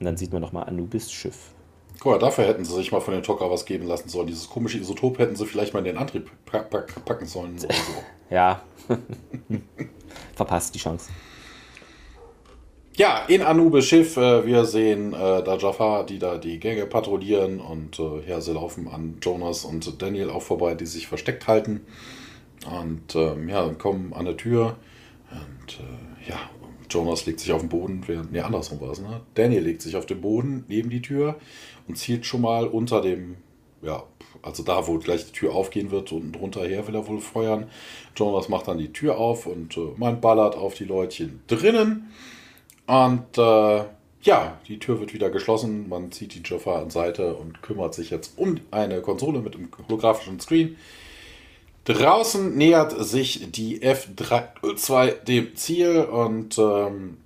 [0.00, 1.52] Und dann sieht man nochmal Anubis Schiff.
[2.00, 4.26] Guck mal, dafür hätten sie sich mal von den Tocker was geben lassen sollen.
[4.26, 7.58] Dieses komische Isotop hätten sie vielleicht mal in den Antrieb packen sollen.
[7.58, 8.04] Oder so.
[8.34, 8.62] ja.
[10.34, 11.10] Verpasst die Chance.
[12.96, 17.60] Ja, in Anubis Schiff, äh, wir sehen äh, da Jafar, die da die Gänge patrouillieren
[17.60, 21.82] und äh, ja, sie laufen an Jonas und Daniel auch vorbei, die sich versteckt halten.
[22.66, 24.76] Und ähm, ja, kommen an der Tür
[25.30, 26.38] und äh, ja,
[26.90, 29.20] Jonas legt sich auf den Boden, während, nee, andersrum war es, ne?
[29.34, 31.36] Daniel legt sich auf den Boden neben die Tür
[31.88, 33.36] und zielt schon mal unter dem,
[33.80, 34.02] ja,
[34.42, 37.70] also da, wo gleich die Tür aufgehen wird, unten drunter her will er wohl feuern.
[38.16, 42.10] Jonas macht dann die Tür auf und äh, man ballert auf die Leutchen drinnen.
[42.90, 43.84] Und äh,
[44.22, 45.88] ja, die Tür wird wieder geschlossen.
[45.88, 49.68] Man zieht die Jaffa an Seite und kümmert sich jetzt um eine Konsole mit einem
[49.86, 50.76] holographischen Screen.
[51.84, 57.18] Draußen nähert sich die F-2 dem Ziel und ähm,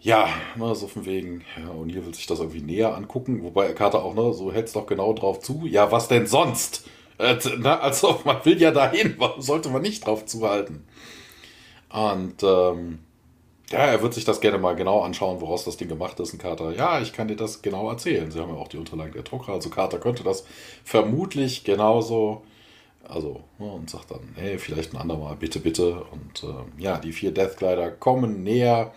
[0.00, 4.02] ja, ne, so von wegen, ja, O'Neill will sich das irgendwie näher angucken, wobei Carter
[4.02, 5.66] auch, ne, so hält es doch genau drauf zu.
[5.66, 6.86] Ja, was denn sonst?
[7.18, 10.82] Äh, na, also, man will ja dahin, warum sollte man nicht drauf zuhalten?
[11.90, 13.00] Und ähm,
[13.72, 16.32] ja, er wird sich das gerne mal genau anschauen, woraus das Ding gemacht ist.
[16.32, 18.30] Und Carter, ja, ich kann dir das genau erzählen.
[18.30, 19.52] Sie haben ja auch die Unterlagen der Drucker.
[19.52, 20.44] Also Carter könnte das
[20.84, 22.42] vermutlich genauso.
[23.08, 26.04] Also, ne, und sagt dann, hey, vielleicht ein andermal, bitte, bitte.
[26.12, 28.92] Und äh, ja, die vier Deathglider kommen näher.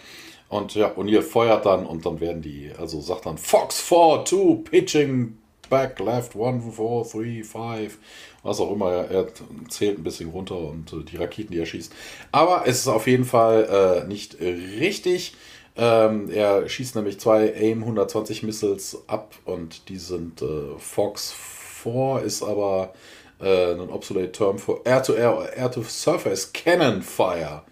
[0.49, 4.69] Und ja, O'Neill feuert dann und dann werden die, also sagt dann Fox 4, 2,
[4.69, 5.37] pitching
[5.69, 7.97] back, left, 1, 4, 3, 5.
[8.45, 9.27] Was auch immer, er
[9.69, 11.91] zählt ein bisschen runter und äh, die Raketen, die er schießt.
[12.31, 15.33] Aber es ist auf jeden Fall äh, nicht richtig.
[15.75, 22.21] Ähm, er schießt nämlich zwei AIM 120 Missiles ab und die sind äh, Fox 4
[22.23, 22.93] ist aber
[23.41, 27.63] äh, ein obsolete Term für Air-to-Air, Air-to-Surface Cannon Fire.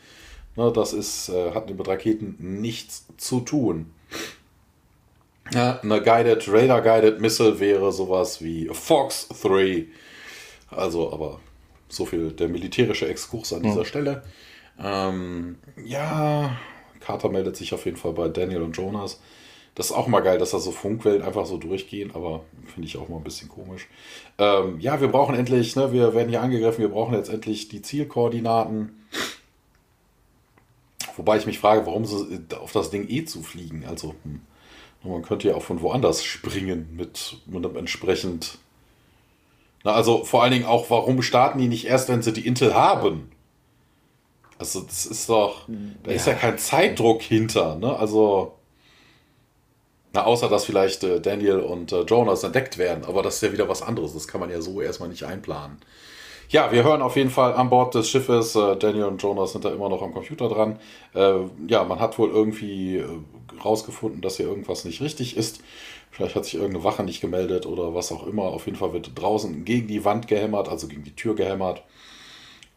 [0.56, 3.92] Ne, das ist, äh, hat mit Raketen nichts zu tun.
[5.52, 9.86] Ja, eine Guided, Radar-Guided Missile wäre sowas wie Fox 3.
[10.78, 11.40] Also, aber
[11.90, 13.86] so viel der militärische Exkurs an dieser mhm.
[13.86, 14.24] Stelle.
[14.80, 16.58] Ähm, ja,
[17.00, 19.20] Carter meldet sich auf jeden Fall bei Daniel und Jonas.
[19.76, 22.98] Das ist auch mal geil, dass da so Funkwellen einfach so durchgehen, aber finde ich
[22.98, 23.88] auch mal ein bisschen komisch.
[24.38, 27.82] Ähm, ja, wir brauchen endlich, ne, wir werden hier angegriffen, wir brauchen jetzt endlich die
[27.82, 29.08] Zielkoordinaten.
[31.16, 33.84] Wobei ich mich frage, warum sie auf das Ding eh zu fliegen.
[33.88, 34.42] Also, hm,
[35.04, 38.60] man könnte ja auch von woanders springen mit, mit einem entsprechend.
[39.84, 42.74] Na, also vor allen Dingen auch, warum starten die nicht erst, wenn sie die Intel
[42.74, 43.32] haben?
[44.58, 45.68] Also, das ist doch.
[46.04, 46.16] Da ja.
[46.16, 47.98] ist ja kein Zeitdruck hinter, ne?
[47.98, 48.54] Also.
[50.14, 53.52] Na, außer dass vielleicht äh, Daniel und äh, Jonas entdeckt werden, aber das ist ja
[53.52, 54.14] wieder was anderes.
[54.14, 55.78] Das kann man ja so erstmal nicht einplanen.
[56.50, 59.66] Ja, wir hören auf jeden Fall an Bord des Schiffes, äh, Daniel und Jonas sind
[59.66, 60.80] da immer noch am Computer dran.
[61.16, 63.08] Äh, ja, man hat wohl irgendwie äh,
[63.66, 65.62] rausgefunden, dass hier irgendwas nicht richtig ist.
[66.14, 68.44] Vielleicht hat sich irgendeine Wache nicht gemeldet oder was auch immer.
[68.44, 71.82] Auf jeden Fall wird draußen gegen die Wand gehämmert, also gegen die Tür gehämmert.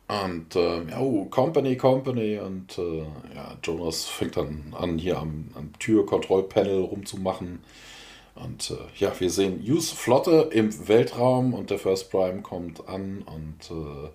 [0.09, 2.39] Und äh, ja, oh, Company, Company.
[2.39, 3.01] Und äh,
[3.35, 7.61] ja, Jonas fängt dann an, hier am, am Türkontrollpanel rumzumachen.
[8.35, 13.23] Und äh, ja, wir sehen Hughes Flotte im Weltraum und der First Prime kommt an
[13.23, 14.09] und äh,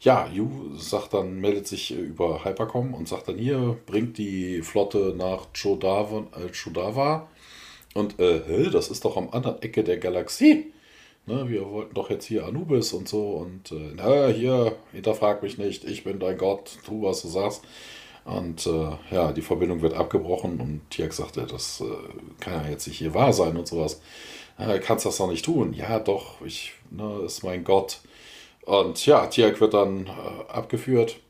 [0.00, 5.14] ja, Yu sagt dann, meldet sich über Hypercom und sagt dann hier, bringt die Flotte
[5.16, 7.28] nach Chodava, äh, Chodava.
[7.98, 10.72] Und äh, das ist doch am anderen Ecke der Galaxie.
[11.26, 15.58] Ne, wir wollten doch jetzt hier Anubis und so und äh, na, hier, hinterfrag mich
[15.58, 17.62] nicht, ich bin dein Gott, tu, was du sagst.
[18.24, 21.84] Und äh, ja, die Verbindung wird abgebrochen und Tiak sagte, das äh,
[22.40, 24.00] kann ja jetzt nicht hier wahr sein und sowas.
[24.58, 25.74] Äh, kannst das doch nicht tun.
[25.74, 28.00] Ja, doch, ich, ne, ist mein Gott.
[28.64, 31.20] Und ja, Tiak wird dann äh, abgeführt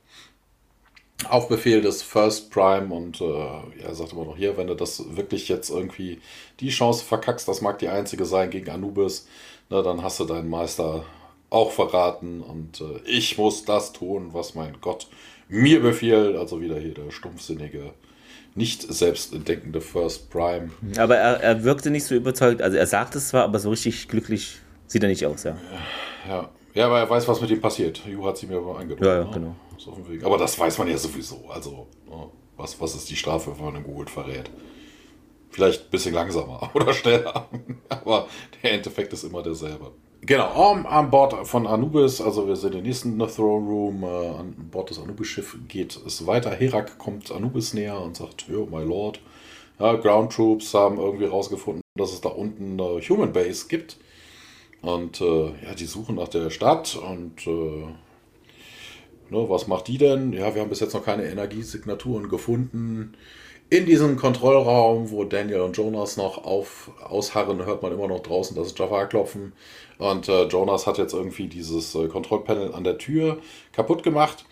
[1.28, 5.16] auf Befehl des First Prime und äh, er sagt immer noch hier, wenn du das
[5.16, 6.20] wirklich jetzt irgendwie
[6.60, 9.26] die Chance verkackst, das mag die einzige sein gegen Anubis,
[9.70, 11.04] na, dann hast du deinen Meister
[11.50, 15.08] auch verraten und äh, ich muss das tun, was mein Gott
[15.48, 16.36] mir befiehlt.
[16.36, 17.92] Also wieder hier der stumpfsinnige,
[18.54, 20.70] nicht selbstentdeckende First Prime.
[20.98, 22.60] Aber er, er wirkte nicht so überzeugt.
[22.60, 25.56] Also er sagt es zwar, aber so richtig glücklich sieht er nicht aus, ja.
[26.28, 28.02] Ja, ja aber er weiß, was mit ihm passiert.
[28.06, 29.06] Ju hat sie mir eingedrückt.
[29.06, 29.30] Ja, ja ne?
[29.32, 29.56] genau.
[30.24, 31.44] Aber das weiß man ja sowieso.
[31.48, 32.26] Also, ne?
[32.56, 34.50] was, was ist die Strafe, wenn man einen Gould verrät?
[35.58, 37.48] Vielleicht ein bisschen langsamer oder schneller.
[37.88, 38.28] Aber
[38.62, 39.90] der Endeffekt ist immer derselbe.
[40.20, 44.54] Genau, um, an Bord von Anubis, also wir sind im nächsten Throne Room, äh, an
[44.70, 46.52] Bord des Anubis-Schiffs geht es weiter.
[46.52, 49.18] Herak kommt Anubis näher und sagt, oh my lord.
[49.80, 53.96] Ja, Ground Troops haben irgendwie rausgefunden, dass es da unten eine Human Base gibt.
[54.80, 57.86] Und äh, ja, die suchen nach der Stadt und äh,
[59.28, 60.32] ne, was macht die denn?
[60.32, 63.16] Ja, wir haben bis jetzt noch keine Energiesignaturen gefunden.
[63.70, 68.56] In diesem Kontrollraum, wo Daniel und Jonas noch auf, ausharren, hört man immer noch draußen
[68.56, 69.52] das Jafar klopfen.
[69.98, 73.38] Und äh, Jonas hat jetzt irgendwie dieses äh, Kontrollpanel an der Tür
[73.72, 74.46] kaputt gemacht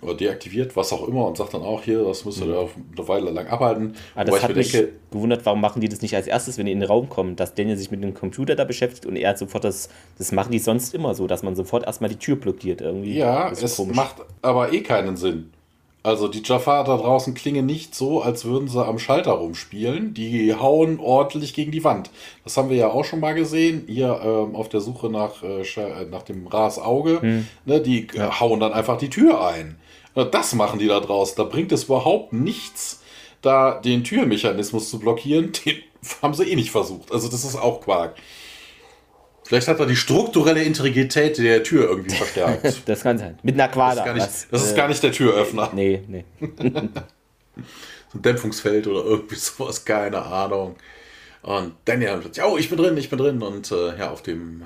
[0.00, 2.68] oder deaktiviert, was auch immer, und sagt dann auch hier, das müsste mhm.
[2.96, 3.96] eine Weile lang abhalten.
[4.14, 6.72] Ah, das hat mich denke, gewundert, warum machen die das nicht als erstes, wenn die
[6.72, 9.64] in den Raum kommen, dass Daniel sich mit dem Computer da beschäftigt und er sofort
[9.64, 13.16] das, das machen die sonst immer so, dass man sofort erstmal die Tür blockiert irgendwie.
[13.16, 13.96] Ja, es komisch.
[13.96, 15.50] macht aber eh keinen Sinn.
[16.04, 20.12] Also die Jafar da draußen klingen nicht so, als würden sie am Schalter rumspielen.
[20.12, 22.10] Die hauen ordentlich gegen die Wand.
[22.44, 23.84] Das haben wir ja auch schon mal gesehen.
[23.86, 27.22] Hier ähm, auf der Suche nach, äh, äh nach dem Rasauge.
[27.22, 27.48] Hm.
[27.64, 29.78] Ne, die äh, hauen dann einfach die Tür ein.
[30.14, 31.36] Das machen die da draußen.
[31.38, 33.02] Da bringt es überhaupt nichts,
[33.40, 35.52] da den Türmechanismus zu blockieren.
[35.64, 35.76] Den
[36.20, 37.12] haben sie eh nicht versucht.
[37.12, 38.16] Also das ist auch Quark.
[39.44, 42.82] Vielleicht hat er die strukturelle Integrität der Tür irgendwie verstärkt.
[42.86, 43.38] das kann sein.
[43.42, 44.04] Mit einer Quader.
[44.04, 45.70] Das ist gar nicht, was, das ist äh, gar nicht der Türöffner.
[45.74, 46.24] Nee, nee.
[46.40, 50.76] so ein Dämpfungsfeld oder irgendwie sowas, keine Ahnung.
[51.42, 53.42] Und Daniel gesagt, ja, oh, ich bin drin, ich bin drin.
[53.42, 54.62] Und äh, ja, auf dem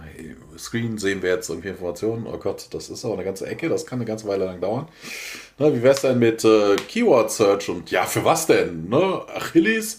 [0.57, 2.29] Screen sehen wir jetzt irgendwie Informationen.
[2.29, 4.87] Oh Gott, das ist aber eine ganze Ecke, das kann eine ganze Weile lang dauern.
[5.59, 7.69] Na, wie wär's denn mit äh, Keyword Search?
[7.69, 8.89] Und ja, für was denn?
[8.89, 9.23] Ne?
[9.35, 9.99] Achilles?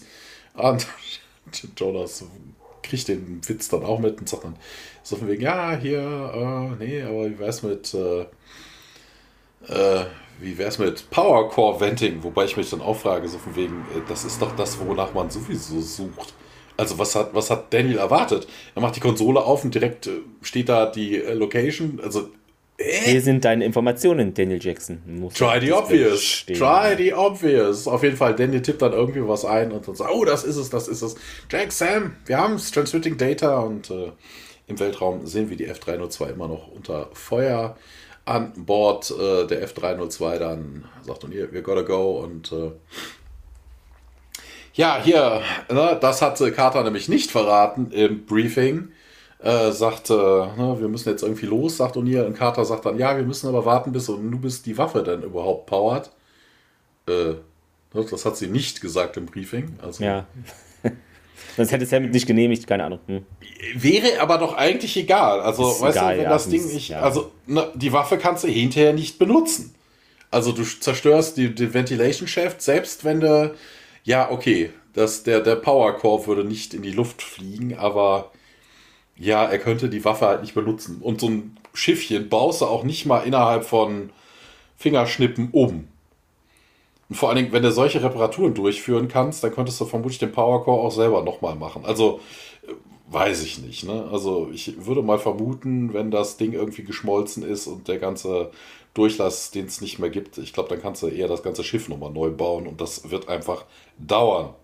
[0.54, 0.86] Und
[1.76, 2.24] Jonas
[2.90, 4.56] kriegt den Witz dann auch mit und sagt dann
[5.02, 8.26] so von wegen, ja, hier, äh, nee, aber wie wär's mit, äh,
[9.68, 10.04] Äh,
[10.40, 12.22] wie wäre es mit Power Core Venting?
[12.22, 15.12] Wobei ich mich dann auch frage, so von wegen, äh, das ist doch das, wonach
[15.14, 16.34] man sowieso sucht.
[16.76, 18.48] Also was hat, was hat Daniel erwartet?
[18.74, 22.00] Er macht die Konsole auf und direkt äh, steht da die äh, Location.
[22.02, 22.30] Also
[22.82, 25.02] Hier sind deine Informationen, Daniel Jackson.
[25.06, 26.22] Muss Try the obvious.
[26.22, 26.56] Stehen.
[26.56, 27.86] Try the obvious.
[27.86, 30.56] Auf jeden Fall, Daniel tippt dann irgendwie was ein und dann sagt, oh, das ist
[30.56, 31.14] es, das ist es.
[31.50, 34.12] Jack, Sam, wir haben es, Transmitting Data und äh,
[34.66, 37.76] im Weltraum sehen wir die F302 immer noch unter Feuer.
[38.24, 42.70] An Bord äh, der F302 dann sagt und ihr, wir gotta go und äh,
[44.72, 48.92] ja, hier, ne, das hatte Carter nämlich nicht verraten im Briefing.
[49.42, 52.26] Äh, sagt, äh, ne, wir müssen jetzt irgendwie los, sagt O'Neill.
[52.26, 55.66] Und Carter sagt dann, ja, wir müssen aber warten, bis Anubis die Waffe dann überhaupt
[55.66, 56.10] powert.
[57.08, 59.78] Äh, ne, das hat sie nicht gesagt im Briefing.
[59.82, 60.26] Also, Ja.
[61.56, 63.00] Sonst hätte Sam nicht genehmigt, keine Ahnung.
[63.06, 63.24] Hm.
[63.74, 65.40] Wäre aber doch eigentlich egal.
[65.40, 66.88] Also, Ist weißt egal, du, wenn ja, das Ding nicht.
[66.90, 67.00] ja.
[67.00, 69.74] Also, ne, die Waffe kannst du hinterher nicht benutzen.
[70.30, 73.54] Also, du zerstörst die, die Ventilation Shaft, selbst wenn du.
[74.04, 78.30] Ja, okay, das, der, der Power Core würde nicht in die Luft fliegen, aber
[79.20, 80.98] ja, er könnte die Waffe halt nicht benutzen.
[81.02, 84.10] Und so ein Schiffchen baust du auch nicht mal innerhalb von
[84.78, 85.88] Fingerschnippen um.
[87.10, 90.32] Und vor allen Dingen, wenn du solche Reparaturen durchführen kannst, dann könntest du vermutlich den
[90.32, 91.84] Power Core auch selber nochmal machen.
[91.84, 92.20] Also,
[92.66, 92.72] äh,
[93.12, 93.84] weiß ich nicht.
[93.84, 94.08] Ne?
[94.10, 98.50] Also, ich würde mal vermuten, wenn das Ding irgendwie geschmolzen ist und der ganze
[98.94, 101.90] Durchlass, den es nicht mehr gibt, ich glaube, dann kannst du eher das ganze Schiff
[101.90, 103.66] nochmal neu bauen und das wird einfach
[103.98, 104.54] dauern.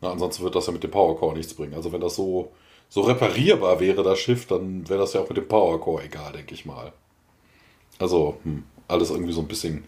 [0.00, 1.74] Na, ansonsten wird das ja mit dem Power Core nichts bringen.
[1.74, 2.50] Also, wenn das so,
[2.92, 6.30] so reparierbar wäre, das Schiff, dann wäre das ja auch mit dem Power Core egal,
[6.32, 6.92] denke ich mal.
[7.98, 9.84] Also, hm, alles irgendwie so ein bisschen,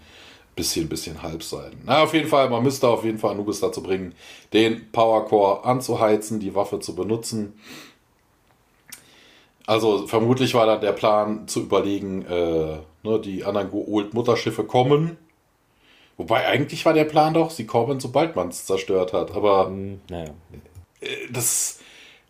[0.56, 1.82] bisschen, bisschen Halbseiten.
[1.85, 4.14] Na, auf jeden Fall, man müsste auf jeden Fall Anubis dazu bringen,
[4.55, 7.52] den Power Core anzuheizen, die Waffe zu benutzen.
[9.66, 15.18] Also, vermutlich war dann der Plan zu überlegen, äh, ne, die anderen Go-Old-Mutterschiffe kommen.
[16.16, 19.32] Wobei eigentlich war der Plan doch, sie kommen, sobald man es zerstört hat.
[19.32, 20.31] Aber Hm, Naja.
[21.31, 21.81] das,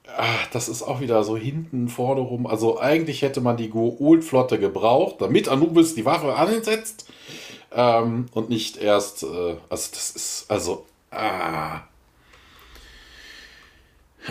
[0.06, 2.46] ah, das ist auch wieder so hinten, vorne rum.
[2.46, 7.10] Also eigentlich hätte man die Go-Old-Flotte gebraucht, damit Anubis die Waffe ansetzt
[7.72, 11.82] ähm, und nicht erst, äh, also das ist, also, ah.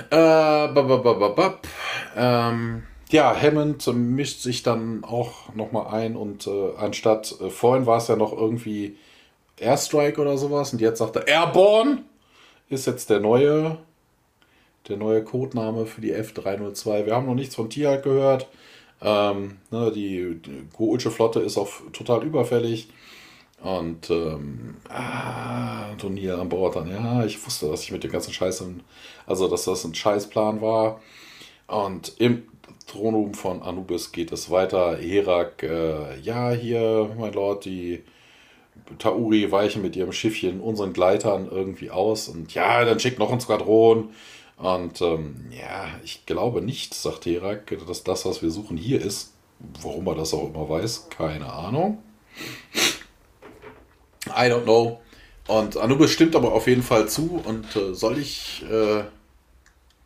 [0.10, 1.68] Äh, bababababab.
[2.18, 7.98] ähm, ja, Hammond mischt sich dann auch nochmal ein und äh, anstatt, äh, vorhin war
[7.98, 8.98] es ja noch irgendwie
[9.60, 12.04] Airstrike oder sowas und jetzt sagt er Airborne
[12.70, 13.78] ist jetzt der neue,
[14.88, 17.06] der neue Codename für die F302.
[17.06, 18.48] Wir haben noch nichts von Tierhalt gehört.
[19.02, 20.40] Ähm, ne, die,
[20.74, 22.88] Goulsche Flotte ist auf total überfällig.
[23.62, 26.90] Und ähm, ah, Turnier an Bord dann.
[26.90, 28.64] Ja, ich wusste, dass ich mit dem ganzen Scheiß,
[29.26, 31.00] also dass das ein Scheißplan war.
[31.68, 32.44] Und im
[32.88, 34.98] Thronraum von Anubis geht es weiter.
[34.98, 38.04] Herak, äh, ja, hier, mein Lord, die
[39.00, 42.28] Tauri weichen mit ihrem Schiffchen unseren Gleitern irgendwie aus.
[42.28, 44.10] Und ja, dann schickt noch ein Skadron.
[44.58, 49.34] Und ähm, ja, ich glaube nicht, sagt Herak, dass das, was wir suchen, hier ist.
[49.82, 52.04] Warum er das auch immer weiß, keine Ahnung.
[54.28, 55.00] I don't know.
[55.48, 57.42] Und Anubis stimmt aber auf jeden Fall zu.
[57.44, 59.04] Und äh, soll ich, äh,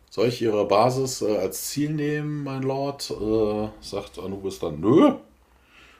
[0.09, 3.11] soll ich ihre Basis äh, als Ziel nehmen, mein Lord?
[3.11, 5.13] Äh, sagt Anubis dann, nö,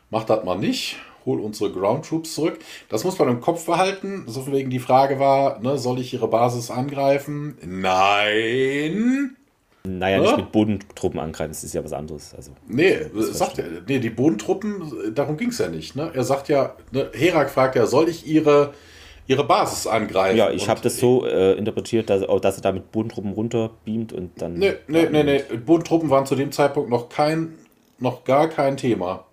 [0.10, 0.98] mach das mal nicht.
[1.28, 2.58] Hol unsere Ground Troops zurück.
[2.90, 4.24] Das muss man im Kopf behalten.
[4.26, 7.58] So von wegen die Frage war, ne, soll ich ihre Basis angreifen?
[7.64, 9.36] Nein.
[9.84, 10.24] Naja, Ja?
[10.24, 12.34] nicht mit Bodentruppen angreifen, das ist ja was anderes.
[12.36, 13.66] Also, Nee, sagt er.
[13.88, 15.96] Nee, die Bodentruppen, darum ging es ja nicht.
[15.96, 16.12] Ne?
[16.14, 18.74] Er sagt ja, ne, Herak fragt ja, soll ich ihre,
[19.28, 20.38] ihre Basis angreifen?
[20.38, 24.12] ja, ich habe das so äh, interpretiert, dass, auch, dass er da mit Bodentruppen runterbeamt
[24.14, 24.56] und dann.
[24.56, 25.44] Nee, nee, nee, nee.
[25.66, 27.54] Bodentruppen waren zu dem Zeitpunkt noch kein,
[28.00, 29.26] noch gar kein Thema.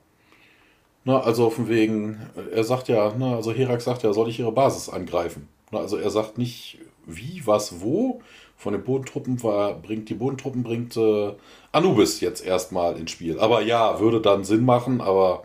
[1.05, 2.19] Ne, also von wegen,
[2.53, 5.49] er sagt ja, ne, also Herak sagt ja, soll ich ihre Basis angreifen?
[5.71, 8.23] Ne, also er sagt nicht wie, was, wo.
[8.57, 11.35] Von den Bodentruppen war, bringt die Bodentruppen bringt äh,
[11.73, 13.39] Anubis jetzt erstmal ins Spiel.
[13.39, 15.45] Aber ja, würde dann Sinn machen, aber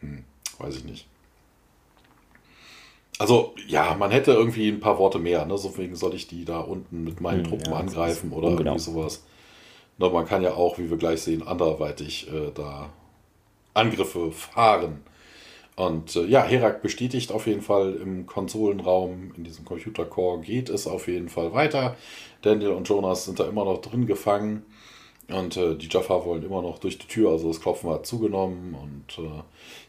[0.00, 0.24] hm,
[0.58, 1.06] weiß ich nicht.
[3.18, 5.58] Also, ja, man hätte irgendwie ein paar Worte mehr, ne?
[5.58, 8.54] So wegen soll ich die da unten mit meinen Hm, Truppen ja, angreifen oder ungenau.
[8.54, 9.24] irgendwie sowas.
[9.98, 12.90] Ne, man kann ja auch, wie wir gleich sehen, anderweitig äh, da
[13.74, 15.02] Angriffe fahren.
[15.76, 20.86] Und äh, ja, Herak bestätigt auf jeden Fall im Konsolenraum, in diesem Computercore geht es
[20.86, 21.96] auf jeden Fall weiter.
[22.42, 24.64] Daniel und Jonas sind da immer noch drin gefangen.
[25.28, 28.74] Und äh, die Jaffa wollen immer noch durch die Tür, also das Klopfen hat zugenommen.
[28.74, 29.42] Und äh,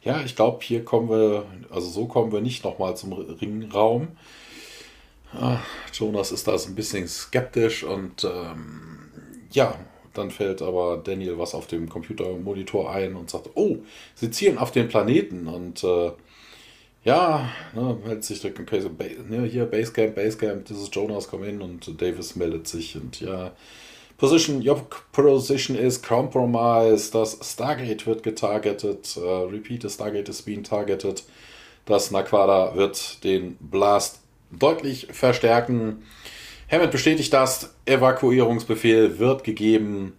[0.04, 4.10] ja, ich glaube, hier kommen wir, also so kommen wir nicht nochmal zum Ringraum.
[5.34, 5.60] Ah,
[5.94, 9.00] Jonas ist da so ein bisschen skeptisch und ähm,
[9.52, 9.76] ja,
[10.14, 13.78] dann fällt aber Daniel was auf dem Computermonitor ein und sagt, oh,
[14.16, 15.48] sie zielen auf den Planeten.
[15.48, 16.12] Und äh,
[17.04, 18.52] ja, ne, meldet sich der
[18.82, 18.90] so,
[19.30, 21.62] ne, hier Basecamp, Basecamp, this is Jonas, come in.
[21.62, 23.52] Und Davis meldet sich und ja,
[24.22, 30.62] Position, your position is compromised, das Stargate wird getargetet, uh, repeat, the Stargate is being
[30.62, 31.24] targeted,
[31.86, 34.20] das Naquada wird den Blast
[34.52, 36.04] deutlich verstärken.
[36.72, 40.14] Hammond bestätigt das, Evakuierungsbefehl wird gegeben.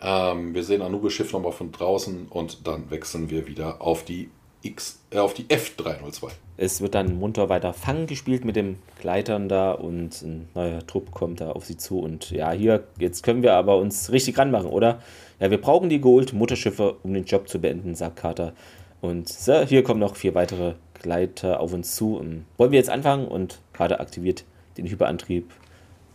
[0.00, 4.30] Ähm, wir sehen Anubis Schiff nochmal von draußen und dann wechseln wir wieder auf die
[4.62, 6.28] X, äh, auf die F302.
[6.58, 11.10] Es wird dann munter weiter Fang gespielt mit dem Gleitern da und ein neuer Trupp
[11.10, 11.98] kommt da auf sie zu.
[11.98, 15.00] Und ja, hier, jetzt können wir aber uns richtig ranmachen, oder?
[15.40, 18.52] Ja, wir brauchen die Gold Mutterschiffe, um den Job zu beenden, sagt Carter.
[19.00, 22.16] Und so, hier kommen noch vier weitere Gleiter auf uns zu.
[22.16, 23.26] Und wollen wir jetzt anfangen?
[23.26, 24.44] Und Carter aktiviert
[24.76, 25.50] den Hyperantrieb.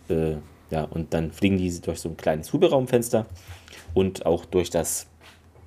[0.09, 0.35] Äh,
[0.69, 3.25] ja, und dann fliegen die durch so ein kleines Hubraumfenster
[3.93, 5.07] und auch durch das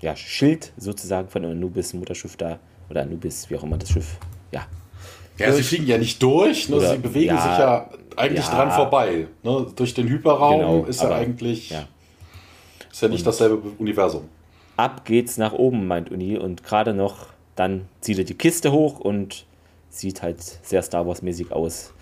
[0.01, 2.59] ja, Schild sozusagen von Anubis Mutterschiff da
[2.91, 4.19] oder Anubis, wie auch immer das Schiff,
[4.53, 4.67] ja.
[5.39, 6.81] Ja, sie fliegen ja nicht durch, ne?
[6.81, 9.27] sie bewegen ja, sich ja eigentlich ja, dran vorbei.
[9.43, 9.67] Ne?
[9.75, 11.89] Durch den Hyperraum genau, ist ja eigentlich ja.
[12.91, 14.29] ist ja nicht und dasselbe Universum.
[14.77, 19.01] Ab geht's nach oben, meint Uni, und gerade noch, dann zieht er die Kiste hoch
[19.01, 19.47] und
[19.89, 21.93] sieht halt sehr Star Wars-mäßig aus.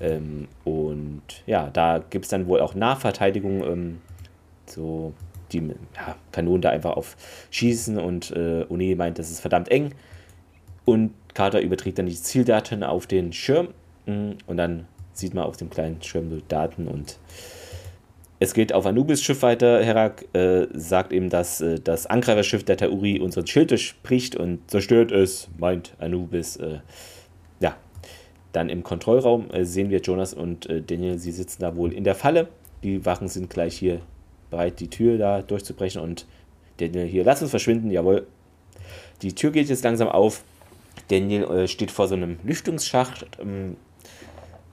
[0.00, 4.00] Ähm, und ja, da gibt es dann wohl auch Nahverteidigung, ähm,
[4.66, 5.12] so
[5.52, 5.58] die
[5.94, 7.16] ja, Kanonen da einfach auf
[7.50, 9.94] schießen und äh, Uni meint, das ist verdammt eng.
[10.84, 13.68] Und Carter überträgt dann die Zieldaten auf den Schirm
[14.06, 17.18] mm, und dann sieht man auf dem kleinen Schirm so Daten und
[18.42, 19.84] es geht auf Anubis Schiff weiter.
[19.84, 25.12] Herak äh, sagt ihm, dass äh, das Angreiferschiff der Tauri unseren Schild durchbricht und zerstört
[25.12, 26.56] es, meint Anubis.
[26.56, 26.80] Äh,
[28.52, 32.04] dann im Kontrollraum äh, sehen wir Jonas und äh, Daniel, sie sitzen da wohl in
[32.04, 32.48] der Falle.
[32.82, 34.00] Die Wachen sind gleich hier
[34.50, 36.26] bereit, die Tür da durchzubrechen und
[36.76, 38.26] Daniel hier, lass uns verschwinden, jawohl.
[39.22, 40.44] Die Tür geht jetzt langsam auf.
[41.08, 43.76] Daniel äh, steht vor so einem Lüftungsschacht ähm,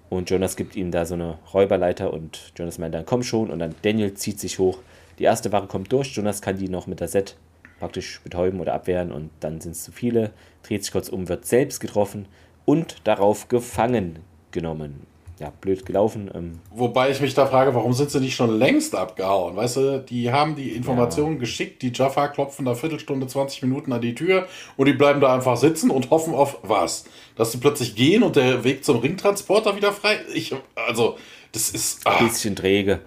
[0.10, 3.50] und Jonas gibt ihm da so eine Räuberleiter und Jonas meint dann, komm schon.
[3.50, 4.80] Und dann Daniel zieht sich hoch.
[5.20, 7.38] Die erste Ware kommt durch, Jonas kann die noch mit der Set
[7.80, 10.32] praktisch betäuben oder abwehren und dann sind es zu viele,
[10.64, 12.26] dreht sich kurz um, wird selbst getroffen
[12.70, 14.20] und darauf gefangen
[14.52, 15.08] genommen
[15.40, 16.30] ja, blöd gelaufen.
[16.34, 16.60] Ähm.
[16.72, 19.56] Wobei ich mich da frage, warum sind sie nicht schon längst abgehauen?
[19.56, 21.40] Weißt du, die haben die Informationen ja.
[21.40, 25.34] geschickt, die Jaffa klopfen da Viertelstunde, 20 Minuten an die Tür und die bleiben da
[25.34, 27.06] einfach sitzen und hoffen auf was?
[27.36, 30.20] Dass sie plötzlich gehen und der Weg zum Ringtransporter wieder frei.
[30.34, 31.18] Ich, also,
[31.54, 32.06] das ist.
[32.06, 32.24] Ein ah.
[32.24, 33.00] bisschen träge.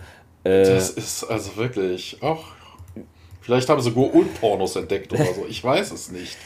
[0.44, 2.16] Äh, das ist also wirklich.
[2.22, 2.38] Ach,
[3.42, 5.44] vielleicht haben sie Go-Ult-Pornos entdeckt oder so.
[5.48, 6.36] Ich weiß es nicht.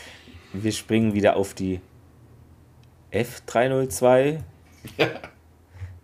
[0.53, 1.81] Wir springen wieder auf die
[3.13, 4.39] F302.
[4.99, 5.09] Ja.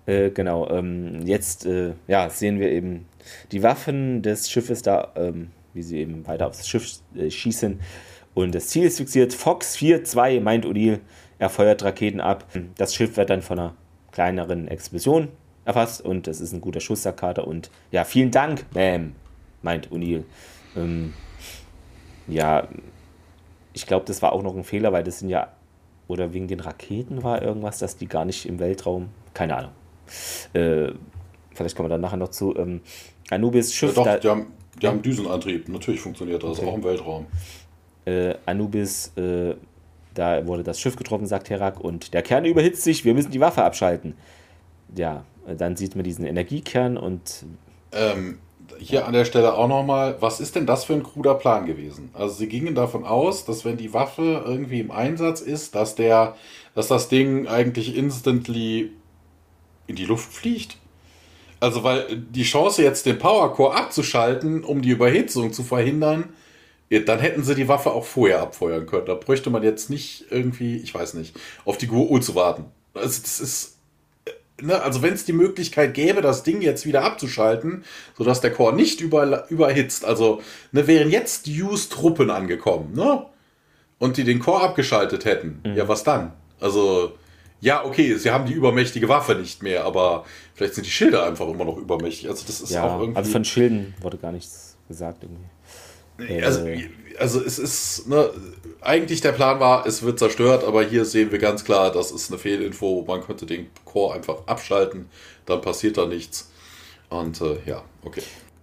[0.05, 3.07] Äh, genau, ähm, jetzt äh, ja, sehen wir eben
[3.53, 7.81] die Waffen des Schiffes da, ähm, wie sie eben weiter aufs Schiff äh, schießen.
[8.35, 9.33] Und das Ziel ist fixiert.
[9.33, 10.99] Fox 4-2, meint O'Neill.
[11.39, 12.47] Er feuert Raketen ab.
[12.77, 13.75] Das Schiff wird dann von einer
[14.11, 15.29] kleineren Explosion
[15.65, 17.47] erfasst und das ist ein guter Schuss, sagt Carter.
[17.47, 19.11] Und ja, vielen Dank, Ma'am,
[19.63, 20.25] meint O'Neill.
[20.77, 21.15] Ähm,
[22.27, 22.69] ja,
[23.73, 25.53] ich glaube, das war auch noch ein Fehler, weil das sind ja,
[26.13, 29.73] oder wegen den Raketen war irgendwas, dass die gar nicht im Weltraum, keine Ahnung.
[30.53, 30.93] Äh,
[31.55, 32.55] vielleicht kommen wir dann nachher noch zu.
[32.57, 32.81] Ähm,
[33.31, 33.97] Anubis Schiff.
[33.97, 34.47] Ja, doch, die haben,
[34.81, 35.69] die haben Düsenantrieb.
[35.69, 36.69] Natürlich funktioniert das, okay.
[36.69, 37.27] auch im Weltraum.
[38.05, 39.55] Äh, Anubis, äh,
[40.15, 43.41] da wurde das Schiff getroffen, sagt Herak, und der Kern überhitzt sich, wir müssen die
[43.41, 44.15] Waffe abschalten.
[44.95, 45.25] Ja,
[45.57, 47.45] dann sieht man diesen Energiekern und.
[47.93, 48.39] Ähm,
[48.79, 52.11] hier an der Stelle auch nochmal, was ist denn das für ein kruder Plan gewesen?
[52.13, 56.37] Also sie gingen davon aus, dass wenn die Waffe irgendwie im Einsatz ist, dass der,
[56.75, 58.93] dass das Ding eigentlich instantly
[59.87, 60.77] in die Luft fliegt.
[61.61, 66.31] Also, weil die Chance jetzt den Powercore abzuschalten, um die Überhitzung zu verhindern,
[67.07, 69.07] dann hätten sie die Waffe auch vorher abfeuern können.
[69.07, 72.65] Da bräuchte man jetzt nicht irgendwie, ich weiß nicht, auf die GUO zu warten.
[72.95, 73.72] Also, das ist.
[74.61, 77.85] Ne, also, wenn es die Möglichkeit gäbe, das Ding jetzt wieder abzuschalten,
[78.17, 80.41] sodass der Core nicht über, überhitzt, also
[80.73, 83.27] ne, wären jetzt die Use-Truppen angekommen, ne?
[83.99, 85.77] Und die den Core abgeschaltet hätten, mhm.
[85.77, 86.33] ja, was dann?
[86.61, 87.13] Also,
[87.61, 90.25] ja, okay, sie haben die übermächtige Waffe nicht mehr, aber
[90.55, 92.29] vielleicht sind die Schilder einfach immer noch übermächtig.
[92.29, 93.17] Also das ist ja, auch irgendwie.
[93.17, 96.43] Also von Schilden wurde gar nichts gesagt irgendwie.
[96.43, 96.89] Also, äh.
[97.19, 98.31] Also es ist, ne,
[98.81, 102.31] eigentlich der Plan war, es wird zerstört, aber hier sehen wir ganz klar, das ist
[102.31, 103.05] eine Fehlinfo.
[103.07, 105.09] Man könnte den Core einfach abschalten,
[105.47, 106.51] dann passiert da nichts.
[107.09, 108.23] Und äh, ja, okay.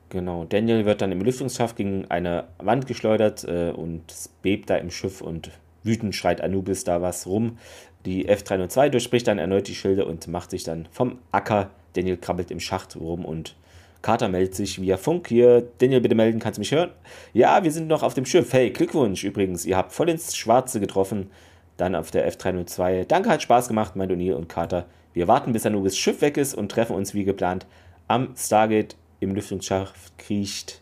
[0.09, 4.03] Genau, Daniel wird dann im Lüftungsschacht gegen eine Wand geschleudert äh, und
[4.41, 5.51] bebt da im Schiff und
[5.83, 7.59] wütend schreit Anubis da was rum.
[8.05, 11.69] Die F-302 durchbricht dann erneut die Schilde und macht sich dann vom Acker.
[11.93, 13.55] Daniel krabbelt im Schacht rum und
[14.01, 15.67] Carter meldet sich via Funk hier.
[15.79, 16.91] Daniel, bitte melden, kannst du mich hören?
[17.33, 18.53] Ja, wir sind noch auf dem Schiff.
[18.53, 21.29] Hey, Glückwunsch übrigens, ihr habt voll ins Schwarze getroffen.
[21.77, 23.05] Dann auf der F302.
[23.05, 24.85] Danke, hat Spaß gemacht, meint O'Neill und Carter.
[25.13, 27.65] Wir warten, bis Anubis Schiff weg ist und treffen uns wie geplant
[28.07, 28.95] am Stargate.
[29.21, 30.81] Im Lüftungsschacht kriecht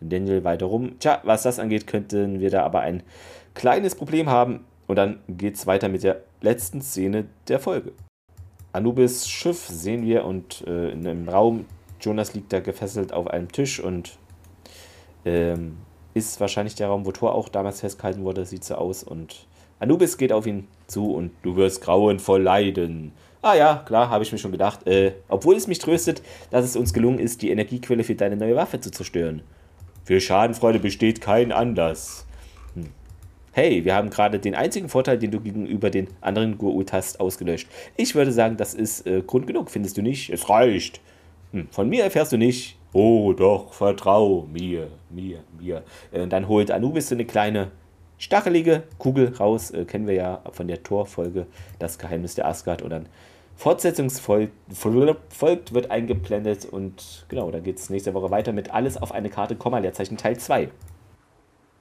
[0.00, 0.98] Daniel weiter rum.
[1.00, 3.02] Tja, was das angeht, könnten wir da aber ein
[3.54, 4.64] kleines Problem haben.
[4.86, 7.92] Und dann geht es weiter mit der letzten Szene der Folge.
[8.72, 11.66] Anubis Schiff sehen wir und äh, in einem Raum.
[12.04, 14.18] Jonas liegt da gefesselt auf einem Tisch und
[15.24, 15.78] ähm,
[16.14, 19.02] ist wahrscheinlich der Raum, wo Thor auch damals festgehalten wurde, sieht so aus.
[19.02, 19.46] Und
[19.80, 23.12] Anubis geht auf ihn zu und du wirst grauenvoll leiden.
[23.42, 24.86] Ah ja, klar, habe ich mir schon gedacht.
[24.86, 28.56] Äh, obwohl es mich tröstet, dass es uns gelungen ist, die Energiequelle für deine neue
[28.56, 29.42] Waffe zu zerstören.
[30.04, 32.26] Für Schadenfreude besteht kein Anlass.
[32.74, 32.88] Hm.
[33.52, 37.68] Hey, wir haben gerade den einzigen Vorteil, den du gegenüber den anderen Gurult hast, ausgelöscht.
[37.96, 40.30] Ich würde sagen, das ist äh, Grund genug, findest du nicht?
[40.30, 41.00] Es reicht.
[41.54, 41.68] Hm.
[41.70, 42.76] Von mir erfährst du nicht.
[42.92, 45.84] Oh doch, vertrau mir, mir, mir.
[46.10, 47.70] Äh, dann holt Anubis so eine kleine
[48.18, 49.70] stachelige Kugel raus.
[49.70, 51.46] Äh, kennen wir ja von der Torfolge,
[51.78, 52.82] das Geheimnis der Asgard.
[52.82, 53.08] Und dann
[53.54, 54.52] Fortsetzungsfolgt
[55.74, 59.54] wird eingeblendet und genau, da geht es nächste Woche weiter mit Alles auf eine Karte,
[59.54, 60.70] Komma, Leerzeichen Teil 2.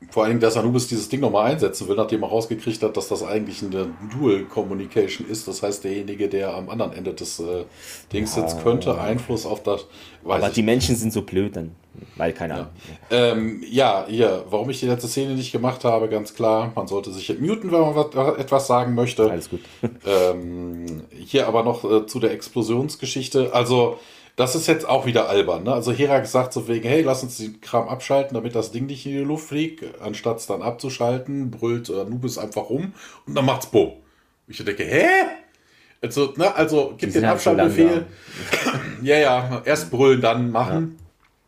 [0.10, 3.24] Vor allem, dass Anubis dieses Ding nochmal einsetzen will, nachdem er rausgekriegt hat, dass das
[3.24, 5.48] eigentlich eine Dual Communication ist.
[5.48, 7.66] Das heißt, derjenige, der am anderen Ende des äh,
[8.12, 9.86] Dings sitzt, könnte Einfluss auf das.
[10.24, 11.72] aber die Menschen sind so blöd, dann,
[12.16, 12.68] weil keine Ahnung.
[13.10, 13.18] Ja.
[13.32, 16.72] Ähm, ja, hier, warum ich die letzte Szene nicht gemacht habe, ganz klar.
[16.76, 19.30] Man sollte sich muten, wenn man was, etwas sagen möchte.
[19.30, 19.62] Alles gut.
[20.06, 23.54] ähm, hier aber noch äh, zu der Explosionsgeschichte.
[23.54, 24.00] Also,
[24.36, 25.64] das ist jetzt auch wieder albern.
[25.64, 25.74] Ne?
[25.74, 29.06] Also Hera sagt so wegen, hey, lass uns den Kram abschalten, damit das Ding nicht
[29.06, 29.84] in die Luft fliegt.
[30.02, 32.94] Anstatt es dann abzuschalten, brüllt Anubis einfach rum
[33.28, 33.98] und dann macht's Bo.
[34.48, 35.08] Ich denke, hä?
[36.02, 38.06] Also, ne, also gib den halt Abschaltbefehl.
[39.04, 40.98] ja, ja, erst brüllen, dann machen.
[40.98, 41.04] Ja.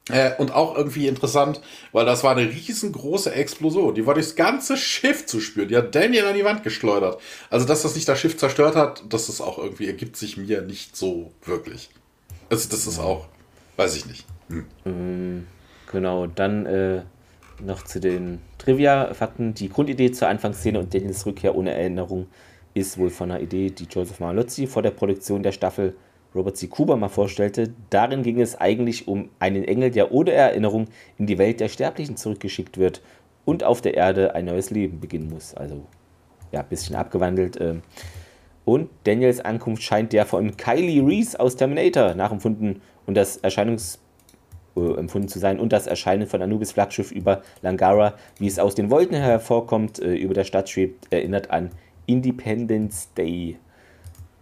[0.08, 3.96] Äh, und auch irgendwie interessant, weil das war eine riesengroße Explosion.
[3.96, 5.68] Die war durchs ganze Schiff zu spüren.
[5.68, 7.20] Die hat Daniel an die Wand geschleudert.
[7.50, 10.62] Also, dass das nicht das Schiff zerstört hat, das ist auch irgendwie, ergibt sich mir
[10.62, 11.90] nicht so wirklich.
[12.50, 13.28] Also das ist auch,
[13.76, 14.26] weiß ich nicht.
[14.50, 14.66] Hm.
[14.86, 15.48] Mm,
[15.92, 17.02] genau, dann äh,
[17.64, 19.54] noch zu den Trivia-Fakten.
[19.54, 22.28] Die Grundidee zur Anfangsszene und Daniels Rückkehr ohne Erinnerung
[22.74, 25.96] ist wohl von einer Idee, die Joseph Malozzi vor der Produktion der Staffel
[26.36, 26.68] Robert C.
[26.68, 27.74] Cooper mal vorstellte.
[27.90, 32.18] Darin ging es eigentlich um einen Engel, der ohne Erinnerung in die Welt der Sterblichen
[32.18, 33.02] zurückgeschickt wird
[33.46, 35.54] und auf der Erde ein neues Leben beginnen muss.
[35.54, 35.86] Also
[36.52, 37.56] ja, ein bisschen abgewandelt.
[37.58, 37.76] Äh,
[38.66, 44.00] und Daniels Ankunft scheint der von Kylie Reese aus Terminator nachempfunden und das Erscheinungs
[44.76, 48.76] äh, empfunden zu sein und das Erscheinen von Anubis Flaggschiff über Langara, wie es aus
[48.76, 51.72] den Wolken hervorkommt, äh, über der Stadt schwebt, erinnert an
[52.08, 53.58] Independence Day.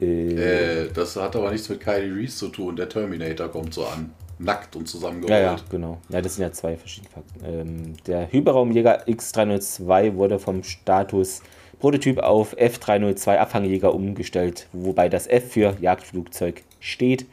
[0.01, 2.75] Äh, äh, das hat aber nichts mit Kylie Reese zu tun.
[2.75, 4.11] Der Terminator kommt so an.
[4.39, 5.29] Nackt und zusammengerollt.
[5.31, 5.99] Ja, ja, genau.
[6.09, 7.45] Ja, das sind ja zwei verschiedene Fakten.
[7.45, 11.43] Ähm, der Hyperraumjäger X302 wurde vom Status
[11.83, 17.25] Prototyp auf F302 Abfangjäger umgestellt, wobei das F für Jagdflugzeug steht.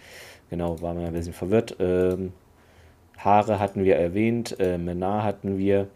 [0.51, 1.77] Genau, war mir ein bisschen verwirrt.
[1.79, 2.33] Ähm,
[3.17, 5.87] Haare hatten wir erwähnt, äh, Menar hatten wir.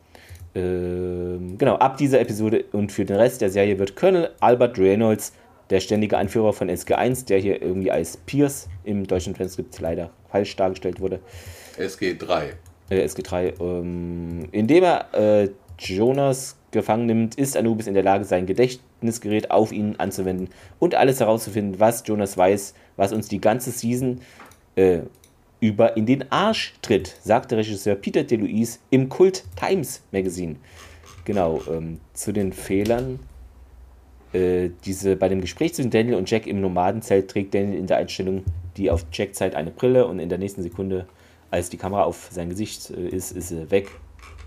[0.54, 5.32] Ähm, genau, ab dieser Episode und für den Rest der Serie wird Colonel Albert Reynolds,
[5.70, 10.54] der ständige Anführer von SG1, der hier irgendwie als Pierce im deutschen Transkript leider falsch
[10.54, 11.18] dargestellt wurde.
[11.76, 12.50] SG3.
[12.88, 13.60] Äh, SG3.
[13.60, 19.72] Ähm, indem er äh, Jonas gefangen nimmt, ist Anubis in der Lage, sein Gedächtnisgerät auf
[19.72, 20.48] ihn anzuwenden
[20.78, 24.20] und alles herauszufinden, was Jonas weiß, was uns die ganze Season
[24.76, 25.00] äh,
[25.60, 30.56] über in den Arsch tritt, sagte Regisseur Peter DeLuise im Kult Times Magazine.
[31.24, 33.18] Genau, ähm, zu den Fehlern.
[34.34, 37.96] Äh, diese, bei dem Gespräch zwischen Daniel und Jack im Nomadenzelt trägt Daniel in der
[37.96, 38.44] Einstellung,
[38.76, 41.06] die auf Jack zeigt, eine Brille und in der nächsten Sekunde,
[41.50, 43.90] als die Kamera auf sein Gesicht äh, ist, ist sie weg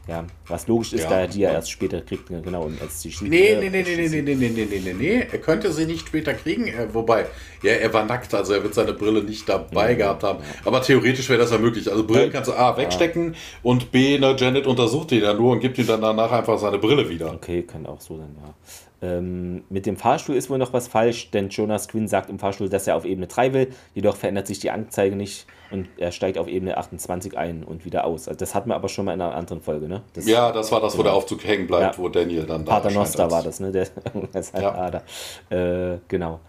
[0.07, 3.01] ja, was logisch ist, ja, da er die ja erst später kriegt, genau, und als
[3.01, 5.85] die Nee, nee, nee, nee, nee, nee, nee, nee, nee, nee, nee, er könnte sie
[5.85, 7.25] nicht später kriegen, er, wobei,
[7.61, 9.97] ja, er war nackt, also er wird seine Brille nicht dabei mhm.
[9.97, 13.39] gehabt haben, aber theoretisch wäre das ja möglich, also Brillen kannst du A, wegstecken ja.
[13.63, 16.77] und B, ne, Janet untersucht ihn ja nur und gibt ihm dann danach einfach seine
[16.77, 17.33] Brille wieder.
[17.33, 18.53] Okay, kann auch so sein, ja.
[18.99, 22.67] Ähm, mit dem Fahrstuhl ist wohl noch was falsch, denn Jonas Quinn sagt im Fahrstuhl,
[22.67, 26.39] dass er auf Ebene 3 will, jedoch verändert sich die Anzeige nicht und er steigt
[26.39, 28.27] auf Ebene 28 ein und wieder aus.
[28.27, 30.01] Also das hatten wir aber schon mal in einer anderen Folge, ne?
[30.13, 31.09] Das, ja, das war das, wo genau.
[31.09, 32.01] der Aufzug hängen bleibt, ja.
[32.01, 33.71] wo Daniel dann da Pater Noster war das, ne?
[33.71, 33.87] Der,
[34.33, 34.73] das ja.
[34.73, 35.03] Ader.
[35.49, 36.39] Äh, genau.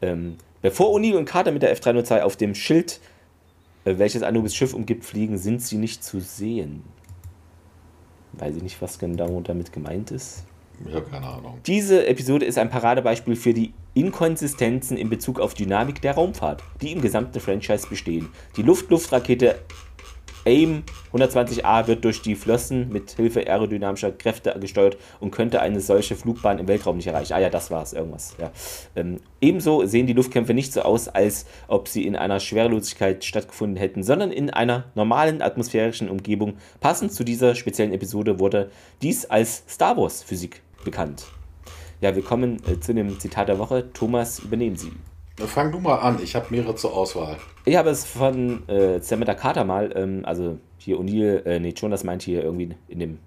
[0.00, 3.00] Ähm, bevor O'Neill und Carter mit der F302 auf dem Schild,
[3.84, 6.84] äh, welches Anubis Schiff umgibt, fliegen, sind sie nicht zu sehen.
[8.34, 10.44] Weiß ich nicht, was genau damit gemeint ist.
[10.84, 11.58] Ich habe keine Ahnung.
[11.66, 16.92] Diese Episode ist ein Paradebeispiel für die Inkonsistenzen in Bezug auf Dynamik der Raumfahrt, die
[16.92, 18.28] im gesamten Franchise bestehen.
[18.56, 19.56] Die Luft-Luft-Rakete
[20.46, 26.14] AIM 120A wird durch die Flossen mit Hilfe aerodynamischer Kräfte gesteuert und könnte eine solche
[26.14, 27.32] Flugbahn im Weltraum nicht erreichen.
[27.32, 28.36] Ah ja, das war es, irgendwas.
[28.40, 28.52] Ja.
[28.94, 33.76] Ähm, ebenso sehen die Luftkämpfe nicht so aus, als ob sie in einer Schwerelosigkeit stattgefunden
[33.76, 36.54] hätten, sondern in einer normalen atmosphärischen Umgebung.
[36.80, 38.70] Passend zu dieser speziellen Episode wurde
[39.02, 41.26] dies als Star Wars Physik bekannt.
[42.00, 43.92] Ja, wir kommen äh, zu dem Zitat der Woche.
[43.92, 44.92] Thomas, übernehmen Sie.
[45.38, 47.36] Fang du mal an, ich habe mehrere zur Auswahl.
[47.66, 52.04] Ich habe es von äh, Samantha Carter mal, ähm, also hier O'Neill, äh, nee, Jonas
[52.04, 53.18] meint hier irgendwie in dem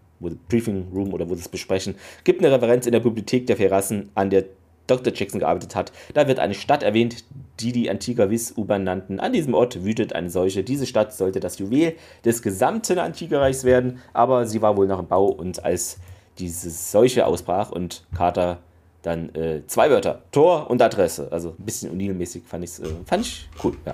[0.50, 4.10] Briefing Room oder wo sie es besprechen, gibt eine Referenz in der Bibliothek der Verrassen,
[4.16, 4.46] an der
[4.88, 5.14] Dr.
[5.14, 5.92] Jackson gearbeitet hat.
[6.16, 7.24] Da wird eine Stadt erwähnt,
[7.60, 9.20] die die Antigua Viss-U-Bahn nannten.
[9.20, 10.64] An diesem Ort wütet eine solche.
[10.64, 11.96] Diese Stadt sollte das Juwel
[12.26, 16.00] des gesamten Antigua-Reichs werden, aber sie war wohl noch im Bau und als
[16.40, 18.60] diese Seuche ausbrach und Carter
[19.02, 21.30] dann äh, zwei Wörter, Tor und Adresse.
[21.32, 22.70] Also ein bisschen O'Neill-mäßig fand, äh,
[23.06, 23.94] fand ich cool, ja.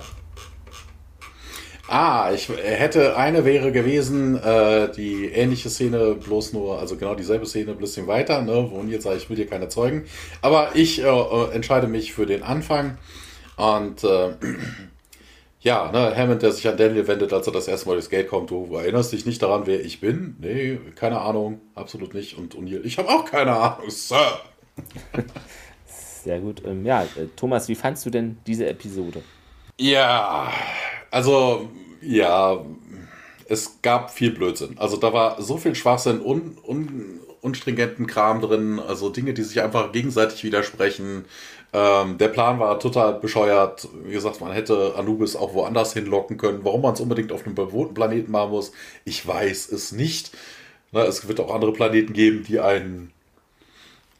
[1.88, 7.46] Ah, ich hätte eine wäre gewesen, äh, die ähnliche Szene, bloß nur, also genau dieselbe
[7.46, 10.04] Szene, ein bisschen weiter, ne, wo jetzt sage ich, will dir keine Zeugen.
[10.42, 12.98] Aber ich äh, äh, entscheide mich für den Anfang.
[13.56, 14.30] Und äh,
[15.66, 18.28] ja, ne, Hammond, der sich an Daniel wendet, als er das erste Mal durchs Gate
[18.28, 20.36] kommt, du erinnerst dich nicht daran, wer ich bin?
[20.38, 22.38] Nee, keine Ahnung, absolut nicht.
[22.38, 24.40] Und O'Neill, ich habe auch keine Ahnung, Sir.
[25.86, 26.62] Sehr gut.
[26.64, 29.22] Ähm, ja, äh, Thomas, wie fandst du denn diese Episode?
[29.80, 30.52] Ja,
[31.10, 31.68] also,
[32.00, 32.64] ja,
[33.48, 34.78] es gab viel Blödsinn.
[34.78, 39.60] Also da war so viel Schwachsinn, un, un, unstringenten Kram drin, also Dinge, die sich
[39.60, 41.24] einfach gegenseitig widersprechen.
[41.76, 43.86] Ähm, der Plan war total bescheuert.
[44.02, 46.60] Wie gesagt, man hätte Anubis auch woanders hinlocken können.
[46.62, 48.72] Warum man es unbedingt auf einem bewohnten Planeten machen muss,
[49.04, 50.30] ich weiß es nicht.
[50.92, 53.12] Na, es wird auch andere Planeten geben, die einen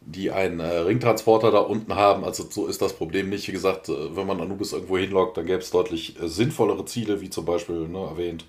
[0.08, 2.24] die einen äh, Ringtransporter da unten haben.
[2.24, 3.48] Also so ist das Problem nicht.
[3.48, 7.20] Wie gesagt, äh, wenn man Anubis irgendwo hinlockt, dann gäbe es deutlich äh, sinnvollere Ziele,
[7.22, 8.44] wie zum Beispiel ne, erwähnt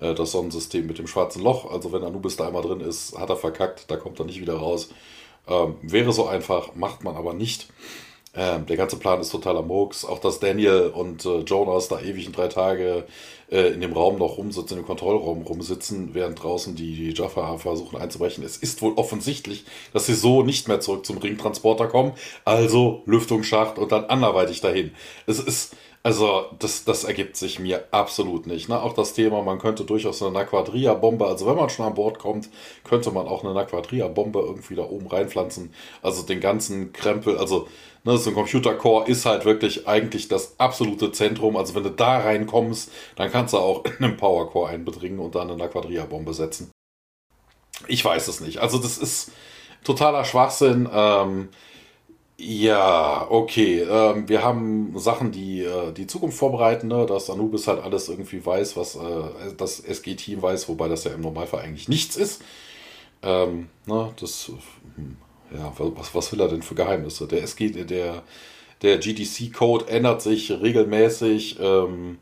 [0.00, 1.70] äh, das Sonnensystem mit dem schwarzen Loch.
[1.70, 4.54] Also wenn Anubis da einmal drin ist, hat er verkackt, da kommt er nicht wieder
[4.54, 4.88] raus.
[5.48, 7.66] Ähm, wäre so einfach, macht man aber nicht.
[8.34, 10.04] Ähm, der ganze Plan ist totaler Murks.
[10.04, 13.04] Auch dass Daniel und äh, Jonas da ewig in drei Tage
[13.50, 17.98] äh, in dem Raum noch rumsitzen, im Kontrollraum rumsitzen, während draußen die, die Jaffa versuchen
[17.98, 18.42] einzubrechen.
[18.42, 22.12] Es ist wohl offensichtlich, dass sie so nicht mehr zurück zum Ringtransporter kommen.
[22.44, 24.92] Also Lüftungsschacht und dann anderweitig dahin.
[25.26, 28.68] Es ist, also das, das ergibt sich mir absolut nicht.
[28.68, 28.80] Ne?
[28.80, 32.48] Auch das Thema, man könnte durchaus eine Naquadria-Bombe, also wenn man schon an Bord kommt,
[32.84, 35.72] könnte man auch eine Naquadria-Bombe irgendwie da oben reinpflanzen.
[36.02, 37.68] Also den ganzen Krempel, also
[38.04, 41.56] Ne, so ein Computer-Core ist halt wirklich eigentlich das absolute Zentrum.
[41.56, 45.50] Also wenn du da reinkommst, dann kannst du auch in einem Power-Core einbedringen und dann
[45.50, 46.72] eine Quadria-Bombe setzen.
[47.86, 48.58] Ich weiß es nicht.
[48.58, 49.30] Also das ist
[49.84, 50.88] totaler Schwachsinn.
[50.92, 51.48] Ähm,
[52.44, 53.80] ja, okay.
[53.80, 57.06] Ähm, wir haben Sachen, die äh, die Zukunft vorbereiten, ne?
[57.06, 61.20] dass Anubis halt alles irgendwie weiß, was äh, das SG-Team weiß, wobei das ja im
[61.20, 62.42] Normalfall eigentlich nichts ist.
[63.22, 64.12] Ähm, ne?
[64.18, 64.50] Das
[64.96, 65.16] hm
[65.54, 67.26] ja, was, was will er denn für Geheimnisse?
[67.26, 68.22] Der SG, der,
[68.82, 71.58] der GDC-Code ändert sich regelmäßig.
[71.60, 72.18] Ähm,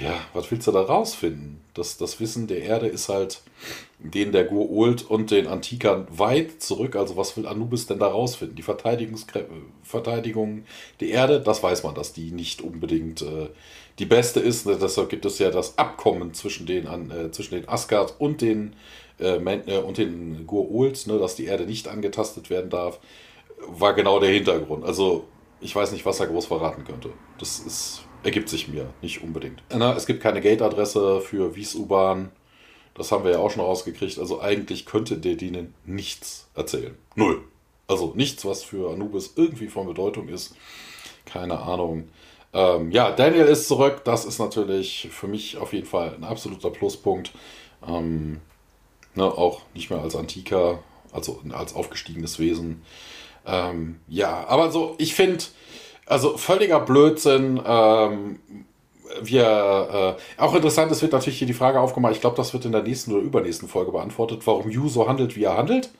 [0.00, 1.60] ja, was willst du da rausfinden?
[1.74, 3.42] Das, das Wissen der Erde ist halt
[4.00, 6.94] den der Gur-Ult und den Antikern weit zurück.
[6.94, 8.56] Also was will Anubis denn da rausfinden?
[8.56, 10.64] Die Verteidigung
[11.00, 13.48] der Erde, das weiß man, dass die nicht unbedingt äh,
[13.98, 14.66] die beste ist.
[14.66, 18.74] Deshalb gibt es ja das Abkommen zwischen den, äh, zwischen den Asgard und den
[19.18, 23.00] äh, äh, und den Gur-Ols, ne, dass die Erde nicht angetastet werden darf,
[23.66, 24.84] war genau der Hintergrund.
[24.84, 25.24] Also
[25.60, 27.10] ich weiß nicht, was er groß verraten könnte.
[27.38, 29.62] Das ist, ergibt sich mir nicht unbedingt.
[29.74, 32.30] Na, es gibt keine Gate-Adresse für Wies-U-Bahn.
[32.94, 34.18] Das haben wir ja auch schon rausgekriegt.
[34.18, 36.96] Also eigentlich könnte der denen nichts erzählen.
[37.14, 37.42] Null.
[37.86, 40.54] Also nichts, was für Anubis irgendwie von Bedeutung ist.
[41.24, 42.08] Keine Ahnung.
[42.52, 44.02] Ähm, ja, Daniel ist zurück.
[44.04, 47.32] Das ist natürlich für mich auf jeden Fall ein absoluter Pluspunkt.
[47.86, 48.40] Ähm,
[49.18, 50.78] Ne, auch nicht mehr als Antiker,
[51.10, 52.82] also als aufgestiegenes Wesen.
[53.44, 55.42] Ähm, ja, aber so, ich finde,
[56.06, 57.60] also völliger Blödsinn.
[57.66, 58.38] Ähm,
[59.22, 62.64] wir, äh, auch interessant, es wird natürlich hier die Frage aufgemacht, ich glaube, das wird
[62.64, 65.90] in der nächsten oder übernächsten Folge beantwortet, warum Yu so handelt, wie er handelt.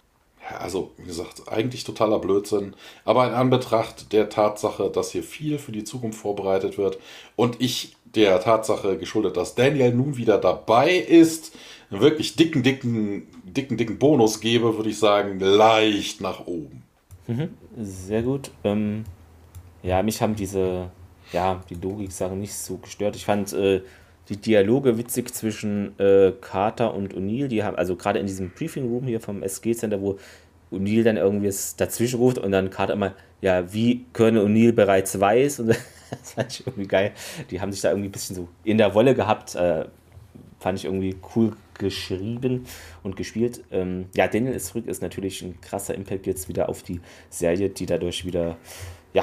[0.59, 2.75] Also, wie gesagt, eigentlich totaler Blödsinn.
[3.05, 6.99] Aber in Anbetracht der Tatsache, dass hier viel für die Zukunft vorbereitet wird
[7.37, 11.55] und ich der Tatsache geschuldet, dass Daniel nun wieder dabei ist,
[11.91, 16.83] einen wirklich dicken, dicken, dicken, dicken Bonus gebe, würde ich sagen, leicht nach oben.
[17.27, 18.51] Mhm, sehr gut.
[18.65, 19.05] Ähm,
[19.83, 20.91] ja, mich haben diese,
[21.33, 23.17] ja, die Logik-Sachen nicht so gestört.
[23.17, 23.83] Ich fand äh,
[24.29, 27.49] die Dialoge witzig zwischen äh, Carter und O'Neill.
[27.49, 30.19] Die haben, also gerade in diesem Briefing Room hier vom SG-Center, wo
[30.71, 35.61] O'Neill dann irgendwie dazwischen ruft und dann Carter immer, ja, wie Colonel O'Neill bereits weiß.
[35.61, 35.69] Und
[36.11, 37.13] das fand ich irgendwie geil.
[37.51, 39.55] Die haben sich da irgendwie ein bisschen so in der Wolle gehabt.
[39.55, 39.87] Äh,
[40.59, 42.67] fand ich irgendwie cool geschrieben
[43.03, 43.63] und gespielt.
[43.71, 47.01] Ähm, ja, Daniel ist zurück, ist natürlich ein krasser Impact jetzt wieder auf die
[47.31, 48.57] Serie, die dadurch wieder
[49.15, 49.23] ja,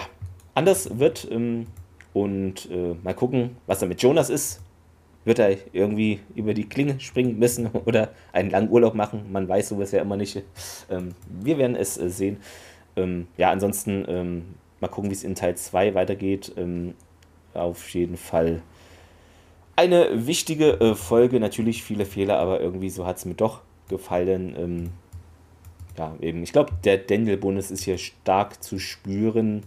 [0.54, 1.28] anders wird.
[1.30, 1.68] Ähm,
[2.16, 4.62] und äh, mal gucken, was da mit Jonas ist.
[5.26, 9.26] Wird er irgendwie über die Klinge springen müssen oder einen langen Urlaub machen?
[9.34, 10.42] Man weiß sowas ja immer nicht.
[10.90, 12.38] Ähm, wir werden es äh, sehen.
[12.96, 14.46] Ähm, ja, ansonsten ähm,
[14.80, 16.54] mal gucken, wie es in Teil 2 weitergeht.
[16.56, 16.94] Ähm,
[17.54, 18.62] auf jeden Fall
[19.76, 21.42] eine wichtige äh, Folge.
[21.42, 23.60] Natürlich viele Fehler, aber irgendwie so hat es mir doch
[23.90, 24.56] gefallen.
[24.58, 24.90] Ähm,
[25.98, 29.64] ja, eben, ich glaube, der Daniel-Bonus ist hier stark zu spüren.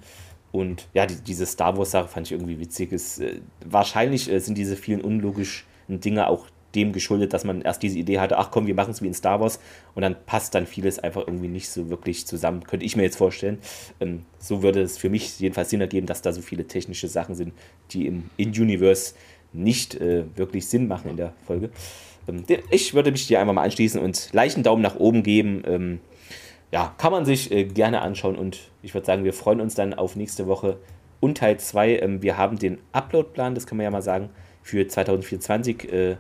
[0.53, 2.93] Und ja, die, diese Star Wars-Sache fand ich irgendwie witzig.
[2.93, 7.83] Es, äh, wahrscheinlich äh, sind diese vielen unlogischen Dinge auch dem geschuldet, dass man erst
[7.83, 9.59] diese Idee hatte, ach komm, wir machen es wie in Star Wars
[9.95, 13.17] und dann passt dann vieles einfach irgendwie nicht so wirklich zusammen, könnte ich mir jetzt
[13.17, 13.59] vorstellen.
[14.01, 17.35] Ähm, so würde es für mich jedenfalls Sinn ergeben, dass da so viele technische Sachen
[17.35, 17.53] sind,
[17.91, 19.15] die im In-Universe
[19.53, 21.71] nicht äh, wirklich Sinn machen in der Folge.
[22.29, 25.63] Ähm, ich würde mich dir einfach mal anschließen und leichten Daumen nach oben geben.
[25.67, 26.01] Ähm,
[26.71, 29.95] ja, kann man sich äh, gerne anschauen und ich würde sagen, wir freuen uns dann
[29.95, 30.79] auf nächste Woche
[31.21, 31.99] und Teil 2.
[32.01, 34.31] Ähm, wir haben den Uploadplan, das können wir ja mal sagen,
[34.63, 36.17] für 2024 äh,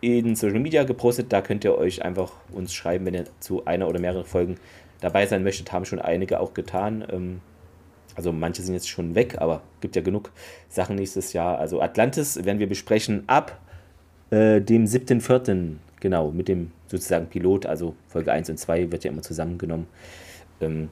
[0.00, 1.32] in Social Media gepostet.
[1.32, 4.56] Da könnt ihr euch einfach uns schreiben, wenn ihr zu einer oder mehreren Folgen
[5.00, 5.72] dabei sein möchtet.
[5.72, 7.04] Haben schon einige auch getan.
[7.10, 7.40] Ähm,
[8.14, 10.30] also manche sind jetzt schon weg, aber gibt ja genug
[10.68, 11.58] Sachen nächstes Jahr.
[11.58, 13.60] Also Atlantis werden wir besprechen ab
[14.30, 15.74] äh, dem 7.4.
[16.00, 19.86] Genau, mit dem sozusagen Pilot, also Folge 1 und 2 wird ja immer zusammengenommen.
[20.60, 20.88] Ähm,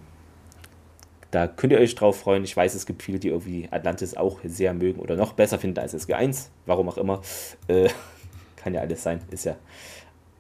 [1.31, 2.45] da könnt ihr euch drauf freuen.
[2.45, 5.81] Ich weiß, es gibt viele, die irgendwie Atlantis auch sehr mögen oder noch besser finden
[5.81, 7.23] als SG1, warum auch immer.
[7.67, 7.89] Äh,
[8.57, 9.57] kann ja alles sein, ist ja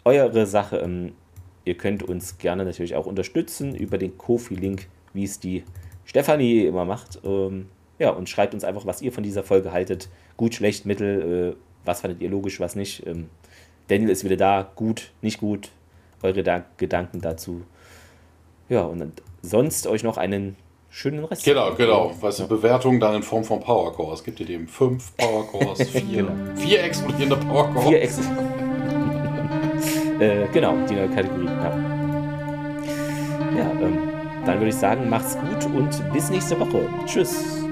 [0.05, 0.78] eure Sache.
[0.78, 1.12] Ähm,
[1.64, 5.64] ihr könnt uns gerne natürlich auch unterstützen über den Kofi-Link, wie es die
[6.05, 7.20] Stefanie immer macht.
[7.24, 7.66] Ähm,
[7.98, 10.09] ja, und schreibt uns einfach, was ihr von dieser Folge haltet.
[10.36, 13.06] Gut, schlecht, mittel, äh, was fandet ihr logisch, was nicht.
[13.06, 13.28] Ähm,
[13.89, 15.70] Daniel ist wieder da, gut, nicht gut,
[16.23, 17.62] eure da Gedanken dazu.
[18.69, 19.12] Ja, und
[19.43, 20.56] sonst euch noch einen
[20.90, 21.44] schönen Rest.
[21.44, 22.12] Genau, genau.
[22.20, 25.90] Was die Bewertung dann in Form von Power Es gibt ihr dem fünf Power Cores,
[25.90, 26.32] vier, genau.
[26.56, 27.89] vier explodierende Power Cores.
[27.89, 28.19] Vier Ex
[30.20, 31.47] äh, genau, die neue Kategorie.
[31.47, 31.77] Ja,
[33.56, 33.98] ja ähm,
[34.47, 36.89] dann würde ich sagen, macht's gut und bis nächste Woche.
[37.06, 37.65] Tschüss.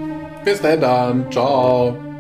[0.45, 1.31] Bis dann, dann.
[1.31, 2.12] Ciao.